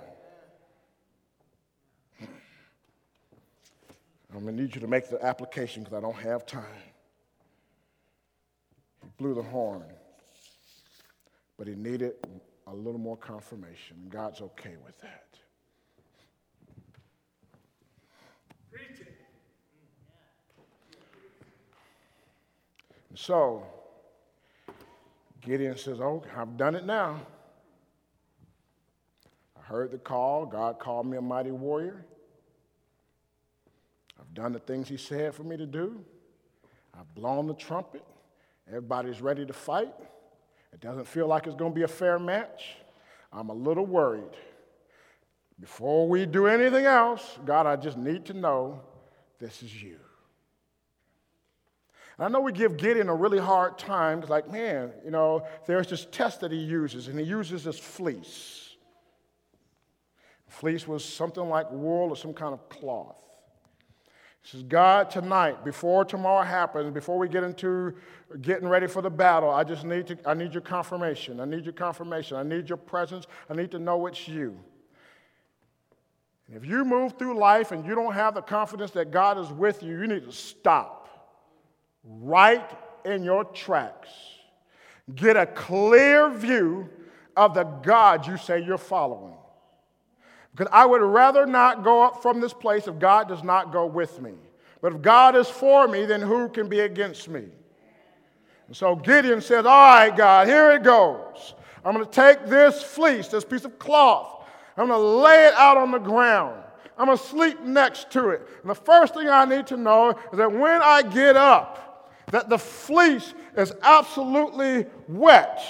I'm 4.33 4.43
going 4.45 4.57
to 4.57 4.63
need 4.63 4.75
you 4.75 4.81
to 4.83 4.87
make 4.87 5.09
the 5.09 5.25
application 5.25 5.83
because 5.83 5.97
I 5.97 6.01
don't 6.01 6.17
have 6.17 6.47
time. 6.47 6.63
He 9.03 9.09
blew 9.19 9.35
the 9.35 9.43
horn, 9.43 9.83
but 11.59 11.67
he 11.67 11.75
needed 11.75 12.13
a 12.69 12.75
little 12.75 13.01
more 13.01 13.17
confirmation. 13.17 13.97
God's 14.09 14.41
okay 14.41 14.77
with 14.85 14.99
that. 15.01 15.27
So, 23.17 23.65
Gideon 25.41 25.77
says, 25.77 26.01
Oh, 26.01 26.23
I've 26.37 26.57
done 26.59 26.75
it 26.75 26.85
now. 26.85 27.19
I 29.59 29.63
heard 29.63 29.91
the 29.91 29.99
call. 29.99 30.45
God 30.45 30.79
called 30.79 31.07
me 31.07 31.17
a 31.17 31.23
mighty 31.23 31.51
warrior. 31.51 32.05
I've 34.21 34.33
done 34.35 34.53
the 34.53 34.59
things 34.59 34.89
He 34.89 34.99
said 34.99 35.35
for 35.35 35.45
me 35.45 35.57
to 35.57 35.67
do. 35.67 36.05
I've 36.99 37.13
blown 37.15 37.47
the 37.47 37.55
trumpet. 37.55 38.05
Everybody's 38.69 39.23
ready 39.23 39.47
to 39.47 39.53
fight. 39.53 39.95
It 40.75 40.81
doesn't 40.81 41.07
feel 41.07 41.27
like 41.27 41.47
it's 41.47 41.57
going 41.57 41.73
to 41.73 41.75
be 41.75 41.85
a 41.85 41.89
fair 41.89 42.19
match. 42.19 42.77
I'm 43.33 43.49
a 43.49 43.55
little 43.55 43.87
worried. 43.87 44.37
Before 45.59 46.07
we 46.07 46.27
do 46.27 46.47
anything 46.47 46.85
else, 46.85 47.39
God, 47.47 47.67
I 47.67 47.77
just 47.77 47.97
need 47.97 48.27
to 48.27 48.35
know 48.35 48.81
this 49.39 49.63
is 49.63 49.83
you. 49.83 49.99
I 52.19 52.29
know 52.29 52.41
we 52.41 52.53
give 52.53 52.79
Gideon 52.79 53.11
a 53.11 53.15
really 53.15 53.39
hard 53.39 53.79
time. 53.79 54.21
It's 54.21 54.31
like, 54.31 54.51
man, 54.51 54.91
you 55.05 55.11
know, 55.11 55.47
there's 55.67 55.89
this 55.89 56.07
test 56.11 56.41
that 56.41 56.51
he 56.51 56.59
uses, 56.59 57.09
and 57.09 57.19
he 57.19 57.27
uses 57.27 57.65
this 57.65 57.79
fleece. 57.79 58.77
Fleece 60.49 60.89
was 60.89 61.05
something 61.05 61.47
like 61.47 61.71
wool 61.71 62.09
or 62.09 62.17
some 62.17 62.33
kind 62.33 62.55
of 62.55 62.69
cloth. 62.71 63.17
He 64.41 64.51
says, 64.51 64.63
God, 64.63 65.11
tonight, 65.11 65.63
before 65.63 66.07
tomorrow 66.07 66.43
happens, 66.43 66.95
before 66.95 67.19
we 67.19 67.29
get 67.29 67.43
into 67.43 67.95
getting 68.41 68.67
ready 68.67 68.87
for 68.87 69.03
the 69.03 69.11
battle, 69.11 69.51
I 69.51 69.65
just 69.65 69.85
need 69.85 70.07
to, 70.07 70.19
I 70.25 70.33
need 70.33 70.55
your 70.55 70.63
confirmation. 70.63 71.41
I 71.41 71.45
need 71.45 71.65
your 71.65 71.75
confirmation. 71.75 72.39
I 72.39 72.45
need 72.45 72.69
your 72.69 72.79
presence. 72.79 73.27
I 73.51 73.55
need 73.55 73.73
to 73.73 73.79
know 73.79 74.07
it's 74.07 74.27
you. 74.27 74.59
And 76.47 76.57
if 76.57 76.65
you 76.65 76.85
move 76.85 77.19
through 77.19 77.37
life 77.37 77.73
and 77.73 77.85
you 77.85 77.95
don't 77.95 78.15
have 78.15 78.35
the 78.35 78.41
confidence 78.41 78.93
that 78.93 79.11
God 79.11 79.37
is 79.37 79.51
with 79.51 79.83
you, 79.83 79.99
you 79.99 80.07
need 80.07 80.25
to 80.25 80.33
stop 80.33 80.96
right 82.07 82.69
in 83.05 83.23
your 83.23 83.45
tracks. 83.45 84.09
Get 85.15 85.37
a 85.37 85.47
clear 85.47 86.31
view 86.31 86.89
of 87.37 87.55
the 87.55 87.65
God 87.65 88.27
you 88.27 88.37
say 88.37 88.63
you're 88.63 88.79
following. 88.79 89.35
Because 90.53 90.71
I 90.73 90.87
would 90.87 91.03
rather 91.03 91.47
not 91.47 91.85
go 91.85 92.03
up 92.03 92.23
from 92.23 92.41
this 92.41 92.55
place 92.55 92.89
if 92.89 92.99
God 92.99 93.29
does 93.29 93.45
not 93.45 93.73
go 93.73 93.87
with 93.87 94.21
me. 94.21 94.33
But 94.81 94.95
if 94.95 95.03
God 95.03 95.37
is 95.37 95.49
for 95.49 95.87
me, 95.87 96.07
then 96.07 96.23
who 96.23 96.49
can 96.49 96.69
be 96.69 96.81
against 96.81 97.29
me? 97.29 97.45
And 98.67 98.77
so 98.77 98.97
Gideon 98.97 99.41
says, 99.41 99.67
All 99.67 99.89
right, 99.89 100.17
God, 100.17 100.49
here 100.49 100.73
it 100.73 100.83
goes. 100.83 101.55
I'm 101.85 101.95
going 101.95 102.05
to 102.05 102.11
take 102.11 102.47
this 102.47 102.83
fleece, 102.83 103.29
this 103.29 103.45
piece 103.45 103.65
of 103.65 103.79
cloth, 103.79 104.37
I'm 104.77 104.89
going 104.89 105.01
to 105.01 105.07
lay 105.07 105.47
it 105.47 105.55
out 105.55 105.77
on 105.77 105.91
the 105.91 105.99
ground. 105.99 106.63
I'm 106.99 107.07
going 107.07 107.19
to 107.19 107.25
sleep 107.25 107.61
next 107.61 108.11
to 108.13 108.31
it. 108.31 108.47
And 108.63 108.71
the 108.71 108.75
first 108.75 109.15
thing 109.15 109.29
I 109.29 109.45
need 109.45 109.67
to 109.69 109.77
know 109.77 110.11
is 110.33 110.39
that 110.39 110.51
when 110.51 110.81
I 110.83 111.03
get 111.03 111.37
up, 111.37 111.86
that 112.31 112.49
the 112.49 112.59
fleece 112.59 113.35
is 113.57 113.73
absolutely 113.83 114.87
wet. 115.09 115.61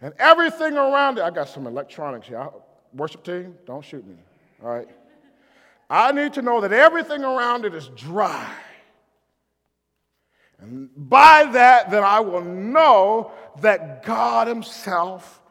And 0.00 0.12
everything 0.18 0.76
around 0.76 1.18
it, 1.18 1.22
I 1.22 1.30
got 1.30 1.48
some 1.48 1.66
electronics 1.66 2.28
here. 2.28 2.48
Worship 2.92 3.24
team, 3.24 3.54
don't 3.66 3.84
shoot 3.84 4.06
me. 4.06 4.16
All 4.62 4.70
right. 4.70 4.88
I 5.88 6.12
need 6.12 6.34
to 6.34 6.42
know 6.42 6.60
that 6.60 6.72
everything 6.72 7.24
around 7.24 7.64
it 7.64 7.74
is 7.74 7.88
dry. 7.88 8.52
And 10.58 10.90
by 10.96 11.44
that, 11.52 11.90
then 11.90 12.02
I 12.02 12.20
will 12.20 12.44
know 12.44 13.32
that 13.60 14.02
God 14.04 14.46
Himself 14.46 15.42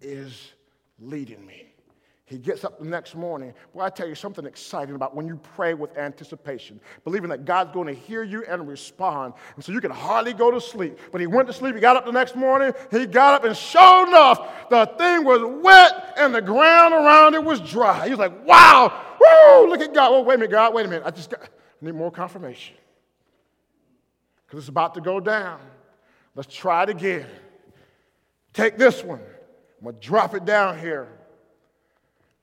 is 0.00 0.52
leading 0.98 1.44
me. 1.46 1.61
He 2.32 2.38
gets 2.38 2.64
up 2.64 2.78
the 2.78 2.86
next 2.86 3.14
morning. 3.14 3.52
Well, 3.74 3.84
I 3.84 3.90
tell 3.90 4.08
you 4.08 4.14
something 4.14 4.46
exciting 4.46 4.94
about 4.94 5.14
when 5.14 5.28
you 5.28 5.38
pray 5.54 5.74
with 5.74 5.98
anticipation, 5.98 6.80
believing 7.04 7.28
that 7.28 7.44
God's 7.44 7.72
going 7.72 7.88
to 7.88 7.92
hear 7.92 8.22
you 8.22 8.42
and 8.48 8.66
respond. 8.66 9.34
And 9.54 9.62
so 9.62 9.70
you 9.70 9.82
can 9.82 9.90
hardly 9.90 10.32
go 10.32 10.50
to 10.50 10.58
sleep. 10.58 10.98
But 11.12 11.20
he 11.20 11.26
went 11.26 11.46
to 11.48 11.52
sleep, 11.52 11.74
he 11.74 11.80
got 11.82 11.94
up 11.94 12.06
the 12.06 12.12
next 12.12 12.34
morning, 12.34 12.72
he 12.90 13.04
got 13.04 13.34
up, 13.34 13.44
and 13.44 13.54
sure 13.54 14.08
enough, 14.08 14.70
the 14.70 14.86
thing 14.96 15.26
was 15.26 15.42
wet 15.62 16.14
and 16.16 16.34
the 16.34 16.40
ground 16.40 16.94
around 16.94 17.34
it 17.34 17.44
was 17.44 17.60
dry. 17.60 18.06
He 18.06 18.10
was 18.12 18.18
like, 18.18 18.46
wow, 18.46 18.98
woo, 19.20 19.68
look 19.68 19.82
at 19.82 19.92
God. 19.92 20.10
Oh, 20.10 20.22
wait 20.22 20.36
a 20.36 20.38
minute, 20.38 20.52
God, 20.52 20.72
wait 20.72 20.86
a 20.86 20.88
minute. 20.88 21.02
I 21.04 21.10
just 21.10 21.28
got, 21.28 21.42
I 21.42 21.84
need 21.84 21.94
more 21.94 22.10
confirmation. 22.10 22.76
Because 24.46 24.60
it's 24.60 24.70
about 24.70 24.94
to 24.94 25.02
go 25.02 25.20
down. 25.20 25.60
Let's 26.34 26.54
try 26.54 26.84
it 26.84 26.88
again. 26.88 27.26
Take 28.54 28.78
this 28.78 29.04
one. 29.04 29.20
I'm 29.20 29.84
going 29.84 29.96
to 29.96 30.00
drop 30.00 30.34
it 30.34 30.46
down 30.46 30.78
here. 30.78 31.08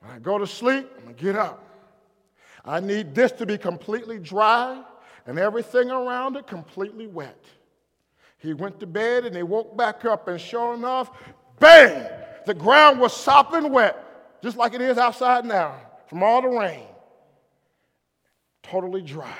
When 0.02 0.12
I 0.12 0.20
go 0.20 0.38
to 0.38 0.48
sleep, 0.48 0.90
I'm 0.98 1.04
going 1.04 1.16
to 1.16 1.24
get 1.24 1.36
up. 1.36 1.64
I 2.66 2.80
need 2.80 3.16
this 3.16 3.32
to 3.34 3.46
be 3.46 3.58
completely 3.58 4.20
dry 4.20 4.84
and 5.26 5.40
everything 5.40 5.92
around 5.92 6.36
it 6.36 6.48
completely 6.48 7.08
wet. 7.08 7.44
He 8.38 8.54
went 8.54 8.80
to 8.80 8.88
bed 8.88 9.26
and 9.26 9.36
he 9.36 9.44
woke 9.44 9.76
back 9.76 10.06
up, 10.06 10.28
and 10.28 10.40
sure 10.40 10.74
enough, 10.74 11.12
bang! 11.60 12.10
The 12.46 12.54
ground 12.54 13.00
was 13.00 13.14
sopping 13.14 13.72
wet, 13.72 14.42
just 14.42 14.58
like 14.58 14.74
it 14.74 14.82
is 14.82 14.98
outside 14.98 15.46
now 15.46 15.76
from 16.08 16.24
all 16.24 16.42
the 16.42 16.48
rain. 16.48 16.86
Totally 18.64 19.02
dry. 19.02 19.38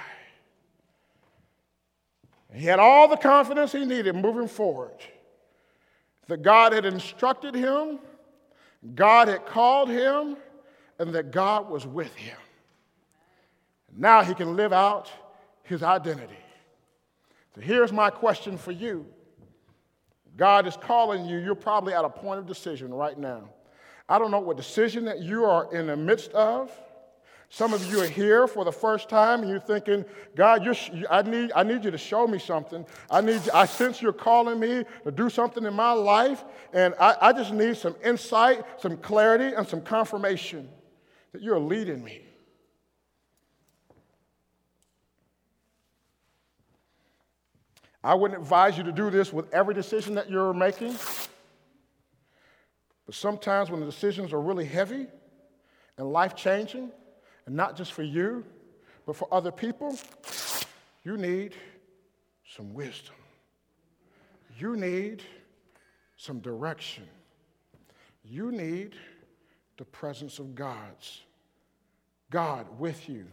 He 2.54 2.66
had 2.66 2.80
all 2.80 3.08
the 3.08 3.18
confidence 3.18 3.72
he 3.72 3.86
needed 3.86 4.16
moving 4.16 4.48
forward. 4.48 4.98
That 6.28 6.42
God 6.42 6.74
had 6.74 6.86
instructed 6.86 7.56
him, 7.56 8.00
God 8.96 9.28
had 9.28 9.46
called 9.46 9.90
him, 9.90 10.38
and 11.00 11.16
that 11.16 11.32
God 11.32 11.70
was 11.70 11.88
with 11.88 12.14
him. 12.14 12.38
Now 13.96 14.22
he 14.22 14.34
can 14.34 14.56
live 14.56 14.74
out 14.74 15.10
his 15.64 15.82
identity. 15.82 16.38
So 17.56 17.62
here's 17.62 17.92
my 17.92 18.10
question 18.10 18.58
for 18.58 18.72
you 18.72 19.06
God 20.36 20.68
is 20.68 20.78
calling 20.78 21.26
you. 21.26 21.38
You're 21.38 21.56
probably 21.56 21.94
at 21.94 22.06
a 22.06 22.10
point 22.10 22.40
of 22.40 22.46
decision 22.46 22.94
right 22.94 23.18
now. 23.18 23.50
I 24.08 24.20
don't 24.20 24.32
know 24.32 24.40
what 24.40 24.58
decision 24.58 25.06
that 25.06 25.20
you 25.20 25.46
are 25.46 25.74
in 25.74 25.88
the 25.88 25.98
midst 25.98 26.32
of. 26.32 26.72
Some 27.52 27.74
of 27.74 27.84
you 27.92 28.00
are 28.00 28.08
here 28.08 28.48
for 28.48 28.64
the 28.64 28.72
first 28.72 29.10
time 29.10 29.42
and 29.42 29.50
you're 29.50 29.60
thinking, 29.60 30.06
God, 30.36 30.64
you're, 30.64 30.76
I, 31.10 31.24
need, 31.24 31.52
I 31.56 31.64
need 31.64 31.84
you 31.84 31.90
to 31.90 31.98
show 31.98 32.28
me 32.28 32.38
something. 32.38 32.86
I, 33.10 33.22
need, 33.22 33.42
I 33.52 33.66
sense 33.66 34.04
you're 34.04 34.14
calling 34.14 34.60
me 34.60 34.86
to 35.04 35.12
do 35.12 35.32
something 35.32 35.66
in 35.66 35.74
my 35.74 35.92
life, 35.92 36.44
and 36.74 36.94
I, 37.00 37.16
I 37.20 37.34
just 37.34 37.52
need 37.52 37.76
some 37.76 37.96
insight, 38.04 38.64
some 38.80 38.98
clarity, 38.98 39.56
and 39.56 39.68
some 39.68 39.82
confirmation 39.82 40.70
that 41.32 41.42
you're 41.42 41.60
leading 41.60 42.04
me. 42.04 42.22
I 48.04 48.14
wouldn't 48.14 48.42
advise 48.42 48.78
you 48.78 48.84
to 48.86 48.92
do 48.92 49.10
this 49.10 49.34
with 49.34 49.54
every 49.54 49.74
decision 49.74 50.16
that 50.16 50.30
you're 50.30 50.54
making. 50.54 50.96
But 53.06 53.16
sometimes 53.16 53.70
when 53.70 53.80
the 53.82 53.86
decisions 53.86 54.32
are 54.32 54.40
really 54.40 54.66
heavy 54.66 55.08
and 55.98 56.12
life 56.12 56.36
changing, 56.36 56.92
and 57.46 57.56
not 57.56 57.76
just 57.76 57.94
for 57.94 58.04
you, 58.04 58.46
but 59.06 59.16
for 59.16 59.28
other 59.34 59.52
people, 59.52 59.98
you 61.04 61.18
need 61.18 61.56
some 62.56 62.74
wisdom. 62.74 63.16
You 64.58 64.76
need 64.76 65.24
some 66.16 66.40
direction. 66.40 67.06
You 68.24 68.52
need 68.52 68.96
the 69.80 69.86
presence 69.86 70.40
of 70.40 70.54
God's. 70.54 71.22
God 72.30 72.68
with 72.78 73.08
you. 73.10 73.26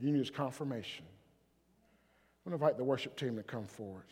You 0.00 0.10
need 0.10 0.18
his 0.18 0.30
confirmation. 0.30 1.04
I'm 2.44 2.50
going 2.50 2.58
to 2.58 2.64
invite 2.64 2.76
the 2.76 2.84
worship 2.84 3.16
team 3.16 3.36
to 3.36 3.44
come 3.44 3.66
forward. 3.66 4.02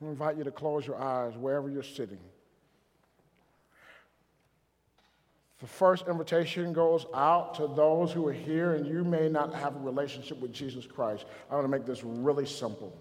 I'm 0.00 0.06
going 0.06 0.16
to 0.16 0.22
invite 0.22 0.38
you 0.38 0.44
to 0.44 0.52
close 0.52 0.86
your 0.86 0.96
eyes 0.96 1.36
wherever 1.36 1.68
you're 1.68 1.82
sitting. 1.82 2.20
The 5.60 5.66
first 5.66 6.06
invitation 6.06 6.72
goes 6.72 7.06
out 7.12 7.54
to 7.56 7.66
those 7.66 8.12
who 8.12 8.26
are 8.28 8.32
here 8.32 8.74
and 8.74 8.86
you 8.86 9.02
may 9.02 9.28
not 9.28 9.52
have 9.52 9.74
a 9.74 9.80
relationship 9.80 10.38
with 10.38 10.52
Jesus 10.52 10.86
Christ. 10.86 11.24
I 11.50 11.54
want 11.54 11.64
to 11.64 11.68
make 11.68 11.86
this 11.86 12.04
really 12.04 12.46
simple. 12.46 12.96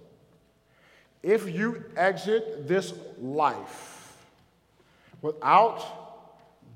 If 1.25 1.51
you 1.51 1.83
exit 1.97 2.67
this 2.67 2.93
life 3.19 4.15
without 5.23 5.83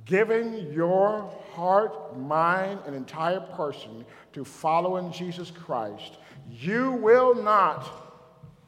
giving 0.05 0.73
your 0.73 1.31
heart, 1.53 2.17
mind, 2.17 2.79
and 2.87 2.95
entire 2.95 3.41
person 3.41 4.03
to 4.33 4.43
following 4.43 5.11
Jesus 5.11 5.51
Christ, 5.51 6.17
you 6.49 6.93
will 6.93 7.35
not 7.35 7.91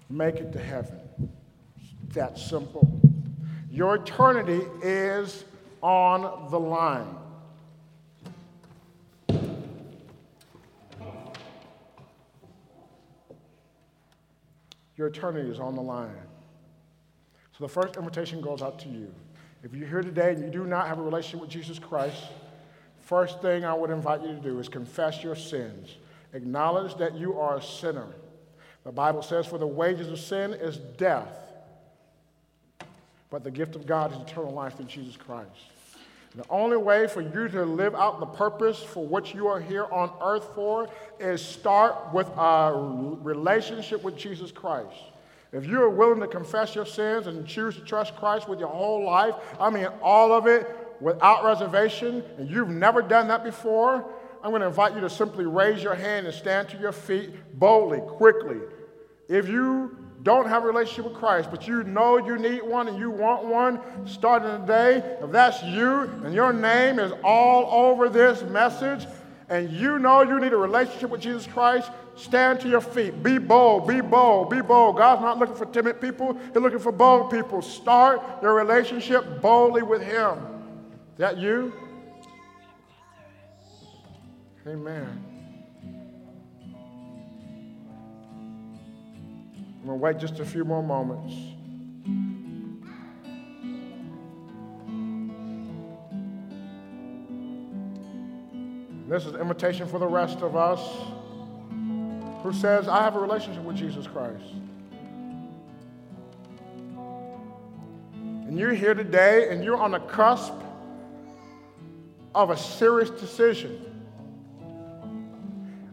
make 0.07 0.36
it 0.36 0.53
to 0.53 0.59
heaven. 0.59 0.99
It's 1.75 2.13
that 2.13 2.38
simple. 2.38 3.01
Your 3.71 3.95
eternity 3.95 4.61
is 4.84 5.45
on 5.82 6.51
the 6.51 6.59
line. 6.59 7.15
Your 15.02 15.08
eternity 15.08 15.49
is 15.49 15.60
on 15.60 15.74
the 15.74 15.82
line. 15.82 16.14
So 17.58 17.66
the 17.66 17.68
first 17.68 17.97
invitation 17.97 18.39
goes 18.39 18.62
out 18.62 18.78
to 18.82 18.88
you. 18.88 19.12
If 19.64 19.74
you're 19.74 19.88
here 19.88 20.04
today 20.04 20.34
and 20.34 20.43
you 20.43 20.52
do 20.52 20.64
not 20.68 20.88
have 20.88 20.99
a 20.99 21.02
relationship 21.02 21.41
with 21.41 21.49
Jesus 21.49 21.80
Christ, 21.80 22.22
first 22.99 23.41
thing 23.41 23.66
I 23.66 23.74
would 23.74 23.89
invite 23.89 24.22
you 24.22 24.28
to 24.28 24.39
do 24.39 24.60
is 24.60 24.70
confess 24.70 25.24
your 25.24 25.36
sins. 25.36 25.95
Acknowledge 26.34 26.97
that 26.97 27.16
you 27.16 27.39
are 27.39 27.58
a 27.58 27.64
sinner. 27.64 28.10
The 28.84 28.91
Bible 28.91 29.24
says, 29.24 29.47
For 29.47 29.58
the 29.58 29.66
wages 29.66 30.08
of 30.08 30.20
sin 30.20 30.54
is 30.54 30.78
death, 30.78 31.36
but 33.32 33.43
the 33.43 33.49
gift 33.49 33.76
of 33.76 33.88
God 33.88 34.12
is 34.12 34.20
eternal 34.20 34.54
life 34.54 34.78
through 34.78 34.86
Jesus 34.86 35.18
Christ. 35.18 35.49
The 36.36 36.45
only 36.49 36.77
way 36.77 37.07
for 37.07 37.21
you 37.21 37.49
to 37.49 37.65
live 37.65 37.93
out 37.93 38.21
the 38.21 38.25
purpose 38.25 38.82
for 38.82 39.05
which 39.05 39.36
you 39.36 39.47
are 39.47 39.59
here 39.59 39.86
on 39.91 40.11
earth 40.21 40.47
for 40.55 40.88
is 41.19 41.43
start 41.43 42.13
with 42.13 42.27
a 42.38 42.71
relationship 43.21 44.01
with 44.01 44.15
Jesus 44.15 44.49
Christ. 44.49 44.95
If 45.51 45.65
you 45.65 45.82
are 45.82 45.89
willing 45.89 46.21
to 46.21 46.27
confess 46.27 46.73
your 46.73 46.86
sins 46.86 47.27
and 47.27 47.45
choose 47.45 47.75
to 47.75 47.82
trust 47.82 48.15
Christ 48.15 48.47
with 48.47 48.59
your 48.59 48.69
whole 48.69 49.05
life, 49.05 49.36
I 49.59 49.69
mean 49.69 49.88
all 50.01 50.32
of 50.32 50.47
it 50.47 50.65
without 51.01 51.43
reservation, 51.43 52.23
and 52.38 52.49
you've 52.49 52.69
never 52.69 53.01
done 53.01 53.27
that 53.27 53.43
before, 53.43 54.05
I'm 54.41 54.51
going 54.51 54.61
to 54.61 54.67
invite 54.67 54.95
you 54.95 55.01
to 55.01 55.09
simply 55.09 55.45
raise 55.45 55.84
your 55.84 55.95
hand 55.95 56.27
and 56.27 56.34
stand 56.34 56.69
to 56.69 56.77
your 56.77 56.93
feet 56.93 57.32
boldly, 57.59 57.99
quickly. 57.99 58.57
If 59.27 59.49
you 59.49 59.97
don't 60.24 60.47
have 60.47 60.63
a 60.63 60.67
relationship 60.67 61.05
with 61.05 61.15
Christ, 61.15 61.49
but 61.49 61.67
you 61.67 61.84
know 61.84 62.17
you 62.17 62.38
need 62.38 62.61
one 62.61 62.88
and 62.88 62.97
you 62.97 63.09
want 63.09 63.45
one 63.45 63.80
starting 64.05 64.61
today, 64.61 64.97
if 65.22 65.32
that's 65.32 65.63
you 65.63 66.01
and 66.24 66.34
your 66.34 66.53
name 66.53 66.99
is 66.99 67.11
all 67.24 67.89
over 67.89 68.09
this 68.09 68.43
message, 68.43 69.07
and 69.49 69.69
you 69.72 69.99
know 69.99 70.22
you 70.22 70.39
need 70.39 70.53
a 70.53 70.57
relationship 70.57 71.09
with 71.09 71.22
Jesus 71.22 71.47
Christ, 71.47 71.91
stand 72.15 72.59
to 72.61 72.69
your 72.69 72.82
feet. 72.82 73.22
Be 73.24 73.38
bold, 73.38 73.88
be 73.88 73.99
bold, 73.99 74.49
be 74.49 74.61
bold. 74.61 74.97
God's 74.97 75.22
not 75.22 75.39
looking 75.39 75.55
for 75.55 75.65
timid 75.65 75.99
people, 75.99 76.38
He's 76.47 76.55
looking 76.55 76.80
for 76.80 76.91
bold 76.91 77.32
people. 77.32 77.61
Start 77.61 78.22
your 78.41 78.53
relationship 78.53 79.41
boldly 79.41 79.82
with 79.82 80.01
Him. 80.01 80.38
Is 81.13 81.17
that 81.17 81.38
you? 81.38 81.74
Amen. 84.67 85.30
I'm 89.82 89.88
going 89.88 89.97
to 89.97 90.03
wait 90.03 90.19
just 90.19 90.39
a 90.39 90.45
few 90.45 90.63
more 90.63 90.84
moments. 90.84 91.34
This 99.09 99.25
is 99.25 99.34
an 99.34 99.41
invitation 99.41 99.88
for 99.88 99.97
the 99.97 100.05
rest 100.05 100.41
of 100.41 100.55
us 100.55 100.79
who 102.43 102.53
says, 102.53 102.88
I 102.88 103.01
have 103.01 103.15
a 103.15 103.19
relationship 103.19 103.63
with 103.63 103.75
Jesus 103.75 104.05
Christ. 104.05 104.43
And 108.13 108.59
you're 108.59 108.73
here 108.73 108.93
today 108.93 109.49
and 109.49 109.63
you're 109.63 109.77
on 109.77 109.91
the 109.91 109.99
cusp 109.99 110.53
of 112.36 112.51
a 112.51 112.57
serious 112.57 113.09
decision. 113.09 113.84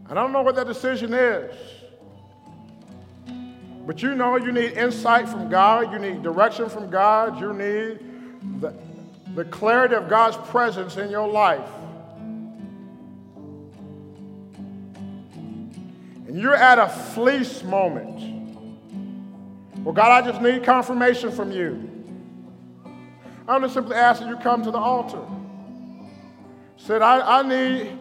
I 0.07 0.13
don't 0.13 0.31
know 0.31 0.43
what 0.43 0.55
that 0.55 0.67
decision 0.67 1.11
is. 1.11 1.55
But 3.89 4.03
you 4.03 4.13
know 4.13 4.35
you 4.35 4.51
need 4.51 4.73
insight 4.73 5.27
from 5.27 5.49
God, 5.49 5.91
you 5.91 5.97
need 5.97 6.21
direction 6.21 6.69
from 6.69 6.91
God, 6.91 7.41
you 7.41 7.53
need 7.53 8.61
the, 8.61 8.71
the 9.33 9.45
clarity 9.45 9.95
of 9.95 10.07
God's 10.07 10.37
presence 10.51 10.97
in 10.97 11.09
your 11.09 11.27
life. 11.27 11.67
And 16.27 16.39
you're 16.39 16.53
at 16.53 16.77
a 16.77 16.87
fleece 16.87 17.63
moment. 17.63 18.59
Well, 19.77 19.95
God, 19.95 20.23
I 20.23 20.29
just 20.29 20.39
need 20.39 20.63
confirmation 20.63 21.31
from 21.31 21.51
you. 21.51 21.89
I'm 23.47 23.63
just 23.63 23.73
simply 23.73 23.95
asking 23.95 24.27
you 24.27 24.37
come 24.37 24.61
to 24.65 24.69
the 24.69 24.77
altar. 24.77 25.23
Said, 26.77 27.01
I, 27.01 27.39
I 27.39 27.41
need, 27.41 27.99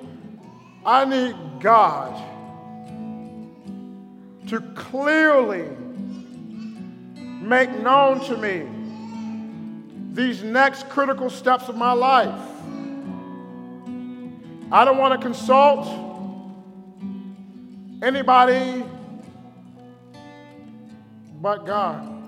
I 0.85 1.07
need 1.07 1.35
God 1.63 2.38
to 4.49 4.61
clearly 4.75 5.69
make 7.41 7.71
known 7.81 8.21
to 8.27 8.37
me 8.37 8.67
these 10.13 10.43
next 10.43 10.89
critical 10.89 11.31
steps 11.31 11.69
of 11.69 11.77
my 11.77 11.93
life. 11.93 12.41
I 14.71 14.85
don't 14.85 14.99
want 14.99 15.21
to 15.21 15.27
consult 15.27 15.87
anybody 18.03 18.85
but 21.41 21.65
God. 21.65 22.19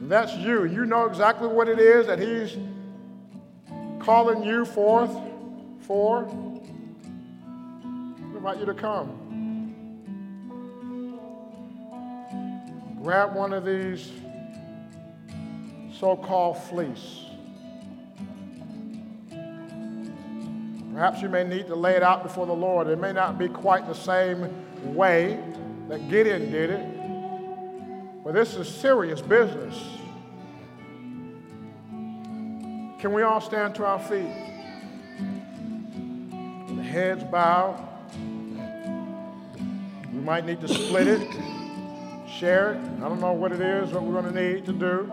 And 0.00 0.10
that's 0.10 0.34
you. 0.34 0.64
You 0.64 0.84
know 0.84 1.06
exactly 1.06 1.48
what 1.48 1.68
it 1.68 1.78
is 1.78 2.06
that 2.06 2.18
He's 2.18 2.56
calling 4.00 4.42
you 4.42 4.64
forth 4.64 5.16
for. 5.80 6.26
I 6.26 8.36
invite 8.36 8.58
you 8.58 8.66
to 8.66 8.74
come. 8.74 9.23
Grab 13.04 13.34
one 13.34 13.52
of 13.52 13.66
these 13.66 14.10
so 16.00 16.16
called 16.16 16.56
fleece. 16.56 17.20
Perhaps 20.94 21.20
you 21.20 21.28
may 21.28 21.44
need 21.44 21.66
to 21.66 21.74
lay 21.74 21.96
it 21.96 22.02
out 22.02 22.22
before 22.22 22.46
the 22.46 22.54
Lord. 22.54 22.86
It 22.86 22.98
may 22.98 23.12
not 23.12 23.38
be 23.38 23.46
quite 23.46 23.86
the 23.86 23.94
same 23.94 24.48
way 24.94 25.38
that 25.90 26.08
Gideon 26.08 26.50
did 26.50 26.70
it, 26.70 28.24
but 28.24 28.32
this 28.32 28.54
is 28.54 28.66
serious 28.66 29.20
business. 29.20 29.78
Can 33.00 33.12
we 33.12 33.20
all 33.20 33.42
stand 33.42 33.74
to 33.74 33.84
our 33.84 33.98
feet? 33.98 34.32
The 36.74 36.82
heads 36.82 37.22
bowed. 37.24 37.86
We 40.10 40.20
might 40.20 40.46
need 40.46 40.62
to 40.62 40.68
split 40.68 41.06
it, 41.06 41.53
share 42.38 42.72
it. 42.72 42.78
I 43.02 43.08
don't 43.08 43.20
know 43.20 43.32
what 43.32 43.52
it 43.52 43.60
is, 43.60 43.90
what 43.92 44.02
we're 44.02 44.20
going 44.20 44.32
to 44.34 44.42
need 44.42 44.66
to 44.66 44.72
do. 44.72 45.10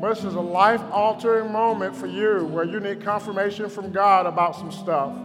This 0.00 0.24
is 0.24 0.34
a 0.34 0.40
life 0.40 0.82
altering 0.92 1.50
moment 1.50 1.96
for 1.96 2.06
you 2.06 2.46
where 2.46 2.64
you 2.64 2.78
need 2.78 3.02
confirmation 3.02 3.68
from 3.68 3.90
God 3.90 4.26
about 4.26 4.54
some 4.54 4.70
stuff. 4.70 5.16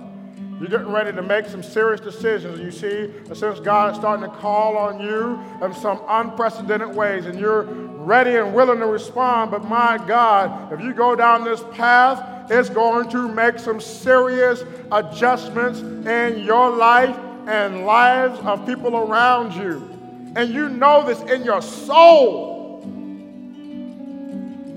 You're 0.59 0.69
getting 0.69 0.91
ready 0.91 1.11
to 1.11 1.21
make 1.21 1.45
some 1.47 1.61
serious 1.61 1.99
decisions. 1.99 2.59
You 2.59 2.71
see, 2.71 3.11
since 3.33 3.59
God 3.59 3.91
is 3.91 3.97
starting 3.97 4.29
to 4.29 4.35
call 4.37 4.77
on 4.77 4.99
you 4.99 5.39
in 5.65 5.73
some 5.73 6.01
unprecedented 6.07 6.95
ways, 6.95 7.25
and 7.25 7.39
you're 7.39 7.63
ready 7.63 8.37
and 8.37 8.53
willing 8.53 8.79
to 8.79 8.87
respond. 8.87 9.51
But 9.51 9.65
my 9.65 9.97
God, 10.07 10.71
if 10.71 10.79
you 10.79 10.93
go 10.93 11.15
down 11.15 11.43
this 11.43 11.63
path, 11.73 12.49
it's 12.51 12.69
going 12.69 13.09
to 13.09 13.27
make 13.27 13.59
some 13.59 13.79
serious 13.79 14.63
adjustments 14.91 15.79
in 15.79 16.39
your 16.43 16.69
life 16.69 17.17
and 17.47 17.85
lives 17.85 18.39
of 18.39 18.65
people 18.65 18.95
around 18.95 19.53
you. 19.53 20.00
And 20.35 20.53
you 20.53 20.69
know 20.69 21.05
this 21.05 21.19
in 21.31 21.43
your 21.43 21.61
soul. 21.61 22.81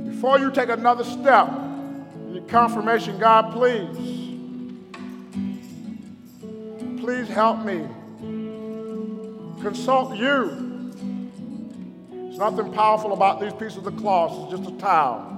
Before 0.07 0.38
you 0.38 0.50
take 0.50 0.68
another 0.68 1.05
step, 1.05 1.48
in 1.48 2.34
your 2.34 2.44
confirmation, 2.44 3.18
God, 3.18 3.52
please 3.52 4.24
please 7.05 7.28
help 7.28 7.62
me. 7.66 7.86
Consult 9.62 10.16
you. 10.16 10.92
There's 12.11 12.38
nothing 12.38 12.72
powerful 12.72 13.12
about 13.12 13.42
these 13.42 13.52
pieces 13.52 13.86
of 13.86 13.96
cloth, 13.98 14.50
it's 14.50 14.59
just 14.59 14.74
a 14.74 14.78
towel. 14.78 15.34